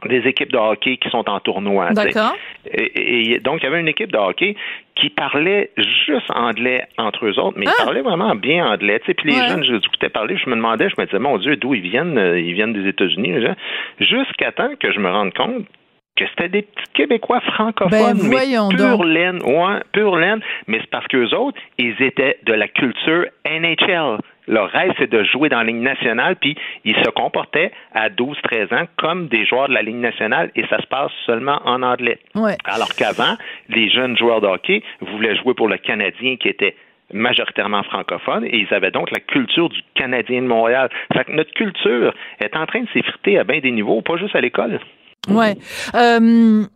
des 0.07 0.27
équipes 0.29 0.53
de 0.53 0.59
hockey 0.59 0.97
qui 0.99 1.09
sont 1.09 1.29
en 1.29 1.41
tournoi. 1.41 1.91
D'accord. 1.93 2.37
Et, 2.71 3.39
donc, 3.41 3.61
il 3.63 3.65
y 3.65 3.67
avait 3.67 3.81
une 3.81 3.89
équipe 3.89 4.13
de 4.13 4.19
hockey 4.19 4.55
qui 4.95 5.11
parlait 5.11 5.71
juste 5.77 6.31
anglais 6.31 6.87
entre 6.99 7.27
eux 7.27 7.39
autres, 7.39 7.59
mais 7.59 7.67
ils 7.67 7.73
ah! 7.81 7.85
parlaient 7.85 8.03
vraiment 8.03 8.35
bien 8.35 8.67
anglais. 8.67 9.01
Puis 9.05 9.15
les 9.25 9.49
jeunes, 9.49 9.65
je 9.65 9.75
écoutais 9.75 10.09
parler, 10.09 10.37
je 10.37 10.49
me 10.49 10.57
demandais, 10.57 10.89
je 10.89 10.95
me 10.99 11.07
disais, 11.07 11.19
mon 11.19 11.39
Dieu, 11.39 11.57
d'où 11.57 11.75
ils 11.75 11.81
viennent? 11.81 12.19
Euh, 12.19 12.39
ils 12.39 12.55
viennent 12.55 12.73
des 12.73 12.89
États-Unis. 12.89 13.35
Jusqu'à 14.01 14.53
temps 14.53 14.71
que 14.79 14.93
je 14.93 15.01
me 15.01 15.11
rende 15.11 15.33
compte 15.35 15.67
que 16.17 16.25
c'était 16.29 16.49
des 16.49 16.63
petits 16.63 16.93
Québécois 16.95 17.41
francophones, 17.41 17.91
ben, 17.91 18.29
mais 18.29 18.77
pure 18.77 19.05
laine, 19.05 19.43
ouais, 19.43 19.81
pure 19.93 20.17
laine, 20.17 20.41
mais 20.69 20.79
c'est 20.81 20.91
parce 20.91 21.07
qu'eux 21.09 21.35
autres, 21.35 21.59
ils 21.79 22.01
étaient 22.01 22.39
de 22.45 22.53
la 22.53 22.69
culture 22.69 23.27
NHL. 23.45 24.19
Leur 24.47 24.71
rêve, 24.71 24.93
c'est 24.99 25.11
de 25.11 25.25
jouer 25.25 25.49
dans 25.49 25.59
la 25.59 25.65
Ligue 25.65 25.77
nationale, 25.77 26.37
puis 26.37 26.55
ils 26.85 26.95
se 26.97 27.11
comportaient 27.11 27.73
à 27.95 28.11
12-13 28.11 28.75
ans 28.75 28.87
comme 28.97 29.29
des 29.29 29.45
joueurs 29.47 29.69
de 29.69 29.75
la 29.75 29.83
Ligue 29.83 29.97
nationale, 29.97 30.51
et 30.55 30.65
ça 30.69 30.81
se 30.81 30.87
passe 30.87 31.11
seulement 31.27 31.61
en 31.65 31.83
anglais. 31.83 32.19
Alors 32.65 32.95
qu'avant, 32.95 33.37
les 33.69 33.91
jeunes 33.91 34.17
joueurs 34.17 34.41
de 34.41 34.47
hockey 34.47 34.83
voulaient 35.01 35.37
jouer 35.37 35.55
pour 35.55 35.69
le 35.69 35.79
Canadien 35.79 36.37
qui 36.37 36.49
était 36.49 36.77
majoritairement 37.13 37.83
francophone 37.85 38.45
et 38.45 38.57
ils 38.57 38.75
avaient 38.75 38.91
donc 38.91 39.11
la 39.11 39.21
culture 39.21 39.69
du 39.69 39.81
Canadien 39.95 40.43
de 40.43 40.47
Montréal. 40.47 40.89
Fait 41.13 41.25
que 41.25 41.33
notre 41.33 41.53
culture 41.53 42.15
est 42.41 42.57
en 42.57 42.67
train 42.67 42.81
de 42.81 42.89
s'effriter 42.93 43.39
à 43.39 43.45
bien 43.45 43.61
des 43.61 43.71
niveaux, 43.71 44.01
pas 44.03 44.17
juste 44.17 44.35
à 44.35 44.41
l'école. 44.41 44.81
Ouais. 45.29 45.59
Euh, 45.95 46.67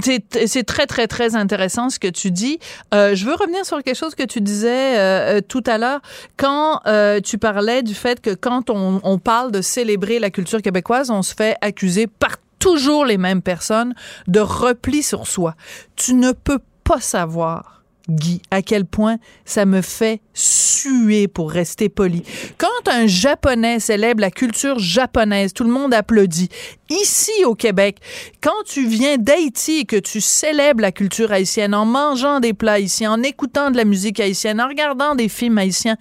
c'est 0.00 0.64
très, 0.64 0.86
très, 0.86 1.06
très 1.06 1.36
intéressant 1.36 1.90
ce 1.90 1.98
que 1.98 2.08
tu 2.08 2.30
dis. 2.30 2.58
Euh, 2.94 3.14
je 3.14 3.24
veux 3.24 3.34
revenir 3.34 3.64
sur 3.64 3.82
quelque 3.82 3.96
chose 3.96 4.14
que 4.14 4.24
tu 4.24 4.40
disais 4.40 4.98
euh, 4.98 5.36
euh, 5.36 5.40
tout 5.46 5.62
à 5.66 5.78
l'heure 5.78 6.00
quand 6.36 6.80
tu 7.22 7.38
parlais 7.38 7.82
du 7.82 7.94
fait 7.94 8.20
que 8.20 8.34
quand 8.34 8.70
on, 8.70 9.00
on, 9.02 9.18
parle 9.18 9.52
de 9.52 9.60
célébrer 9.60 10.18
la 10.18 10.30
culture 10.30 10.62
québécoise, 10.62 11.10
on 11.10 11.22
se 11.22 11.34
fait 11.34 11.56
accuser 11.60 12.06
par 12.06 12.36
toujours 12.58 13.04
les 13.04 13.18
mêmes 13.18 13.42
personnes 13.42 13.94
de 14.26 14.40
repli 14.40 15.02
sur 15.02 15.26
soi. 15.26 15.54
Tu 15.94 16.14
ne 16.14 16.32
peux 16.32 16.60
pas 16.84 17.00
savoir 17.00 17.75
Guy, 18.08 18.40
à 18.50 18.62
quel 18.62 18.84
point 18.84 19.16
ça 19.44 19.66
me 19.66 19.82
fait 19.82 20.20
suer 20.32 21.26
pour 21.28 21.50
rester 21.50 21.88
poli. 21.88 22.22
Quand 22.58 22.88
un 22.88 23.06
japonais 23.06 23.80
célèbre 23.80 24.20
la 24.20 24.30
culture 24.30 24.78
japonaise, 24.78 25.52
tout 25.52 25.64
le 25.64 25.70
monde 25.70 25.92
applaudit. 25.92 26.48
Ici 26.88 27.44
au 27.44 27.54
Québec, 27.54 27.98
quand 28.40 28.62
tu 28.64 28.86
viens 28.86 29.16
d'Haïti 29.16 29.80
et 29.80 29.84
que 29.84 29.96
tu 29.96 30.20
célèbres 30.20 30.80
la 30.80 30.92
culture 30.92 31.32
haïtienne 31.32 31.74
en 31.74 31.84
mangeant 31.84 32.38
des 32.38 32.52
plats 32.52 32.74
haïtiens, 32.74 33.12
en 33.12 33.22
écoutant 33.22 33.70
de 33.70 33.76
la 33.76 33.84
musique 33.84 34.20
haïtienne, 34.20 34.60
en 34.60 34.68
regardant 34.68 35.14
des 35.14 35.28
films 35.28 35.58
haïtiens, 35.58 35.96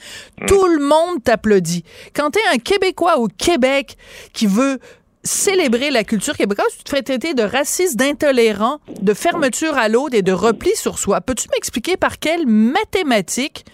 tout 0.48 0.68
le 0.68 0.84
monde 0.84 1.24
t'applaudit. 1.24 1.84
Quand 2.14 2.32
tu 2.32 2.40
es 2.40 2.56
un 2.56 2.60
Québécois 2.60 3.18
au 3.18 3.28
Québec 3.28 3.98
qui 4.34 4.46
veut 4.46 4.80
célébrer 5.26 5.92
la 5.92 6.04
culture 6.04 6.38
québécoise, 6.38 6.78
tu 6.78 6.84
te 6.84 6.90
fais 6.90 7.02
traiter 7.02 7.34
de 7.34 7.42
raciste, 7.42 7.98
d'intolérant, 7.98 8.78
de 9.02 9.14
fermeture 9.14 9.78
à 9.78 9.90
l'autre 9.90 10.16
et 10.16 10.22
de 10.22 10.32
repli 10.32 10.70
sur 10.76 10.98
soi. 10.98 11.20
Peux-tu 11.20 11.48
m'expliquer 11.54 11.98
par 11.98 12.20
quelles 12.20 12.46
mathématiques 12.48 13.66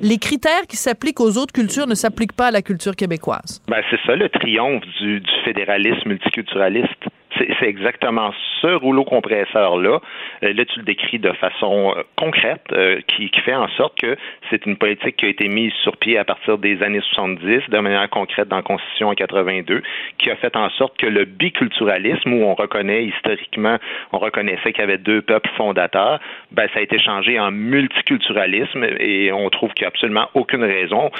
les 0.00 0.18
critères 0.18 0.66
qui 0.68 0.76
s'appliquent 0.76 1.20
aux 1.20 1.36
autres 1.36 1.52
cultures 1.52 1.86
ne 1.86 1.94
s'appliquent 1.94 2.32
pas 2.32 2.48
à 2.48 2.50
la 2.50 2.62
culture 2.62 2.96
québécoise? 2.96 3.62
Ben, 3.68 3.82
c'est 3.90 4.00
ça 4.06 4.16
le 4.16 4.28
triomphe 4.28 4.82
du, 4.98 5.20
du 5.20 5.30
fédéralisme 5.44 6.08
multiculturaliste. 6.08 7.04
C'est 7.38 7.66
exactement 7.66 8.32
ce 8.60 8.68
rouleau 8.68 9.04
compresseur-là. 9.04 10.00
Euh, 10.42 10.52
là, 10.52 10.64
tu 10.64 10.78
le 10.78 10.84
décris 10.84 11.18
de 11.18 11.32
façon 11.32 11.94
euh, 11.96 12.02
concrète, 12.16 12.62
euh, 12.72 13.00
qui, 13.08 13.30
fait 13.44 13.54
en 13.54 13.68
sorte 13.76 13.98
que 13.98 14.16
c'est 14.48 14.64
une 14.64 14.76
politique 14.76 15.16
qui 15.16 15.26
a 15.26 15.28
été 15.28 15.48
mise 15.48 15.72
sur 15.82 15.96
pied 15.96 16.16
à 16.16 16.24
partir 16.24 16.56
des 16.56 16.82
années 16.82 17.00
70, 17.00 17.68
de 17.68 17.78
manière 17.78 18.08
concrète 18.08 18.48
dans 18.48 18.56
la 18.56 18.62
Constitution 18.62 19.08
en 19.08 19.14
82, 19.14 19.82
qui 20.18 20.30
a 20.30 20.36
fait 20.36 20.56
en 20.56 20.70
sorte 20.70 20.96
que 20.96 21.06
le 21.06 21.24
biculturalisme, 21.24 22.32
où 22.32 22.44
on 22.44 22.54
reconnaît 22.54 23.04
historiquement, 23.04 23.76
on 24.12 24.18
reconnaissait 24.18 24.72
qu'il 24.72 24.80
y 24.80 24.84
avait 24.84 24.98
deux 24.98 25.20
peuples 25.20 25.50
fondateurs, 25.56 26.20
ben, 26.52 26.68
ça 26.72 26.78
a 26.78 26.82
été 26.82 26.98
changé 26.98 27.38
en 27.38 27.50
multiculturalisme 27.50 28.84
et 28.98 29.32
on 29.32 29.50
trouve 29.50 29.72
qu'il 29.74 29.82
n'y 29.82 29.86
a 29.86 29.88
absolument 29.88 30.28
aucune 30.34 30.64
raison 30.64 31.10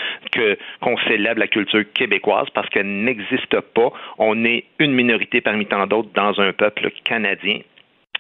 qu'on 0.81 0.97
célèbre 1.09 1.41
la 1.41 1.49
culture 1.49 1.85
québécoise 1.93 2.49
parce 2.55 2.69
qu'elle 2.71 2.87
n'existe 2.87 3.61
pas. 3.61 3.93
On 4.19 4.45
est 4.45 4.65
une 4.79 4.93
minorité 4.93 5.41
parmi 5.41 5.67
tant 5.67 5.87
d'autres 5.87 6.04
dans 6.15 6.41
un 6.41 6.53
peuple 6.53 6.91
canadien. 7.05 7.61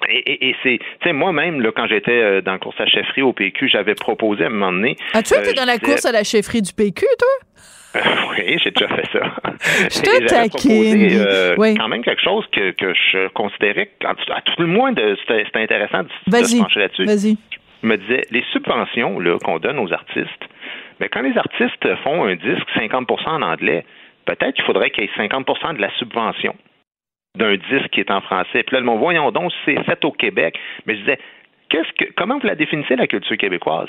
Et, 0.08 0.54
c'est, 0.62 0.78
tu 0.78 0.86
sais, 1.02 1.12
moi-même, 1.12 1.60
là, 1.60 1.70
quand 1.74 1.86
j'étais 1.86 2.12
euh, 2.12 2.40
dans 2.42 2.52
la 2.52 2.58
course 2.58 2.78
à 2.78 2.86
chefferie 2.86 3.22
au 3.22 3.32
PQ, 3.32 3.68
j'avais 3.68 3.94
proposé 3.94 4.44
à 4.44 4.48
un 4.48 4.50
moment 4.50 4.72
donné. 4.72 4.96
As-tu 5.14 5.34
été 5.34 5.50
euh, 5.50 5.54
dans 5.54 5.64
la 5.64 5.78
course 5.78 6.04
à 6.04 6.12
la 6.12 6.24
chefferie 6.24 6.60
du 6.60 6.72
PQ, 6.72 7.06
toi? 7.18 8.02
oui, 8.30 8.58
j'ai 8.62 8.70
déjà 8.70 8.88
fait 8.88 9.08
ça. 9.12 9.20
Je 9.88 10.02
te 10.02 10.26
taquine. 10.26 11.08
Euh, 11.12 11.54
oui. 11.56 11.74
quand 11.76 11.88
même 11.88 12.02
quelque 12.02 12.22
chose 12.22 12.44
que, 12.52 12.72
que 12.72 12.92
je 12.92 13.28
considérais, 13.28 13.88
à 14.04 14.14
tout 14.14 14.54
le 14.58 14.66
moins, 14.66 14.92
c'était 14.94 15.62
intéressant 15.62 16.02
de, 16.02 16.08
se 16.44 16.58
pencher 16.58 16.80
là-dessus. 16.80 17.04
Vas-y. 17.04 17.36
Je 17.82 17.88
me 17.88 17.96
disais, 17.96 18.26
les 18.30 18.44
subventions 18.52 19.18
qu'on 19.44 19.58
donne 19.58 19.78
aux 19.78 19.92
artistes, 19.92 20.44
mais 21.00 21.08
quand 21.08 21.22
les 21.22 21.36
artistes 21.38 21.94
font 22.02 22.24
un 22.24 22.34
disque 22.34 22.66
50% 22.76 23.28
en 23.28 23.42
anglais, 23.42 23.84
peut-être 24.24 24.54
qu'il 24.54 24.64
faudrait 24.64 24.90
qu'il 24.90 25.04
y 25.04 25.06
ait 25.06 25.28
50% 25.28 25.76
de 25.76 25.80
la 25.80 25.90
subvention 25.98 26.56
d'un 27.36 27.56
disque 27.56 27.88
qui 27.92 28.00
est 28.00 28.10
en 28.10 28.20
français. 28.20 28.62
Puis 28.62 28.74
là, 28.76 28.80
le 28.80 28.98
voyons 28.98 29.30
donc, 29.30 29.52
c'est 29.64 29.82
fait 29.84 30.04
au 30.04 30.12
Québec. 30.12 30.58
Mais 30.86 30.94
je 30.94 31.00
disais, 31.00 31.18
qu'est-ce 31.68 31.92
que, 31.98 32.12
comment 32.16 32.38
vous 32.38 32.46
la 32.46 32.54
définissez, 32.54 32.96
la 32.96 33.06
culture 33.06 33.36
québécoise? 33.36 33.88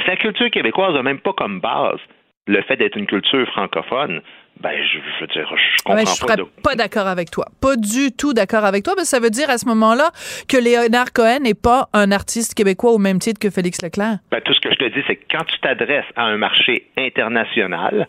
Si 0.00 0.06
la 0.06 0.16
culture 0.16 0.50
québécoise 0.50 0.94
n'a 0.94 1.02
même 1.02 1.20
pas 1.20 1.32
comme 1.32 1.60
base 1.60 2.00
le 2.46 2.60
fait 2.62 2.76
d'être 2.76 2.96
une 2.96 3.06
culture 3.06 3.46
francophone, 3.50 4.20
ben, 4.60 4.72
je, 4.72 4.98
veux 5.20 5.26
dire, 5.28 5.48
je 5.56 5.82
comprends 5.84 6.00
je 6.00 6.06
serais 6.06 6.36
pas. 6.62 6.74
d'accord 6.74 7.06
avec 7.06 7.30
toi. 7.30 7.46
Pas 7.60 7.76
du 7.76 8.10
tout 8.10 8.32
d'accord 8.32 8.64
avec 8.64 8.82
toi, 8.82 8.94
mais 8.96 9.04
ça 9.04 9.20
veut 9.20 9.30
dire 9.30 9.48
à 9.48 9.58
ce 9.58 9.66
moment-là 9.66 10.10
que 10.48 10.56
Léonard 10.56 11.12
Cohen 11.12 11.40
n'est 11.42 11.54
pas 11.54 11.88
un 11.92 12.10
artiste 12.10 12.54
québécois 12.54 12.92
au 12.92 12.98
même 12.98 13.18
titre 13.18 13.38
que 13.38 13.50
Félix 13.50 13.80
Leclerc. 13.82 14.18
Ben, 14.30 14.40
tout 14.40 14.54
ce 14.54 14.60
que 14.60 14.70
je 14.70 14.76
te 14.76 14.84
dis, 14.84 15.04
c'est 15.06 15.16
que 15.16 15.24
quand 15.30 15.44
tu 15.44 15.58
t'adresses 15.60 16.04
à 16.16 16.24
un 16.24 16.36
marché 16.36 16.86
international, 16.98 18.08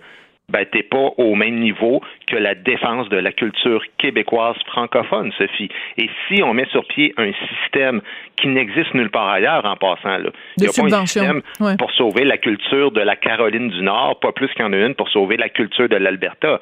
ben, 0.49 0.65
t'es 0.71 0.83
pas 0.83 1.09
au 1.17 1.35
même 1.35 1.59
niveau 1.59 2.01
que 2.27 2.35
la 2.35 2.53
défense 2.53 3.07
de 3.09 3.17
la 3.17 3.31
culture 3.31 3.81
québécoise 3.97 4.55
francophone, 4.67 5.31
Sophie. 5.37 5.69
Et 5.97 6.09
si 6.27 6.43
on 6.43 6.53
met 6.53 6.65
sur 6.65 6.85
pied 6.87 7.13
un 7.17 7.31
système 7.47 8.01
qui 8.35 8.47
n'existe 8.47 8.93
nulle 8.93 9.09
part 9.09 9.29
ailleurs 9.29 9.65
en 9.65 9.75
passant, 9.75 10.17
là, 10.17 10.29
il 10.57 10.63
n'y 10.63 10.67
a 10.67 10.89
pas 10.89 10.97
un 10.97 11.05
système 11.05 11.41
pour 11.79 11.91
sauver 11.91 12.25
la 12.25 12.37
culture 12.37 12.91
de 12.91 13.01
la 13.01 13.15
Caroline 13.15 13.69
du 13.69 13.81
Nord, 13.81 14.19
pas 14.19 14.31
plus 14.31 14.49
qu'il 14.49 14.61
y 14.61 14.67
en 14.67 14.73
a 14.73 14.77
une 14.77 14.95
pour 14.95 15.09
sauver 15.09 15.37
la 15.37 15.49
culture 15.49 15.87
de 15.87 15.95
l'Alberta. 15.95 16.59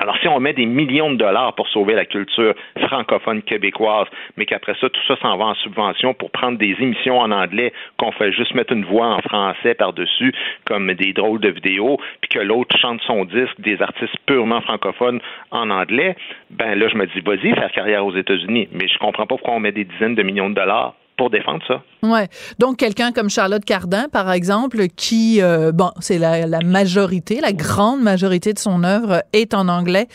Alors, 0.00 0.16
si 0.18 0.28
on 0.28 0.38
met 0.38 0.52
des 0.52 0.66
millions 0.66 1.10
de 1.10 1.16
dollars 1.16 1.54
pour 1.54 1.66
sauver 1.68 1.94
la 1.94 2.04
culture 2.04 2.54
francophone 2.86 3.42
québécoise, 3.42 4.06
mais 4.36 4.46
qu'après 4.46 4.74
ça, 4.80 4.88
tout 4.88 5.00
ça 5.08 5.16
s'en 5.20 5.36
va 5.36 5.46
en 5.46 5.54
subvention 5.56 6.14
pour 6.14 6.30
prendre 6.30 6.56
des 6.56 6.76
émissions 6.78 7.18
en 7.18 7.32
anglais, 7.32 7.72
qu'on 7.98 8.12
fait 8.12 8.30
juste 8.32 8.54
mettre 8.54 8.72
une 8.72 8.84
voix 8.84 9.08
en 9.08 9.18
français 9.18 9.74
par-dessus, 9.74 10.32
comme 10.66 10.92
des 10.94 11.12
drôles 11.12 11.40
de 11.40 11.48
vidéos, 11.48 11.98
puis 12.20 12.28
que 12.28 12.38
l'autre 12.38 12.76
chante 12.78 13.00
son 13.02 13.24
disque, 13.24 13.60
des 13.60 13.82
artistes 13.82 14.16
purement 14.26 14.60
francophones 14.60 15.20
en 15.50 15.68
anglais, 15.70 16.14
ben 16.50 16.78
là, 16.78 16.88
je 16.88 16.96
me 16.96 17.06
dis, 17.06 17.20
vas-y, 17.20 17.52
faire 17.54 17.72
carrière 17.72 18.06
aux 18.06 18.14
États-Unis. 18.14 18.68
Mais 18.72 18.86
je 18.86 18.98
comprends 18.98 19.26
pas 19.26 19.36
pourquoi 19.36 19.54
on 19.54 19.60
met 19.60 19.72
des 19.72 19.84
dizaines 19.84 20.14
de 20.14 20.22
millions 20.22 20.50
de 20.50 20.54
dollars 20.54 20.94
pour 21.18 21.28
défendre 21.28 21.62
ça. 21.66 21.82
Ouais. 22.02 22.28
Donc 22.58 22.78
quelqu'un 22.78 23.12
comme 23.12 23.28
Charlotte 23.28 23.64
Cardin, 23.64 24.06
par 24.10 24.32
exemple, 24.32 24.86
qui 24.96 25.42
euh, 25.42 25.72
bon, 25.72 25.90
c'est 26.00 26.16
la, 26.18 26.60
majorité, 26.64 27.40
la 27.42 27.52
grande 27.52 28.00
majorité 28.00 28.54
de 28.54 28.58
son 28.58 28.84
œuvre 28.84 29.22
est 29.34 29.52
en 29.52 29.68
anglais. 29.68 30.06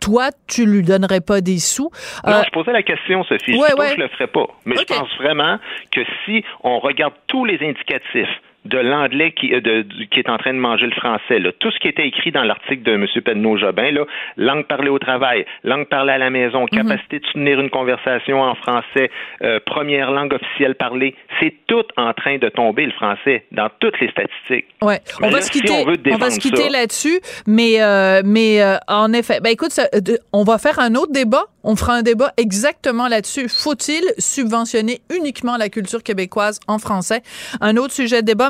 Toi, 0.00 0.28
tu 0.46 0.66
lui 0.66 0.82
donnerais 0.82 1.22
pas 1.22 1.40
des 1.40 1.58
sous 1.58 1.90
Non, 2.26 2.34
euh, 2.34 2.42
je 2.44 2.50
posais 2.50 2.72
la 2.72 2.82
question, 2.82 3.24
Sophie. 3.24 3.56
Ouais, 3.56 3.68
je, 3.70 3.94
je 3.94 4.00
le 4.00 4.08
ferais 4.08 4.28
pas, 4.28 4.46
mais 4.66 4.76
je 4.76 4.84
pense 4.84 5.08
vraiment 5.18 5.58
que 5.90 6.02
si 6.24 6.44
on 6.62 6.78
regarde 6.78 7.14
tous 7.26 7.44
les 7.44 7.58
indicatifs 7.66 8.28
de 8.64 8.78
l'anglais 8.78 9.32
qui, 9.32 9.54
euh, 9.54 9.60
de, 9.60 9.86
qui 10.10 10.20
est 10.20 10.28
en 10.28 10.36
train 10.36 10.52
de 10.52 10.58
manger 10.58 10.86
le 10.86 10.92
français. 10.92 11.38
Là. 11.38 11.50
Tout 11.58 11.70
ce 11.70 11.78
qui 11.78 11.88
était 11.88 12.06
écrit 12.06 12.30
dans 12.30 12.42
l'article 12.42 12.82
de 12.82 12.92
M. 12.92 13.06
Pedneau-Jobin, 13.24 13.90
là, 13.92 14.04
langue 14.36 14.66
parlée 14.66 14.90
au 14.90 14.98
travail, 14.98 15.46
langue 15.64 15.86
parlée 15.86 16.12
à 16.12 16.18
la 16.18 16.30
maison, 16.30 16.62
mhm. 16.62 16.68
capacité 16.68 17.20
de 17.20 17.26
soutenir 17.26 17.60
une 17.60 17.70
conversation 17.70 18.42
en 18.42 18.54
français, 18.54 19.10
euh, 19.42 19.60
première 19.64 20.10
langue 20.10 20.34
officielle 20.34 20.74
parlée, 20.74 21.14
c'est 21.40 21.54
tout 21.66 21.84
en 21.96 22.12
train 22.12 22.38
de 22.38 22.48
tomber 22.48 22.84
le 22.84 22.92
français 22.92 23.44
dans 23.52 23.68
toutes 23.80 23.98
les 24.00 24.10
statistiques. 24.10 24.66
Ouais, 24.82 25.00
on, 25.22 25.30
va 25.30 25.40
se 25.40 25.50
quitter, 25.50 25.84
on, 26.12 26.16
va 26.16 26.30
se 26.30 26.38
quitter 26.38 26.68
là-dessus, 26.68 27.20
mais 27.46 27.80
euh, 27.80 28.22
mais 28.24 28.60
en 28.88 29.12
effet, 29.12 29.40
ben 29.42 29.50
écoute, 29.50 29.72
on 30.32 30.44
va 30.44 30.58
faire 30.58 30.78
un 30.78 30.94
autre 30.94 31.12
débat. 31.12 31.44
On 31.62 31.76
fera 31.76 31.94
un 31.94 32.02
débat 32.02 32.32
exactement 32.38 33.06
là-dessus. 33.06 33.48
Faut-il 33.48 34.02
subventionner 34.16 35.02
uniquement 35.14 35.58
la 35.58 35.68
culture 35.68 36.02
québécoise 36.02 36.58
en 36.66 36.78
français? 36.78 37.22
Un 37.60 37.76
autre 37.76 37.92
sujet 37.92 38.22
de 38.22 38.26
débat 38.26 38.49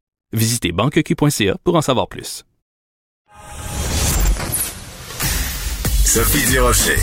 Visitez 0.33 0.71
banqueq.ca 0.71 1.57
pour 1.63 1.75
en 1.75 1.81
savoir 1.81 2.07
plus. 2.07 2.45
Sophie 6.05 6.51
Durocher. 6.51 6.97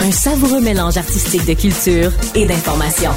Un 0.00 0.10
savoureux 0.10 0.60
mélange 0.60 0.96
artistique 0.96 1.46
de 1.46 1.54
culture 1.54 2.12
et 2.34 2.46
d'information. 2.46 3.10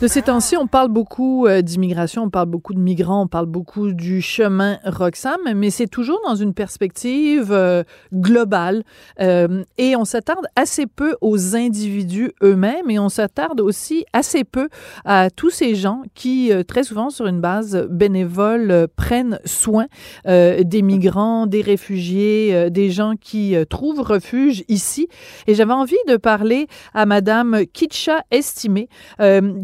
De 0.00 0.06
ces 0.06 0.22
temps-ci, 0.22 0.56
on 0.56 0.66
parle 0.66 0.88
beaucoup 0.88 1.46
euh, 1.46 1.60
d'immigration, 1.60 2.22
on 2.22 2.30
parle 2.30 2.48
beaucoup 2.48 2.72
de 2.72 2.78
migrants, 2.78 3.24
on 3.24 3.26
parle 3.26 3.44
beaucoup 3.44 3.92
du 3.92 4.22
chemin 4.22 4.78
Roxham, 4.86 5.36
mais 5.54 5.68
c'est 5.68 5.88
toujours 5.88 6.22
dans 6.26 6.36
une 6.36 6.54
perspective 6.54 7.52
euh, 7.52 7.82
globale 8.14 8.82
euh, 9.20 9.62
et 9.76 9.96
on 9.96 10.06
s'attarde 10.06 10.46
assez 10.56 10.86
peu 10.86 11.16
aux 11.20 11.54
individus 11.54 12.32
eux-mêmes 12.42 12.88
et 12.88 12.98
on 12.98 13.10
s'attarde 13.10 13.60
aussi 13.60 14.06
assez 14.14 14.42
peu 14.42 14.70
à 15.04 15.28
tous 15.28 15.50
ces 15.50 15.74
gens 15.74 16.00
qui, 16.14 16.50
très 16.66 16.82
souvent 16.82 17.10
sur 17.10 17.26
une 17.26 17.42
base 17.42 17.86
bénévole, 17.90 18.88
prennent 18.96 19.38
soin 19.44 19.86
des 20.24 20.82
migrants, 20.82 21.46
des 21.46 21.60
réfugiés, 21.60 22.70
des 22.70 22.90
gens 22.90 23.16
qui 23.20 23.54
trouvent 23.68 24.00
refuge 24.00 24.64
ici. 24.68 25.08
Et 25.46 25.54
j'avais 25.54 25.74
envie 25.74 25.94
de 26.08 26.16
parler 26.16 26.68
à 26.94 27.04
Madame 27.04 27.66
Kitcha 27.72 28.22
Estimé, 28.30 28.88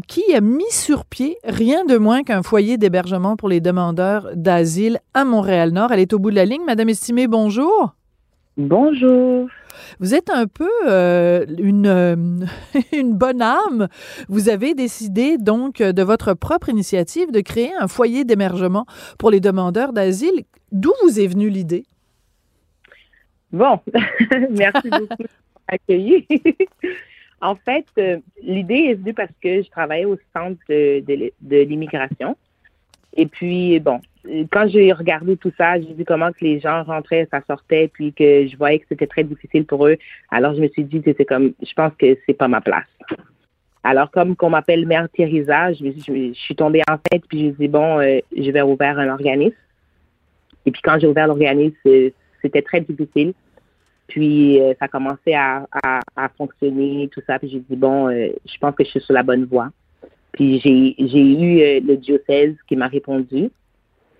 qui 0.07 0.26
a 0.35 0.41
mis 0.41 0.69
sur 0.71 1.05
pied 1.05 1.37
rien 1.43 1.85
de 1.85 1.97
moins 1.97 2.23
qu'un 2.23 2.43
foyer 2.43 2.77
d'hébergement 2.77 3.35
pour 3.35 3.49
les 3.49 3.61
demandeurs 3.61 4.29
d'asile 4.35 4.99
à 5.13 5.25
Montréal-Nord. 5.25 5.91
Elle 5.91 5.99
est 5.99 6.13
au 6.13 6.19
bout 6.19 6.31
de 6.31 6.35
la 6.35 6.45
ligne. 6.45 6.63
Madame 6.65 6.89
Estimée, 6.89 7.27
bonjour. 7.27 7.93
Bonjour. 8.57 9.47
Vous 9.99 10.15
êtes 10.15 10.29
un 10.29 10.47
peu 10.47 10.69
euh, 10.87 11.45
une, 11.59 11.87
euh, 11.87 12.15
une 12.93 13.13
bonne 13.13 13.41
âme. 13.41 13.87
Vous 14.27 14.49
avez 14.49 14.73
décidé 14.73 15.37
donc 15.37 15.81
de 15.81 16.03
votre 16.03 16.33
propre 16.33 16.69
initiative 16.69 17.31
de 17.31 17.41
créer 17.41 17.71
un 17.79 17.87
foyer 17.87 18.23
d'hébergement 18.23 18.85
pour 19.19 19.29
les 19.29 19.39
demandeurs 19.39 19.93
d'asile. 19.93 20.43
D'où 20.71 20.91
vous 21.03 21.19
est 21.19 21.27
venue 21.27 21.49
l'idée? 21.49 21.85
Bon, 23.51 23.79
merci 24.49 24.89
beaucoup 24.89 25.15
pour 25.15 25.61
m'accueillir. 25.71 26.23
En 27.41 27.55
fait, 27.55 27.85
euh, 27.97 28.17
l'idée 28.41 28.87
est 28.89 28.93
venue 28.95 29.13
parce 29.13 29.31
que 29.41 29.61
je 29.61 29.69
travaillais 29.69 30.05
au 30.05 30.17
centre 30.35 30.59
de, 30.69 31.31
l'immigration. 31.63 32.35
Et 33.15 33.27
puis, 33.27 33.79
bon, 33.79 34.01
quand 34.51 34.67
j'ai 34.67 34.91
regardé 34.91 35.37
tout 35.37 35.51
ça, 35.57 35.79
j'ai 35.79 35.93
vu 35.93 36.03
comment 36.03 36.31
que 36.31 36.43
les 36.43 36.59
gens 36.59 36.83
rentraient, 36.83 37.27
ça 37.31 37.41
sortait, 37.47 37.89
puis 37.93 38.13
que 38.13 38.47
je 38.47 38.57
voyais 38.57 38.79
que 38.79 38.85
c'était 38.89 39.07
très 39.07 39.23
difficile 39.23 39.65
pour 39.65 39.87
eux. 39.87 39.97
Alors, 40.31 40.55
je 40.55 40.61
me 40.61 40.67
suis 40.67 40.83
dit, 40.83 41.01
c'est 41.05 41.25
comme, 41.25 41.53
je 41.61 41.73
pense 41.73 41.93
que 41.97 42.17
c'est 42.25 42.33
pas 42.33 42.47
ma 42.47 42.61
place. 42.61 42.85
Alors, 43.83 44.11
comme 44.11 44.35
qu'on 44.35 44.49
m'appelle 44.49 44.85
Mère 44.85 45.07
Thérisa, 45.09 45.73
je, 45.73 45.85
je, 46.05 46.33
suis 46.33 46.55
tombée 46.55 46.81
enceinte, 46.89 47.23
puis 47.29 47.49
je 47.49 47.51
dit, 47.51 47.67
bon, 47.67 47.99
euh, 47.99 48.19
je 48.35 48.51
vais 48.51 48.61
ouvrir 48.61 48.99
un 48.99 49.09
organisme. 49.09 49.55
Et 50.65 50.71
puis, 50.71 50.81
quand 50.81 50.99
j'ai 50.99 51.07
ouvert 51.07 51.27
l'organisme, 51.27 51.77
c'était 52.41 52.61
très 52.61 52.81
difficile. 52.81 53.33
Puis 54.07 54.59
euh, 54.61 54.73
ça 54.79 54.87
commençait 54.87 55.33
à, 55.33 55.67
à, 55.83 55.99
à, 56.15 56.29
fonctionner, 56.29 57.09
tout 57.11 57.21
ça. 57.27 57.37
Puis 57.39 57.49
j'ai 57.49 57.59
dit, 57.59 57.75
bon, 57.75 58.07
euh, 58.07 58.29
je 58.45 58.57
pense 58.57 58.73
que 58.75 58.83
je 58.83 58.89
suis 58.89 59.01
sur 59.01 59.13
la 59.13 59.23
bonne 59.23 59.45
voie. 59.45 59.69
Puis 60.31 60.59
j'ai, 60.59 60.95
j'ai 60.97 61.33
eu 61.33 61.61
euh, 61.61 61.79
le 61.85 61.97
diocèse 61.97 62.55
qui 62.67 62.75
m'a 62.75 62.87
répondu. 62.87 63.49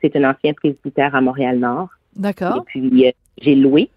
C'est 0.01 0.15
un 0.15 0.29
ancien 0.29 0.53
presbytère 0.53 1.15
à 1.15 1.21
Montréal-Nord. 1.21 1.89
D'accord. 2.15 2.57
Et 2.57 2.61
puis 2.65 3.13
j'ai 3.39 3.55
loué. 3.55 3.89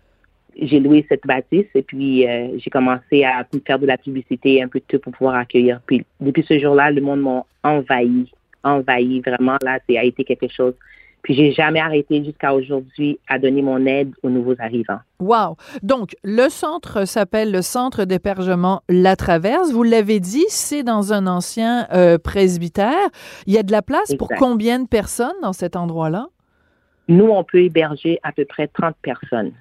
J'ai 0.61 0.81
loué 0.81 1.07
cette 1.09 1.27
bâtisse 1.27 1.69
et 1.75 1.83
puis 1.83 2.27
j'ai 2.57 2.71
commencé 2.71 3.25
à 3.25 3.47
faire 3.67 3.79
de 3.79 3.87
la 3.87 3.97
publicité, 3.97 4.63
un 4.63 4.69
peu 4.69 4.81
de 4.81 4.85
tout 4.87 4.99
pour 4.99 5.13
pouvoir 5.13 5.37
accueillir. 5.37 5.81
Puis 5.87 6.05
depuis 6.21 6.45
ce 6.47 6.59
jour-là, 6.59 6.91
le 6.91 7.01
monde 7.01 7.21
m'a 7.21 7.45
envahi, 7.63 8.31
envahi. 8.65 9.21
Vraiment, 9.21 9.57
là, 9.63 9.79
ça 9.89 10.01
a 10.01 10.05
été 10.05 10.25
quelque 10.25 10.49
chose 10.49 10.75
puis 11.23 11.35
j'ai 11.35 11.53
jamais 11.53 11.81
arrêté 11.81 12.25
jusqu'à 12.25 12.55
aujourd'hui 12.55 13.19
à 13.29 13.39
donner 13.39 13.63
mon 13.63 13.85
aide 13.87 14.13
aux 14.23 14.31
nouveaux 14.31 14.55
arrivants. 14.59 15.01
Wow. 15.19 15.57
Donc 15.83 16.17
le 16.25 16.49
centre 16.49 17.07
s'appelle 17.07 17.53
le 17.53 17.63
centre 17.63 18.05
d'hébergement 18.05 18.83
La 18.89 19.17
Traverse. 19.17 19.71
Vous 19.73 19.83
l'avez 19.83 20.21
dit, 20.21 20.45
c'est 20.49 20.83
dans 20.83 21.13
un 21.13 21.27
ancien 21.27 21.87
euh, 21.93 22.19
presbytère. 22.19 23.09
Il 23.47 23.53
y 23.53 23.59
a 23.59 23.63
de 23.63 23.73
la 23.73 23.83
place 23.83 24.15
pour 24.15 24.29
combien 24.39 24.81
de 24.81 24.89
personnes 24.89 25.37
dans 25.43 25.53
cet 25.53 25.77
endroit-là? 25.77 26.29
Nous, 27.09 27.27
on 27.27 27.45
peut 27.45 27.63
héberger 27.63 28.19
à 28.23 28.33
peu 28.33 28.45
près 28.45 28.69
30 28.69 28.95
personnes. 29.03 29.53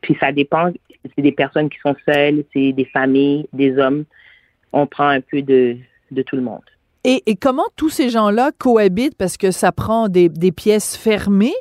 Puis 0.00 0.16
ça 0.20 0.32
dépend. 0.32 0.70
C'est 1.16 1.22
des 1.22 1.32
personnes 1.32 1.68
qui 1.68 1.78
sont 1.80 1.94
seules, 2.06 2.44
c'est 2.54 2.72
des 2.72 2.86
familles, 2.86 3.46
des 3.52 3.76
hommes. 3.76 4.04
On 4.72 4.86
prend 4.86 5.08
un 5.08 5.20
peu 5.20 5.42
de, 5.42 5.76
de 6.10 6.22
tout 6.22 6.36
le 6.36 6.42
monde. 6.42 6.62
Et, 7.06 7.36
comment 7.36 7.64
tous 7.76 7.90
ces 7.90 8.08
gens-là 8.08 8.50
cohabitent? 8.58 9.16
Parce 9.16 9.36
que 9.36 9.50
ça 9.50 9.72
prend 9.72 10.08
des, 10.08 10.30
pièces 10.52 10.96
fermées 10.96 11.54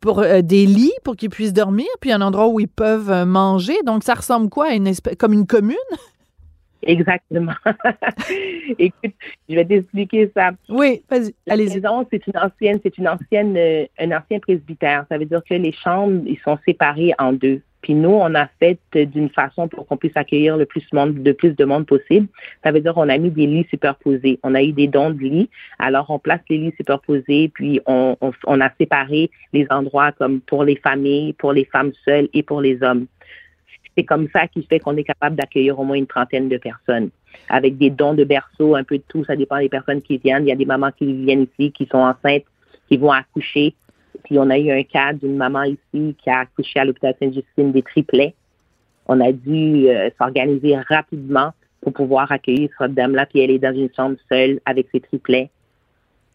pour 0.00 0.20
euh, 0.20 0.40
des 0.40 0.66
lits 0.66 0.92
pour 1.02 1.16
qu'ils 1.16 1.30
puissent 1.30 1.52
dormir, 1.52 1.86
puis 2.00 2.12
un 2.12 2.20
endroit 2.20 2.46
où 2.46 2.60
ils 2.60 2.68
peuvent 2.68 3.10
euh, 3.10 3.24
manger. 3.24 3.74
Donc 3.84 4.04
ça 4.04 4.14
ressemble 4.14 4.48
quoi 4.48 4.66
à 4.66 4.74
une 4.74 4.86
espèce 4.86 5.16
comme 5.16 5.32
une 5.32 5.46
commune? 5.46 5.76
Exactement. 6.86 7.54
Écoute, 8.78 9.14
je 9.48 9.54
vais 9.54 9.64
t'expliquer 9.64 10.30
ça. 10.36 10.50
Oui, 10.68 11.02
vas-y, 11.10 11.34
allez-y. 11.48 11.80
c'est 12.10 12.26
une 12.26 12.38
ancienne, 12.38 12.78
c'est 12.82 12.98
une 12.98 13.08
ancienne, 13.08 13.56
euh, 13.56 13.86
un 13.98 14.12
ancien 14.12 14.38
presbytère. 14.38 15.06
Ça 15.08 15.18
veut 15.18 15.24
dire 15.24 15.42
que 15.48 15.54
les 15.54 15.72
chambres, 15.72 16.22
ils 16.26 16.38
sont 16.44 16.58
séparées 16.66 17.14
en 17.18 17.32
deux. 17.32 17.62
Puis 17.84 17.92
nous, 17.92 18.12
on 18.14 18.34
a 18.34 18.46
fait 18.58 18.78
d'une 18.94 19.28
façon 19.28 19.68
pour 19.68 19.86
qu'on 19.86 19.98
puisse 19.98 20.16
accueillir 20.16 20.56
le 20.56 20.64
plus 20.64 20.86
de 20.90 21.64
monde 21.66 21.86
possible. 21.86 22.28
Ça 22.62 22.72
veut 22.72 22.80
dire 22.80 22.94
qu'on 22.94 23.10
a 23.10 23.18
mis 23.18 23.28
des 23.28 23.46
lits 23.46 23.66
superposés. 23.68 24.40
On 24.42 24.54
a 24.54 24.62
eu 24.62 24.72
des 24.72 24.86
dons 24.86 25.10
de 25.10 25.18
lits. 25.18 25.50
Alors, 25.78 26.06
on 26.08 26.18
place 26.18 26.40
les 26.48 26.56
lits 26.56 26.74
superposés, 26.78 27.50
puis 27.52 27.82
on, 27.84 28.16
on, 28.22 28.60
a 28.62 28.70
séparé 28.80 29.30
les 29.52 29.66
endroits 29.68 30.12
comme 30.12 30.40
pour 30.40 30.64
les 30.64 30.76
familles, 30.76 31.34
pour 31.34 31.52
les 31.52 31.66
femmes 31.66 31.92
seules 32.06 32.30
et 32.32 32.42
pour 32.42 32.62
les 32.62 32.82
hommes. 32.82 33.04
C'est 33.94 34.04
comme 34.04 34.28
ça 34.32 34.48
qui 34.48 34.62
fait 34.62 34.80
qu'on 34.80 34.96
est 34.96 35.04
capable 35.04 35.36
d'accueillir 35.36 35.78
au 35.78 35.84
moins 35.84 35.98
une 35.98 36.06
trentaine 36.06 36.48
de 36.48 36.56
personnes 36.56 37.10
avec 37.50 37.76
des 37.76 37.90
dons 37.90 38.14
de 38.14 38.24
berceau, 38.24 38.76
un 38.76 38.84
peu 38.84 38.96
de 38.96 39.04
tout. 39.08 39.26
Ça 39.26 39.36
dépend 39.36 39.58
des 39.58 39.68
personnes 39.68 40.00
qui 40.00 40.16
viennent. 40.16 40.46
Il 40.46 40.48
y 40.48 40.52
a 40.52 40.56
des 40.56 40.64
mamans 40.64 40.90
qui 40.90 41.12
viennent 41.12 41.46
ici, 41.58 41.70
qui 41.70 41.84
sont 41.84 41.98
enceintes, 41.98 42.44
qui 42.88 42.96
vont 42.96 43.12
accoucher. 43.12 43.74
Puis 44.24 44.38
on 44.38 44.50
a 44.50 44.58
eu 44.58 44.70
un 44.70 44.82
cas 44.82 45.12
d'une 45.12 45.36
maman 45.36 45.64
ici 45.64 46.16
qui 46.22 46.30
a 46.30 46.40
accouché 46.40 46.80
à 46.80 46.84
l'hôpital 46.84 47.14
Sainte-Justine 47.20 47.72
des 47.72 47.82
triplets. 47.82 48.34
On 49.06 49.20
a 49.20 49.32
dû 49.32 49.88
euh, 49.88 50.10
s'organiser 50.18 50.76
rapidement 50.88 51.52
pour 51.82 51.92
pouvoir 51.92 52.32
accueillir 52.32 52.70
cette 52.78 52.94
dame-là. 52.94 53.26
Puis 53.26 53.40
elle 53.40 53.50
est 53.50 53.58
dans 53.58 53.74
une 53.74 53.90
chambre 53.94 54.16
seule 54.30 54.60
avec 54.64 54.88
ses 54.90 55.00
triplets. 55.00 55.50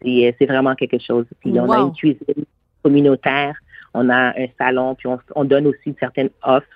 Et 0.02 0.28
euh, 0.28 0.32
c'est 0.38 0.46
vraiment 0.46 0.74
quelque 0.76 0.98
chose. 0.98 1.26
Puis 1.40 1.58
on 1.58 1.70
a 1.70 1.78
une 1.78 1.92
cuisine 1.92 2.44
communautaire. 2.82 3.56
On 3.92 4.08
a 4.08 4.38
un 4.40 4.46
salon. 4.56 4.94
Puis 4.94 5.08
on, 5.34 5.44
donne 5.44 5.66
aussi 5.66 5.94
certaines 5.98 6.30
offres. 6.44 6.66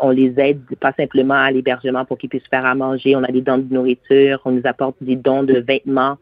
on 0.00 0.10
les 0.10 0.34
aide 0.38 0.62
pas 0.80 0.92
simplement 0.92 1.34
à 1.34 1.52
l'hébergement 1.52 2.04
pour 2.04 2.18
qu'ils 2.18 2.30
puissent 2.30 2.48
faire 2.50 2.66
à 2.66 2.74
manger. 2.74 3.14
On 3.14 3.22
a 3.22 3.30
des 3.30 3.42
dons 3.42 3.58
de 3.58 3.72
nourriture, 3.72 4.40
on 4.44 4.50
nous 4.50 4.62
apporte 4.64 4.96
des 5.00 5.16
dons 5.16 5.44
de 5.44 5.60
vêtements. 5.60 6.18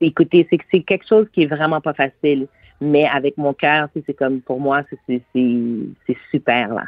Écoutez, 0.00 0.46
c'est 0.48 0.58
c'est 0.70 0.80
quelque 0.80 1.06
chose 1.06 1.26
qui 1.34 1.42
est 1.42 1.46
vraiment 1.46 1.82
pas 1.82 1.92
facile, 1.92 2.46
mais 2.80 3.06
avec 3.06 3.36
mon 3.36 3.54
cœur, 3.54 3.88
c'est 3.94 4.14
comme 4.14 4.40
pour 4.40 4.60
moi, 4.60 4.82
c'est 5.06 5.22
super 6.30 6.74
là. 6.74 6.84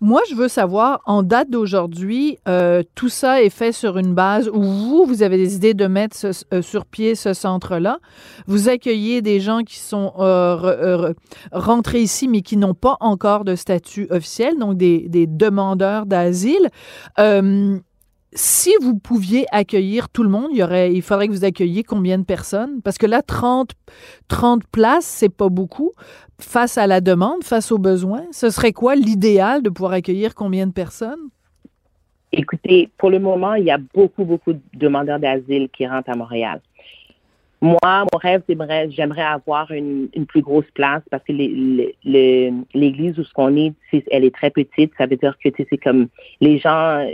Moi, 0.00 0.20
je 0.28 0.34
veux 0.34 0.48
savoir, 0.48 1.00
en 1.06 1.22
date 1.22 1.50
d'aujourd'hui, 1.50 2.38
euh, 2.48 2.82
tout 2.94 3.08
ça 3.08 3.42
est 3.42 3.50
fait 3.50 3.72
sur 3.72 3.98
une 3.98 4.14
base 4.14 4.48
où 4.48 4.62
vous, 4.62 5.04
vous 5.04 5.22
avez 5.22 5.36
décidé 5.36 5.74
de 5.74 5.86
mettre 5.86 6.16
euh, 6.52 6.62
sur 6.62 6.84
pied 6.84 7.14
ce 7.14 7.32
centre-là. 7.32 7.98
Vous 8.46 8.68
accueillez 8.68 9.22
des 9.22 9.40
gens 9.40 9.62
qui 9.62 9.78
sont 9.78 10.12
euh, 10.18 11.12
rentrés 11.52 12.00
ici, 12.00 12.28
mais 12.28 12.42
qui 12.42 12.56
n'ont 12.56 12.74
pas 12.74 12.96
encore 13.00 13.44
de 13.44 13.54
statut 13.54 14.06
officiel, 14.10 14.58
donc 14.58 14.76
des, 14.76 15.08
des 15.08 15.26
demandeurs 15.26 16.06
d'asile 16.06 16.68
si 18.32 18.72
vous 18.80 18.98
pouviez 18.98 19.46
accueillir 19.52 20.08
tout 20.08 20.22
le 20.22 20.28
monde, 20.28 20.50
il, 20.52 21.02
faudrait 21.02 21.28
que 21.28 21.32
vous 21.32 21.44
accueilliez 21.44 21.82
combien 21.82 22.18
de 22.18 22.24
personnes? 22.24 22.82
Parce 22.82 22.98
que 22.98 23.06
là, 23.06 23.22
30, 23.22 23.72
30 24.28 24.64
places, 24.66 25.06
c'est 25.06 25.34
pas 25.34 25.48
beaucoup. 25.48 25.92
Face 26.40 26.78
à 26.78 26.86
la 26.86 27.00
demande, 27.00 27.42
face 27.42 27.72
aux 27.72 27.78
besoins, 27.78 28.24
ce 28.30 28.50
serait 28.50 28.72
quoi 28.72 28.94
l'idéal 28.94 29.62
de 29.62 29.70
pouvoir 29.70 29.92
accueillir 29.92 30.34
combien 30.34 30.66
de 30.66 30.72
personnes? 30.72 31.30
Écoutez, 32.30 32.90
pour 32.98 33.10
le 33.10 33.18
moment, 33.18 33.54
il 33.54 33.64
y 33.64 33.70
a 33.70 33.78
beaucoup, 33.78 34.24
beaucoup 34.24 34.52
de 34.52 34.60
demandeurs 34.74 35.18
d'asile 35.18 35.68
qui 35.70 35.86
rentrent 35.86 36.10
à 36.10 36.14
Montréal. 36.14 36.60
Moi, 37.60 37.78
mon 37.82 38.18
rêve, 38.18 38.42
j'aimerais 38.46 39.22
avoir 39.22 39.72
une, 39.72 40.08
plus 40.28 40.42
grosse 40.42 40.70
place 40.74 41.02
parce 41.10 41.24
que 41.24 41.32
l'église 41.32 43.18
où 43.18 43.24
ce 43.24 43.32
qu'on 43.32 43.56
est, 43.56 43.72
elle 44.12 44.24
est 44.24 44.34
très 44.34 44.50
petite. 44.50 44.92
Ça 44.96 45.06
veut 45.06 45.16
dire 45.16 45.36
que 45.42 45.48
c'est 45.56 45.78
comme 45.78 46.06
les 46.40 46.58
gens 46.58 47.04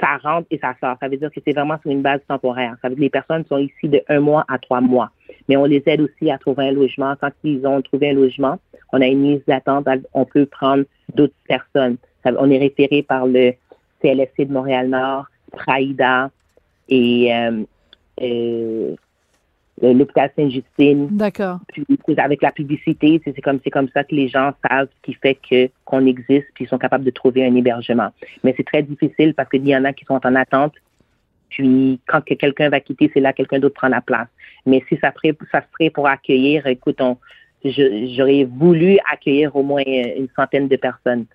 ça 0.00 0.16
rentre 0.22 0.46
et 0.50 0.58
ça 0.58 0.74
sort. 0.80 0.96
Ça 1.00 1.08
veut 1.08 1.16
dire 1.16 1.30
que 1.30 1.40
c'est 1.44 1.52
vraiment 1.52 1.78
sur 1.80 1.90
une 1.90 2.02
base 2.02 2.20
temporaire. 2.28 2.76
Ça 2.82 2.88
veut 2.88 2.94
dire 2.94 2.98
que 2.98 3.02
les 3.04 3.10
personnes 3.10 3.44
sont 3.48 3.58
ici 3.58 3.88
de 3.88 4.02
un 4.08 4.20
mois 4.20 4.44
à 4.48 4.58
trois 4.58 4.80
mois. 4.80 5.10
Mais 5.48 5.56
on 5.56 5.64
les 5.64 5.82
aide 5.86 6.00
aussi 6.00 6.30
à 6.30 6.38
trouver 6.38 6.68
un 6.68 6.72
logement. 6.72 7.14
Quand 7.20 7.30
ils 7.44 7.66
ont 7.66 7.80
trouvé 7.82 8.10
un 8.10 8.14
logement, 8.14 8.58
on 8.92 9.00
a 9.00 9.06
une 9.06 9.20
mise 9.20 9.42
d'attente. 9.46 9.86
On 10.14 10.24
peut 10.24 10.46
prendre 10.46 10.84
d'autres 11.14 11.34
personnes. 11.46 11.96
On 12.24 12.50
est 12.50 12.58
référé 12.58 13.02
par 13.02 13.26
le 13.26 13.52
CLSC 14.02 14.46
de 14.46 14.52
Montréal-Nord, 14.52 15.26
Praïda 15.52 16.30
et 16.88 17.34
euh, 17.34 17.62
euh, 18.20 18.94
l'hôpital 19.82 20.30
Sainte-Justine. 20.36 21.08
D'accord. 21.10 21.60
avec 22.16 22.42
la 22.42 22.52
publicité, 22.52 23.20
c'est 23.24 23.40
comme 23.40 23.60
c'est 23.62 23.70
comme 23.70 23.88
ça 23.94 24.04
que 24.04 24.14
les 24.14 24.28
gens 24.28 24.52
savent 24.68 24.88
ce 24.88 25.02
qui 25.02 25.14
fait 25.14 25.38
que 25.48 25.70
qu'on 25.84 26.06
existe 26.06 26.46
puis 26.54 26.64
ils 26.64 26.68
sont 26.68 26.78
capables 26.78 27.04
de 27.04 27.10
trouver 27.10 27.46
un 27.46 27.54
hébergement. 27.54 28.10
Mais 28.44 28.54
c'est 28.56 28.66
très 28.66 28.82
difficile 28.82 29.34
parce 29.34 29.48
qu'il 29.48 29.66
y 29.66 29.76
en 29.76 29.84
a 29.84 29.92
qui 29.92 30.04
sont 30.04 30.20
en 30.24 30.34
attente. 30.34 30.74
Puis 31.50 32.00
quand 32.06 32.20
quelqu'un 32.22 32.68
va 32.68 32.80
quitter, 32.80 33.10
c'est 33.14 33.20
là 33.20 33.32
quelqu'un 33.32 33.58
d'autre 33.58 33.74
prend 33.74 33.88
la 33.88 34.00
place. 34.00 34.28
Mais 34.66 34.82
si 34.88 34.96
ça 34.98 35.12
ferait 35.12 35.36
ça 35.50 35.62
serait 35.72 35.90
pour 35.90 36.06
accueillir, 36.06 36.66
écoute, 36.66 37.00
j'aurais 37.64 38.44
voulu 38.44 38.98
accueillir 39.10 39.54
au 39.56 39.62
moins 39.62 39.82
une 39.86 40.28
centaine 40.36 40.68
de 40.68 40.76
personnes. 40.76 41.26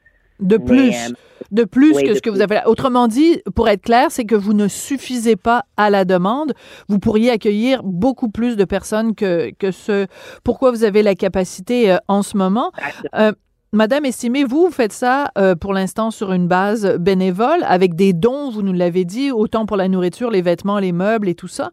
De 0.44 0.58
plus, 0.58 0.94
euh, 0.94 1.14
de 1.52 1.64
plus 1.64 1.94
que 2.04 2.14
ce 2.14 2.22
que 2.22 2.30
vous 2.30 2.42
avez. 2.42 2.60
Autrement 2.66 3.08
dit, 3.08 3.42
pour 3.56 3.70
être 3.70 3.82
clair, 3.82 4.08
c'est 4.10 4.26
que 4.26 4.36
vous 4.36 4.54
ne 4.54 4.68
suffisez 4.68 5.36
pas 5.36 5.64
à 5.78 5.90
la 5.90 6.06
demande. 6.06 6.54
Vous 6.90 7.00
pourriez 7.00 7.32
accueillir 7.32 7.82
beaucoup 7.84 8.30
plus 8.30 8.56
de 8.56 8.66
personnes 8.66 9.16
que, 9.16 9.52
que 9.58 9.72
ce 9.72 10.08
pourquoi 10.44 10.72
vous 10.72 10.84
avez 10.84 11.02
la 11.02 11.16
capacité 11.16 11.92
euh, 11.92 11.98
en 12.08 12.24
ce 12.24 12.38
moment. 12.38 12.72
Euh, 13.16 13.32
Madame 13.72 14.06
Estimée, 14.06 14.44
vous, 14.44 14.66
vous 14.66 14.72
faites 14.72 14.94
ça 14.94 15.32
pour 15.60 15.74
l'instant 15.74 16.12
sur 16.12 16.32
une 16.32 16.48
base 16.48 16.96
bénévole, 17.00 17.64
avec 17.64 17.96
des 17.96 18.14
dons, 18.14 18.52
vous 18.52 18.62
nous 18.62 18.72
l'avez 18.72 19.04
dit, 19.04 19.32
autant 19.32 19.66
pour 19.66 19.78
la 19.78 19.88
nourriture, 19.88 20.30
les 20.30 20.44
vêtements, 20.44 20.78
les 20.78 20.92
meubles 20.92 21.28
et 21.28 21.34
tout 21.34 21.48
ça. 21.48 21.72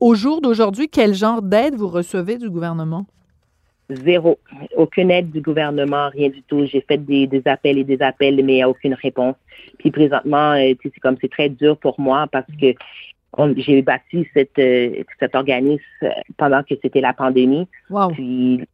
au 0.00 0.14
jour 0.14 0.40
d'aujourd'hui, 0.40 0.88
quel 0.88 1.12
genre 1.12 1.42
d'aide 1.42 1.74
vous 1.74 1.88
recevez 1.88 2.38
du 2.38 2.48
gouvernement? 2.48 3.04
Zéro. 3.88 4.38
Aucune 4.76 5.10
aide 5.10 5.30
du 5.30 5.40
gouvernement, 5.40 6.08
rien 6.08 6.28
du 6.28 6.42
tout. 6.42 6.66
J'ai 6.66 6.80
fait 6.80 6.98
des, 6.98 7.28
appels 7.44 7.78
et 7.78 7.84
des 7.84 8.02
appels, 8.02 8.36
mais 8.36 8.54
il 8.54 8.56
n'y 8.56 8.62
a 8.62 8.68
aucune 8.68 8.94
réponse. 8.94 9.36
Puis 9.78 9.90
présentement, 9.90 10.52
euh, 10.52 10.74
c'est 10.82 11.00
comme 11.00 11.16
c'est 11.20 11.30
très 11.30 11.48
dur 11.48 11.76
pour 11.78 12.00
moi 12.00 12.26
parce 12.30 12.46
que 12.60 12.74
j'ai 13.56 13.82
bâti 13.82 14.26
cette, 14.34 14.58
euh, 14.58 15.02
cet 15.20 15.34
organisme 15.34 15.82
euh, 16.02 16.08
pendant 16.36 16.62
que 16.62 16.74
c'était 16.82 17.00
la 17.00 17.12
pandémie. 17.12 17.68
Puis 18.12 18.64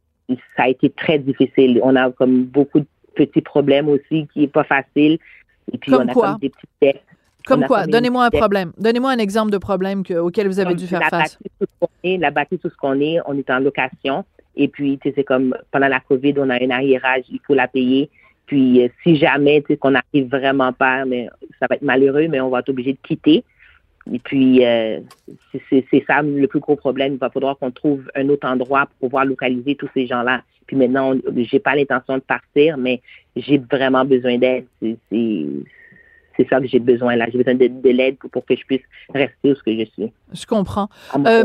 ça 0.57 0.63
a 0.63 0.69
été 0.69 0.89
très 0.89 1.19
difficile. 1.19 1.79
On 1.83 1.95
a 1.95 2.11
comme 2.11 2.45
beaucoup 2.45 2.79
de 2.79 2.87
petits 3.15 3.41
problèmes 3.41 3.89
aussi 3.89 4.27
qui 4.33 4.43
est 4.43 4.47
pas 4.47 4.63
facile. 4.63 5.19
Et 5.71 5.77
puis 5.77 5.91
comme 5.91 6.03
on 6.03 6.07
a 6.07 6.13
quoi? 6.13 6.29
comme 6.31 6.39
des 6.39 6.49
petites 6.49 6.69
dettes. 6.81 7.03
Comme 7.45 7.65
quoi? 7.65 7.85
Donnez-moi 7.85 8.25
un 8.25 8.29
problème. 8.29 8.71
Donnez-moi 8.77 9.11
un 9.11 9.17
exemple 9.17 9.51
de 9.51 9.57
problème 9.57 10.03
auquel 10.21 10.47
vous 10.47 10.59
avez 10.59 10.75
dû 10.75 10.87
faire 10.87 11.07
face. 11.09 11.37
la 12.03 12.31
bâtisse, 12.31 12.61
tout 12.61 12.69
ce 12.69 12.77
qu'on 12.77 12.99
est, 12.99 13.19
on 13.25 13.37
est 13.37 13.49
en 13.49 13.59
location. 13.59 14.25
Et 14.55 14.67
puis, 14.67 14.97
tu 14.99 15.09
sais, 15.09 15.13
c'est 15.17 15.23
comme 15.23 15.55
pendant 15.71 15.87
la 15.87 15.99
COVID, 15.99 16.35
on 16.37 16.49
a 16.49 16.63
un 16.63 16.69
arriérage, 16.69 17.23
il 17.29 17.39
faut 17.45 17.55
la 17.55 17.67
payer. 17.67 18.09
Puis, 18.45 18.83
euh, 18.83 18.87
si 19.03 19.15
jamais, 19.15 19.61
tu 19.61 19.67
sais, 19.67 19.77
qu'on 19.77 19.91
n'arrive 19.91 20.29
vraiment 20.29 20.73
pas, 20.73 21.05
mais 21.05 21.29
ça 21.59 21.67
va 21.69 21.75
être 21.75 21.81
malheureux, 21.81 22.27
mais 22.27 22.41
on 22.41 22.49
va 22.49 22.59
être 22.59 22.69
obligé 22.69 22.93
de 22.93 22.99
quitter. 23.01 23.43
Et 24.11 24.19
puis, 24.19 24.65
euh, 24.65 24.99
c'est 25.69 26.03
ça 26.05 26.21
le 26.21 26.47
plus 26.47 26.59
gros 26.59 26.75
problème. 26.75 27.13
Il 27.13 27.19
va 27.19 27.29
falloir 27.29 27.57
qu'on 27.57 27.71
trouve 27.71 28.03
un 28.15 28.27
autre 28.29 28.47
endroit 28.47 28.85
pour 28.85 29.09
pouvoir 29.09 29.25
localiser 29.25 29.75
tous 29.75 29.89
ces 29.93 30.07
gens-là. 30.07 30.41
Puis 30.67 30.75
maintenant, 30.75 31.13
j'ai 31.35 31.59
pas 31.59 31.75
l'intention 31.75 32.15
de 32.15 32.21
partir, 32.21 32.77
mais 32.77 33.01
j'ai 33.35 33.57
vraiment 33.57 34.05
besoin 34.05 34.37
d'aide. 34.37 34.65
C'est 34.81 36.49
ça 36.49 36.59
que 36.59 36.67
j'ai 36.67 36.79
besoin 36.79 37.15
là. 37.15 37.27
J'ai 37.31 37.37
besoin 37.37 37.55
de, 37.55 37.89
l'aide 37.89 38.17
pour, 38.17 38.45
que 38.45 38.55
je 38.55 38.65
puisse 38.65 38.81
rester 39.13 39.51
où 39.51 39.55
ce 39.55 39.63
que 39.63 39.77
je 39.77 39.85
suis. 39.85 40.11
Je 40.33 40.45
comprends. 40.45 40.89
Euh, 41.15 41.43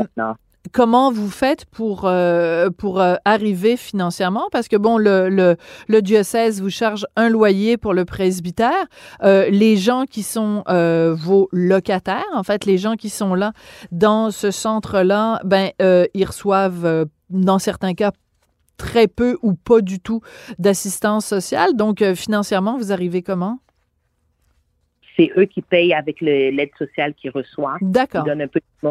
comment 0.73 1.13
vous 1.13 1.31
faites 1.31 1.65
pour, 1.67 2.03
euh, 2.05 2.71
pour 2.71 3.01
euh, 3.01 3.15
arriver 3.25 3.77
financièrement? 3.77 4.49
Parce 4.53 4.69
que, 4.69 4.77
bon, 4.77 4.99
le, 4.99 5.29
le, 5.29 6.03
diocèse 6.03 6.61
vous 6.61 6.71
charge 6.71 7.07
un 7.17 7.29
loyer 7.29 7.77
pour 7.77 7.95
le 7.95 8.05
presbytère. 8.05 8.87
Euh, 9.23 9.49
les 9.51 9.77
gens 9.77 10.05
qui 10.05 10.23
sont 10.23 10.63
vos 10.69 11.49
locataires, 11.53 12.25
en 12.35 12.43
fait, 12.43 12.65
les 12.65 12.79
gens 12.79 12.97
qui 12.97 13.09
sont 13.09 13.35
là 13.35 13.53
dans 13.93 14.31
ce 14.31 14.51
centre-là, 14.51 15.41
ben, 15.45 15.71
ils 16.15 16.25
reçoivent, 16.25 17.07
dans 17.31 17.59
certains 17.59 17.95
cas, 17.95 18.13
très 18.77 19.09
peu 19.09 19.39
ou 19.43 19.55
pas 19.55 19.81
du 19.81 20.01
tout 20.01 20.21
d'assistance 20.59 21.27
sociale. 21.27 21.75
Donc, 21.75 22.03
financièrement, 22.15 22.77
vous 22.77 22.93
arrivez 22.93 23.23
comment? 23.23 23.59
C'est 25.17 25.33
eux 25.37 25.47
qui 25.47 25.63
payent 25.63 25.95
avec 25.95 26.21
l'aide 26.21 26.71
sociale 26.79 27.15
qu'ils 27.15 27.31
reçoivent. 27.31 27.79
D'accord. 27.81 28.23
Ils 28.25 28.31
donnent 28.31 28.43
un 28.43 28.49
peu 28.49 28.61
de 28.61 28.89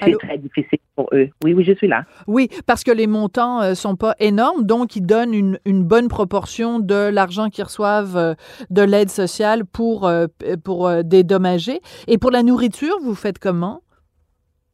c'est 0.00 0.18
très 0.18 0.38
difficile 0.38 0.78
pour 0.96 1.08
eux. 1.12 1.28
Oui, 1.44 1.54
oui, 1.54 1.64
je 1.64 1.72
suis 1.72 1.88
là. 1.88 2.04
Oui, 2.26 2.48
parce 2.66 2.84
que 2.84 2.90
les 2.90 3.06
montants 3.06 3.60
ne 3.60 3.66
euh, 3.66 3.74
sont 3.74 3.96
pas 3.96 4.14
énormes, 4.18 4.64
donc 4.64 4.96
ils 4.96 5.04
donnent 5.04 5.34
une, 5.34 5.58
une 5.64 5.84
bonne 5.84 6.08
proportion 6.08 6.78
de 6.78 7.10
l'argent 7.10 7.50
qu'ils 7.50 7.64
reçoivent 7.64 8.16
euh, 8.16 8.34
de 8.70 8.82
l'aide 8.82 9.10
sociale 9.10 9.64
pour, 9.64 10.06
euh, 10.06 10.26
pour 10.64 10.90
dédommager. 11.04 11.80
Et 12.08 12.18
pour 12.18 12.30
la 12.30 12.42
nourriture, 12.42 12.96
vous 13.02 13.14
faites 13.14 13.38
comment? 13.38 13.82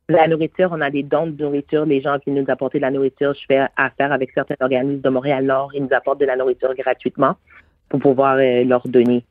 La 0.09 0.27
nourriture, 0.27 0.71
on 0.73 0.81
a 0.81 0.91
des 0.91 1.03
dons 1.03 1.27
de 1.27 1.43
nourriture. 1.43 1.85
Les 1.85 2.01
gens 2.01 2.19
qui 2.19 2.31
nous 2.31 2.45
apportent 2.49 2.75
de 2.75 2.79
la 2.79 2.91
nourriture, 2.91 3.35
je 3.35 3.45
fais 3.47 3.67
affaire 3.77 4.11
avec 4.11 4.31
certains 4.33 4.55
organismes 4.61 5.03
de 5.03 5.09
Montréal-Nord. 5.11 5.73
Ils 5.75 5.83
nous 5.83 5.93
apportent 5.93 6.21
de 6.21 6.25
la 6.25 6.37
nourriture 6.37 6.75
gratuitement 6.75 7.35
pour 7.91 8.01
pouvoir 8.01 8.37
leur 8.37 8.89
donner. 8.89 9.25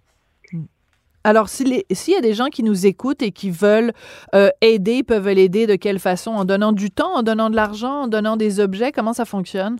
Alors, 1.27 1.49
s'il 1.49 1.67
y 1.73 2.15
a 2.15 2.21
des 2.21 2.31
gens 2.31 2.45
qui 2.45 2.63
nous 2.63 2.85
écoutent 2.85 3.21
et 3.21 3.31
qui 3.31 3.51
veulent 3.51 3.91
euh, 4.33 4.47
aider, 4.61 5.03
peuvent 5.03 5.27
l'aider 5.27 5.67
de 5.67 5.75
quelle 5.75 5.99
façon? 5.99 6.31
En 6.31 6.45
donnant 6.45 6.71
du 6.71 6.89
temps, 6.89 7.17
en 7.17 7.21
donnant 7.21 7.49
de 7.49 7.55
l'argent, 7.57 8.03
en 8.03 8.07
donnant 8.07 8.37
des 8.37 8.61
objets? 8.61 8.93
Comment 8.93 9.11
ça 9.11 9.25
fonctionne? 9.25 9.75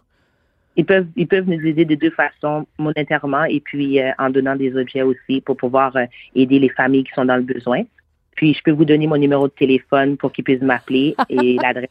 Ils 0.75 0.85
peuvent, 0.85 1.07
ils 1.15 1.25
peuvent 1.25 1.47
nous 1.47 1.65
aider 1.65 1.85
de 1.85 1.95
deux 1.95 2.09
façons, 2.09 2.67
monétairement 2.77 3.45
et 3.45 3.61
puis 3.61 4.01
euh, 4.01 4.11
en 4.19 4.29
donnant 4.29 4.57
des 4.57 4.75
objets 4.75 5.03
aussi 5.03 5.39
pour 5.39 5.55
pouvoir 5.55 5.95
euh, 5.95 6.03
aider 6.35 6.59
les 6.59 6.67
familles 6.67 7.05
qui 7.05 7.13
sont 7.13 7.23
dans 7.23 7.37
le 7.37 7.43
besoin. 7.43 7.83
Puis, 8.35 8.53
je 8.53 8.61
peux 8.61 8.71
vous 8.71 8.83
donner 8.83 9.07
mon 9.07 9.15
numéro 9.15 9.47
de 9.47 9.53
téléphone 9.53 10.17
pour 10.17 10.33
qu'ils 10.33 10.43
puissent 10.43 10.61
m'appeler 10.61 11.15
et 11.29 11.55
l'adresse 11.63 11.87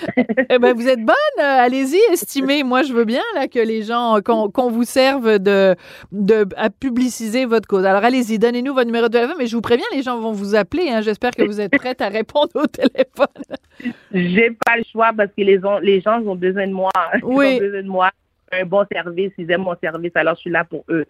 eh 0.16 0.58
ben, 0.58 0.74
vous 0.74 0.88
êtes 0.88 1.04
bonne. 1.04 1.16
Euh, 1.38 1.64
allez-y, 1.64 1.98
estimez. 2.12 2.62
Moi, 2.62 2.82
je 2.82 2.92
veux 2.92 3.04
bien 3.04 3.22
là, 3.34 3.48
que 3.48 3.58
les 3.58 3.82
gens, 3.82 4.20
qu'on 4.22 4.70
vous 4.70 4.84
serve 4.84 5.38
de, 5.38 5.74
de, 6.12 6.46
à 6.56 6.70
publiciser 6.70 7.44
votre 7.44 7.68
cause. 7.68 7.84
Alors, 7.84 8.04
allez-y, 8.04 8.38
donnez-nous 8.38 8.74
votre 8.74 8.86
numéro 8.86 9.08
de 9.08 9.12
téléphone. 9.12 9.36
Mais 9.38 9.46
je 9.46 9.56
vous 9.56 9.62
préviens, 9.62 9.86
les 9.94 10.02
gens 10.02 10.18
vont 10.20 10.32
vous 10.32 10.54
appeler. 10.54 10.88
Hein. 10.90 11.00
J'espère 11.00 11.32
que 11.32 11.42
vous 11.42 11.60
êtes 11.60 11.76
prête 11.76 12.00
à 12.00 12.08
répondre 12.08 12.50
au 12.54 12.66
téléphone. 12.66 13.26
J'ai 14.12 14.50
pas 14.64 14.76
le 14.76 14.84
choix 14.90 15.12
parce 15.16 15.30
que 15.36 15.42
les, 15.42 15.60
les 15.82 16.00
gens 16.00 16.20
ont 16.22 16.36
besoin 16.36 16.66
de 16.66 16.72
moi. 16.72 16.90
Oui. 17.22 17.46
Ils 17.50 17.56
ont 17.56 17.66
besoin 17.66 17.82
de 17.82 17.88
moi. 17.88 18.10
Un 18.52 18.64
bon 18.64 18.84
service. 18.92 19.32
Ils 19.38 19.50
aiment 19.50 19.62
mon 19.62 19.76
service. 19.82 20.12
Alors, 20.14 20.34
je 20.36 20.40
suis 20.40 20.50
là 20.50 20.64
pour 20.64 20.84
eux 20.88 21.06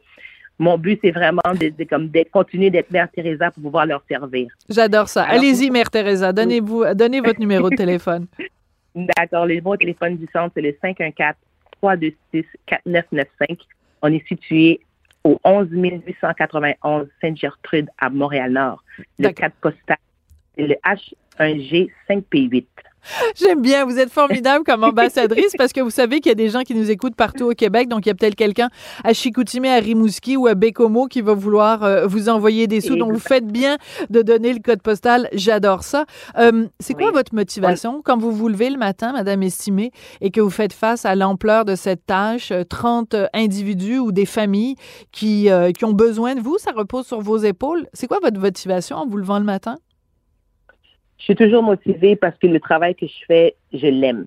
mon 0.59 0.78
but, 0.78 0.99
c'est 1.03 1.11
vraiment 1.11 1.43
de, 1.59 1.72
comme 1.85 2.09
de 2.09 2.24
continuer 2.30 2.70
d'être 2.70 2.91
Mère 2.91 3.09
Teresa 3.11 3.51
pour 3.51 3.62
pouvoir 3.64 3.87
leur 3.87 4.03
servir. 4.09 4.49
J'adore 4.68 5.09
ça. 5.09 5.24
Allez-y, 5.24 5.70
Mère 5.70 5.91
Teresa, 5.91 6.33
donnez-vous, 6.33 6.95
donnez 6.95 7.20
votre 7.20 7.41
numéro 7.41 7.68
de 7.68 7.76
téléphone. 7.76 8.26
D'accord. 8.95 9.47
Les 9.47 9.61
bons 9.61 9.76
téléphones 9.76 10.16
du 10.16 10.26
centre, 10.32 10.53
c'est 10.55 10.62
le 10.62 10.72
514-326-4995. 11.82 13.59
On 14.03 14.12
est 14.12 14.26
situé 14.26 14.80
au 15.24 15.38
11 15.45 15.68
891 15.70 17.09
Sainte-Gertrude 17.20 17.88
à 17.99 18.11
Montréal-Nord. 18.11 18.82
Le 19.18 19.28
code 19.30 19.53
postal, 19.61 19.97
c'est 20.57 20.66
le 20.66 20.74
H1G 20.84 21.90
5P8. 22.09 22.66
J'aime 23.35 23.61
bien, 23.61 23.85
vous 23.85 23.99
êtes 23.99 24.13
formidable 24.13 24.65
comme 24.65 24.85
ambassadrice 24.85 25.53
parce 25.59 25.73
que 25.73 25.81
vous 25.81 25.91
savez 25.91 26.21
qu'il 26.21 26.31
y 26.31 26.33
a 26.33 26.37
des 26.37 26.49
gens 26.49 26.63
qui 26.63 26.75
nous 26.75 26.91
écoutent 26.91 27.17
partout 27.17 27.51
au 27.51 27.55
Québec, 27.55 27.89
donc 27.89 28.07
il 28.07 28.09
y 28.09 28.13
a 28.13 28.15
peut-être 28.15 28.35
quelqu'un 28.35 28.69
à 29.05 29.13
Chicoutimi, 29.13 29.69
à 29.69 29.77
Rimouski 29.77 30.37
ou 30.37 30.47
à 30.47 30.55
Bécomo 30.55 31.07
qui 31.07 31.21
va 31.21 31.35
vouloir 31.35 31.83
euh, 31.83 32.07
vous 32.07 32.29
envoyer 32.29 32.67
des 32.67 32.81
sous. 32.81 32.97
Donc 32.97 33.13
vous 33.13 33.19
faites 33.19 33.47
bien 33.47 33.79
de 34.11 34.23
donner 34.23 34.53
le 34.53 34.61
code 34.61 34.83
postal, 34.83 35.29
j'adore 35.33 35.83
ça. 35.83 36.05
Euh, 36.39 36.67
c'est 36.81 36.95
quoi 36.95 37.11
votre 37.11 37.35
motivation? 37.35 38.03
Quand 38.05 38.19
vous 38.19 38.33
vous 38.33 38.49
levez 38.49 38.71
le 38.71 38.79
matin, 38.79 39.13
Madame 39.13 39.43
Estimée, 39.43 39.91
et 40.21 40.31
que 40.31 40.41
vous 40.41 40.51
faites 40.51 40.73
face 40.73 41.05
à 41.05 41.15
l'ampleur 41.15 41.65
de 41.65 41.75
cette 41.75 42.07
tâche, 42.07 42.53
30 42.69 43.15
euh, 43.15 43.27
individus 43.35 43.99
ou 43.99 44.13
des 44.13 44.27
familles 44.27 44.77
qui, 45.11 45.49
qui 45.77 45.85
ont 45.85 45.93
besoin 45.93 46.35
de 46.35 46.41
vous, 46.41 46.59
ça 46.59 46.73
repose 46.73 47.07
sur 47.07 47.21
vos 47.21 47.39
épaules. 47.39 47.87
C'est 47.93 48.07
quoi 48.07 48.19
votre 48.23 48.39
motivation 48.39 48.97
en 48.97 49.07
vous 49.07 49.17
levant 49.17 49.39
le 49.39 49.45
matin? 49.45 49.77
Je 51.23 51.27
suis 51.27 51.37
toujours 51.37 51.62
motivée 51.62 52.16
parce 52.16 52.37
que 52.37 52.49
le 52.49 52.59
travail 52.59 52.97
que 52.97 53.07
je 53.07 53.25
fais, 53.29 53.55
je 53.73 53.87
l'aime. 53.87 54.27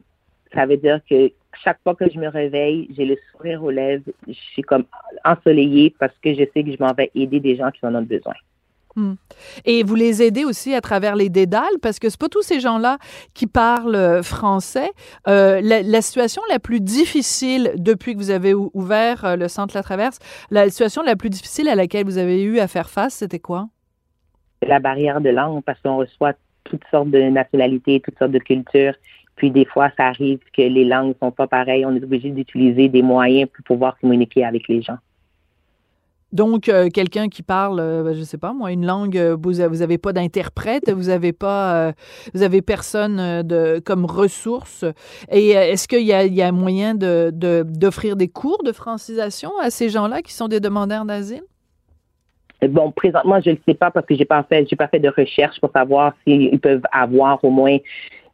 Ça 0.54 0.66
veut 0.66 0.78
dire 0.78 1.02
que 1.10 1.30
chaque 1.62 1.80
fois 1.84 1.94
que 1.94 2.10
je 2.10 2.18
me 2.18 2.30
réveille, 2.30 2.88
j'ai 2.96 3.04
le 3.04 3.18
sourire 3.32 3.62
aux 3.66 3.70
lèvres, 3.70 4.06
je 4.26 4.34
suis 4.34 4.62
comme 4.62 4.86
ensoleillée 5.26 5.94
parce 6.00 6.14
que 6.24 6.34
je 6.34 6.46
sais 6.54 6.64
que 6.64 6.72
je 6.72 6.82
m'en 6.82 6.94
vais 6.94 7.12
aider 7.14 7.42
des 7.42 7.58
gens 7.58 7.70
qui 7.72 7.86
en 7.86 7.96
ont 7.96 8.02
besoin. 8.02 8.34
Hmm. 8.96 9.16
Et 9.66 9.84
vous 9.84 9.96
les 9.96 10.24
aidez 10.24 10.46
aussi 10.46 10.74
à 10.74 10.80
travers 10.80 11.18
les 11.18 11.28
dédales, 11.28 11.80
parce 11.82 12.00
que 12.00 12.08
c'est 12.08 12.20
pas 12.20 12.30
tous 12.30 12.44
ces 12.44 12.62
gens-là 12.62 12.98
qui 13.34 13.46
parlent 13.46 13.94
euh, 13.94 14.24
français. 14.24 14.90
Euh, 15.28 15.60
la, 15.62 16.02
situation 16.02 16.42
la 16.50 16.60
plus 16.60 16.80
difficile 16.80 17.74
depuis 17.76 18.14
que 18.14 18.20
vous 18.20 18.32
avez 18.32 18.54
ouvert 18.54 19.26
euh, 19.26 19.36
le 19.36 19.50
centre 19.50 19.76
La 19.76 19.84
Traverse, 19.84 20.20
la 20.50 20.70
situation 20.70 21.04
la 21.04 21.18
plus 21.18 21.30
difficile 21.30 21.68
à 21.68 21.76
laquelle 21.76 22.06
vous 22.06 22.18
avez 22.18 22.42
eu 22.42 22.60
à 22.60 22.70
faire 22.70 22.90
face, 22.90 23.16
c'était 23.16 23.40
quoi? 23.40 23.68
La 24.66 24.80
barrière 24.80 25.20
de 25.20 25.30
langue, 25.30 25.62
parce 25.66 25.82
qu'on 25.82 25.98
reçoit 25.98 26.36
toutes 26.66 26.84
sortes 26.92 27.10
de 27.10 27.22
nationalités, 27.22 28.02
toutes 28.02 28.18
sortes 28.20 28.32
de 28.32 28.40
cultures. 28.40 28.94
Puis 29.38 29.52
des 29.52 29.66
fois, 29.66 29.90
ça 29.98 30.08
arrive 30.08 30.40
que 30.56 30.62
les 30.62 30.86
langues 30.86 31.16
sont 31.22 31.32
pas 31.32 31.48
pareilles. 31.48 31.86
On 31.86 31.96
est 31.96 32.04
obligé 32.04 32.30
d'utiliser 32.30 32.90
des 32.90 33.02
moyens 33.02 33.50
pour 33.54 33.64
pouvoir 33.64 33.98
communiquer 34.00 34.46
avec 34.46 34.68
les 34.68 34.82
gens. 34.82 34.98
Donc, 36.36 36.68
euh, 36.68 36.90
quelqu'un 36.90 37.30
qui 37.30 37.44
parle, 37.44 37.80
euh, 37.80 38.14
je 38.14 38.22
sais 38.24 38.38
pas 38.38 38.52
moi, 38.52 38.74
une 38.74 38.86
langue, 38.86 39.18
euh, 39.18 39.38
vous 39.42 39.54
n'avez 39.54 39.98
pas 39.98 40.12
d'interprète, 40.12 40.92
vous 40.92 41.04
n'avez 41.04 41.32
pas, 41.32 41.94
vous 42.34 42.42
avez 42.42 42.62
personne 42.62 43.42
de 43.44 43.80
comme 43.80 44.04
ressource. 44.04 44.84
Et 45.32 45.52
est-ce 45.52 45.88
qu'il 45.88 46.02
y, 46.02 46.08
y 46.08 46.42
a, 46.42 46.52
moyen 46.52 46.94
de, 46.94 47.32
d'offrir 47.64 48.18
des 48.18 48.28
cours 48.28 48.64
de 48.64 48.74
francisation 48.74 49.52
à 49.62 49.70
ces 49.70 49.88
gens-là 49.90 50.22
qui 50.22 50.34
sont 50.34 50.50
des 50.50 50.60
demandeurs 50.60 51.06
d'asile? 51.06 51.44
Bon, 52.70 52.92
présentement, 52.92 53.40
je 53.42 53.52
ne 53.52 53.56
le 53.56 53.62
sais 53.68 53.74
pas 53.74 53.92
parce 53.92 54.06
que 54.06 54.16
j'ai 54.16 54.26
pas 54.26 54.44
fait, 54.44 54.68
j'ai 54.70 54.76
pas 54.76 54.88
fait 54.88 55.00
de 55.00 55.10
recherche 55.10 55.60
pour 55.60 55.72
savoir 55.72 56.14
s'ils 56.24 56.60
peuvent 56.60 56.84
avoir 56.92 57.44
au 57.44 57.50
moins 57.50 57.78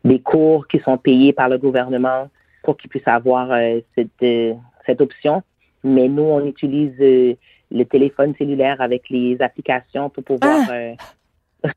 des 0.03 0.19
cours 0.19 0.67
qui 0.67 0.79
sont 0.79 0.97
payés 0.97 1.33
par 1.33 1.49
le 1.49 1.57
gouvernement 1.57 2.29
pour 2.63 2.77
qu'ils 2.77 2.89
puissent 2.89 3.07
avoir 3.07 3.51
euh, 3.51 3.79
cette, 3.95 4.09
euh, 4.23 4.53
cette 4.85 5.01
option. 5.01 5.43
Mais 5.83 6.07
nous, 6.07 6.23
on 6.23 6.45
utilise 6.45 6.93
euh, 6.99 7.35
le 7.71 7.83
téléphone 7.85 8.33
cellulaire 8.37 8.81
avec 8.81 9.09
les 9.09 9.41
applications 9.41 10.09
pour 10.09 10.23
pouvoir 10.23 10.67
ah, 11.63 11.69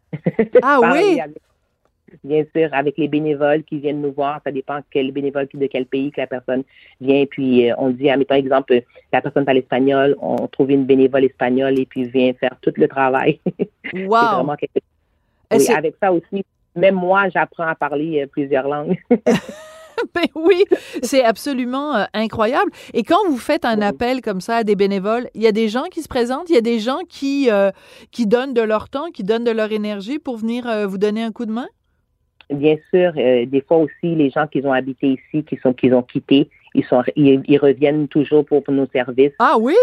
ah 0.63 0.81
oui 0.93 1.21
bien 2.23 2.45
sûr, 2.55 2.69
avec 2.73 2.99
les 2.99 3.09
bénévoles 3.09 3.65
qui 3.65 3.79
viennent 3.79 4.01
nous 4.01 4.13
voir. 4.13 4.41
Ça 4.45 4.53
dépend 4.53 4.81
quel 4.91 5.11
bénévole 5.13 5.49
de 5.53 5.67
quel 5.67 5.87
pays 5.87 6.11
que 6.11 6.21
la 6.21 6.27
personne 6.27 6.63
vient. 7.01 7.25
Puis 7.27 7.71
euh, 7.71 7.75
on 7.79 7.91
dit, 7.91 8.11
admettons 8.11 8.35
exemple, 8.35 8.83
la 9.13 9.21
personne 9.21 9.45
parle 9.45 9.59
espagnol, 9.59 10.17
on 10.21 10.47
trouve 10.49 10.71
une 10.71 10.85
bénévole 10.85 11.25
espagnole 11.25 11.79
et 11.79 11.87
puis 11.87 12.05
vient 12.05 12.33
faire 12.35 12.57
tout 12.61 12.73
le 12.77 12.89
travail. 12.89 13.41
Wow! 13.93 14.47
oui, 15.53 15.69
avec 15.71 15.95
ça 16.03 16.11
aussi, 16.11 16.43
même 16.75 16.95
moi, 16.95 17.29
j'apprends 17.29 17.67
à 17.67 17.75
parler 17.75 18.23
euh, 18.23 18.27
plusieurs 18.27 18.67
langues. 18.67 18.99
ben 19.11 20.25
oui, 20.35 20.65
c'est 21.03 21.23
absolument 21.23 21.95
euh, 21.95 22.05
incroyable. 22.15 22.71
Et 22.95 23.03
quand 23.03 23.29
vous 23.29 23.37
faites 23.37 23.67
un 23.67 23.83
appel 23.83 24.23
comme 24.23 24.41
ça 24.41 24.57
à 24.57 24.65
des 24.65 24.75
bénévoles, 24.75 25.29
il 25.35 25.43
y 25.43 25.47
a 25.47 25.53
des 25.53 25.69
gens 25.69 25.85
qui 25.85 26.03
se 26.03 26.09
présentent, 26.09 26.49
il 26.49 26.55
y 26.55 26.59
a 26.59 26.63
des 26.63 26.81
gens 26.81 27.01
qui, 27.09 27.51
qui 28.11 28.27
donnent 28.27 28.55
de 28.55 28.63
leur 28.63 28.89
temps, 28.89 29.11
qui 29.13 29.23
donnent 29.23 29.45
de 29.45 29.51
leur 29.51 29.71
énergie 29.71 30.19
pour 30.19 30.39
venir 30.39 30.89
vous 30.89 30.99
donner 30.99 31.23
un 31.23 31.31
coup 31.31 31.45
de 31.45 31.53
main? 31.53 31.69
Bien 32.51 32.77
sûr, 32.93 33.13
euh, 33.17 33.47
des 33.47 33.63
fois 33.63 33.79
aussi, 33.79 34.15
les 34.15 34.31
gens 34.31 34.47
qui 34.47 34.65
ont 34.65 34.73
habité 34.73 35.19
ici, 35.19 35.45
qui 35.45 35.57
sont 35.57 35.73
qui 35.73 35.93
ont 35.93 36.03
quitté, 36.03 36.51
ils 36.75 36.85
sont 36.85 37.03
ils, 37.17 37.59
reviennent 37.59 38.09
toujours 38.09 38.45
pour, 38.45 38.63
nos 38.69 38.87
services. 38.89 39.33
Ah 39.39 39.57
oui? 39.59 39.77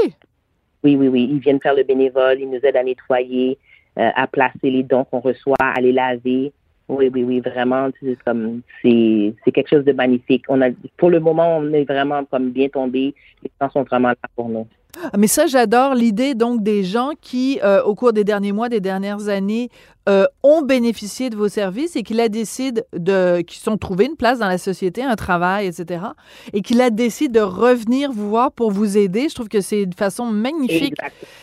Oui, 0.84 0.96
oui, 0.96 1.08
oui. 1.08 1.30
Ils 1.32 1.40
viennent 1.40 1.62
faire 1.62 1.76
le 1.76 1.84
bénévole, 1.84 2.40
ils 2.40 2.50
nous 2.50 2.60
aident 2.64 2.78
à 2.78 2.84
nettoyer, 2.84 3.58
euh, 3.98 4.10
à 4.16 4.28
placer 4.28 4.70
les 4.70 4.84
dons 4.84 5.06
qu'on 5.06 5.20
reçoit, 5.20 5.56
à 5.60 5.80
les 5.82 5.92
laver. 5.92 6.52
Oui, 6.88 7.10
oui, 7.14 7.24
oui, 7.24 7.40
vraiment, 7.40 7.90
c'est 8.02 8.18
comme 8.26 8.62
c'est 8.82 9.34
c'est 9.46 9.52
quelque 9.52 9.70
chose 9.70 9.86
de 9.86 9.94
magnifique. 9.94 10.44
On 10.50 10.62
a 10.62 10.70
pour 10.98 11.10
le 11.10 11.20
moment, 11.20 11.58
on 11.58 11.72
est 11.74 11.86
vraiment 11.86 12.26
comme 12.26 12.50
bien 12.50 12.68
tombé. 12.68 13.16
Les 13.44 13.52
gens 13.62 13.70
sont 13.70 13.84
vraiment 13.84 14.10
là 14.10 14.16
pour 14.36 14.50
nous. 14.50 14.68
Ah, 15.02 15.18
mais 15.18 15.28
ça, 15.28 15.48
j'adore 15.48 15.96
l'idée 15.96 16.36
donc 16.36 16.64
des 16.64 16.84
gens 16.84 17.12
qui, 17.20 17.60
euh, 17.64 17.82
au 17.84 17.96
cours 17.96 18.14
des 18.14 18.24
derniers 18.24 18.52
mois, 18.52 18.70
des 18.70 18.82
dernières 18.82 19.30
années, 19.30 19.70
euh, 20.10 20.26
ont 20.42 20.64
bénéficié 20.64 21.30
de 21.30 21.36
vos 21.36 21.48
services 21.48 21.96
et 21.96 22.02
qui 22.02 22.16
la 22.16 22.28
décident 22.28 22.82
de, 22.92 23.42
qui 23.42 23.60
sont 23.60 23.78
trouvés 23.78 24.06
une 24.06 24.16
place 24.16 24.40
dans 24.40 24.48
la 24.48 24.58
société, 24.58 25.04
un 25.04 25.16
travail, 25.16 25.68
etc. 25.68 26.06
Et 26.54 26.64
qui 26.64 26.74
la 26.74 26.90
décident 26.90 27.40
de 27.40 27.46
revenir 27.46 28.12
vous 28.12 28.28
voir 28.28 28.52
pour 28.52 28.72
vous 28.72 28.98
aider. 28.98 29.30
Je 29.30 29.36
trouve 29.36 29.48
que 29.48 29.62
c'est 29.62 29.84
une 29.84 29.94
façon 29.94 30.26
magnifique 30.26 30.96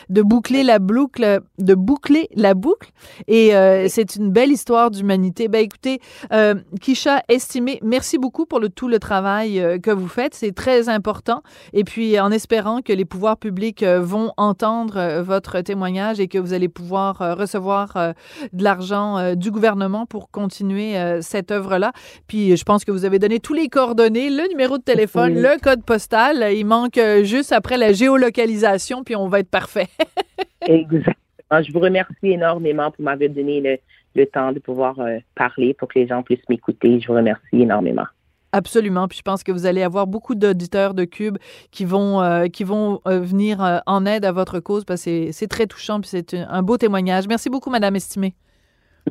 de 0.09 0.21
boucler 0.21 0.63
la 0.63 0.79
boucle, 0.79 1.39
de 1.57 1.73
boucler 1.73 2.27
la 2.35 2.53
boucle. 2.53 2.89
Et 3.29 3.55
euh, 3.55 3.87
c'est 3.87 4.17
une 4.17 4.29
belle 4.29 4.51
histoire 4.51 4.91
d'humanité. 4.91 5.47
Ben 5.47 5.63
écoutez, 5.63 6.01
euh, 6.33 6.55
Kisha, 6.81 7.23
estimé, 7.29 7.79
merci 7.81 8.17
beaucoup 8.17 8.45
pour 8.45 8.59
le, 8.59 8.67
tout 8.67 8.89
le 8.89 8.99
travail 8.99 9.79
que 9.81 9.91
vous 9.91 10.09
faites. 10.09 10.35
C'est 10.35 10.53
très 10.53 10.89
important. 10.89 11.43
Et 11.71 11.85
puis 11.85 12.19
en 12.19 12.29
espérant 12.29 12.81
que 12.81 12.91
les 12.91 13.05
pouvoirs 13.05 13.37
publics 13.37 13.85
vont 13.85 14.33
entendre 14.35 15.21
votre 15.21 15.61
témoignage 15.61 16.19
et 16.19 16.27
que 16.27 16.37
vous 16.37 16.51
allez 16.51 16.67
pouvoir 16.67 17.37
recevoir 17.37 18.13
de 18.53 18.63
l'argent 18.63 19.17
euh, 19.17 19.35
du 19.35 19.51
gouvernement 19.51 20.05
pour 20.05 20.31
continuer 20.31 20.97
euh, 20.97 21.21
cette 21.21 21.51
œuvre-là. 21.51 21.91
Puis 22.27 22.55
je 22.55 22.63
pense 22.63 22.85
que 22.85 22.91
vous 22.91 23.05
avez 23.05 23.19
donné 23.19 23.39
tous 23.39 23.53
les 23.53 23.67
coordonnées, 23.67 24.29
le 24.29 24.47
numéro 24.49 24.77
de 24.77 24.83
téléphone, 24.83 25.35
le 25.35 25.59
code 25.59 25.83
postal. 25.83 26.53
Il 26.53 26.65
manque 26.65 26.97
euh, 26.97 27.23
juste 27.23 27.51
après 27.51 27.77
la 27.77 27.93
géolocalisation, 27.93 29.03
puis 29.03 29.15
on 29.15 29.27
va 29.27 29.39
être 29.39 29.49
parfait. 29.49 29.87
Exactement. 30.61 31.15
Je 31.51 31.71
vous 31.71 31.79
remercie 31.79 32.13
énormément 32.23 32.91
pour 32.91 33.03
m'avoir 33.03 33.29
donné 33.29 33.79
le, 34.15 34.25
temps 34.27 34.51
de 34.51 34.59
pouvoir 34.59 34.97
parler 35.33 35.73
pour 35.73 35.87
que 35.87 35.97
les 35.97 36.07
gens 36.07 36.21
puissent 36.21 36.47
m'écouter. 36.49 36.99
Je 36.99 37.07
vous 37.07 37.13
remercie 37.13 37.41
énormément. 37.53 38.05
Absolument. 38.51 39.07
Puis 39.07 39.19
je 39.19 39.21
pense 39.21 39.43
que 39.43 39.51
vous 39.51 39.65
allez 39.65 39.83
avoir 39.83 40.07
beaucoup 40.07 40.35
d'auditeurs 40.35 40.93
de 40.93 41.05
Cube 41.05 41.37
qui 41.71 41.85
vont, 41.85 42.47
qui 42.51 42.63
vont 42.63 42.99
venir 43.05 43.81
en 43.85 44.05
aide 44.05 44.25
à 44.25 44.31
votre 44.31 44.59
cause 44.59 44.85
parce 44.85 45.05
que 45.05 45.31
c'est 45.31 45.47
très 45.47 45.67
touchant 45.67 46.01
puis 46.01 46.09
c'est 46.09 46.33
un 46.33 46.63
beau 46.63 46.77
témoignage. 46.77 47.27
Merci 47.27 47.49
beaucoup, 47.49 47.69
Madame 47.69 47.95
Estimée. 47.95 48.33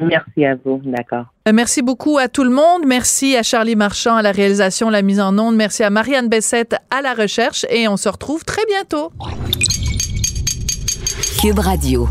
Merci 0.00 0.44
à 0.44 0.54
vous, 0.56 0.80
d'accord. 0.84 1.26
Euh, 1.48 1.52
merci 1.52 1.82
beaucoup 1.82 2.18
à 2.18 2.28
tout 2.28 2.44
le 2.44 2.50
monde. 2.50 2.82
Merci 2.86 3.36
à 3.36 3.42
Charlie 3.42 3.76
Marchand 3.76 4.16
à 4.16 4.22
la 4.22 4.32
réalisation, 4.32 4.90
la 4.90 5.02
mise 5.02 5.20
en 5.20 5.36
onde. 5.38 5.56
Merci 5.56 5.82
à 5.82 5.90
Marianne 5.90 6.28
Bessette 6.28 6.76
à 6.90 7.02
la 7.02 7.14
recherche 7.14 7.66
et 7.70 7.88
on 7.88 7.96
se 7.96 8.08
retrouve 8.08 8.44
très 8.44 8.64
bientôt. 8.66 9.10
Cube 11.40 11.58
Radio. 11.58 12.08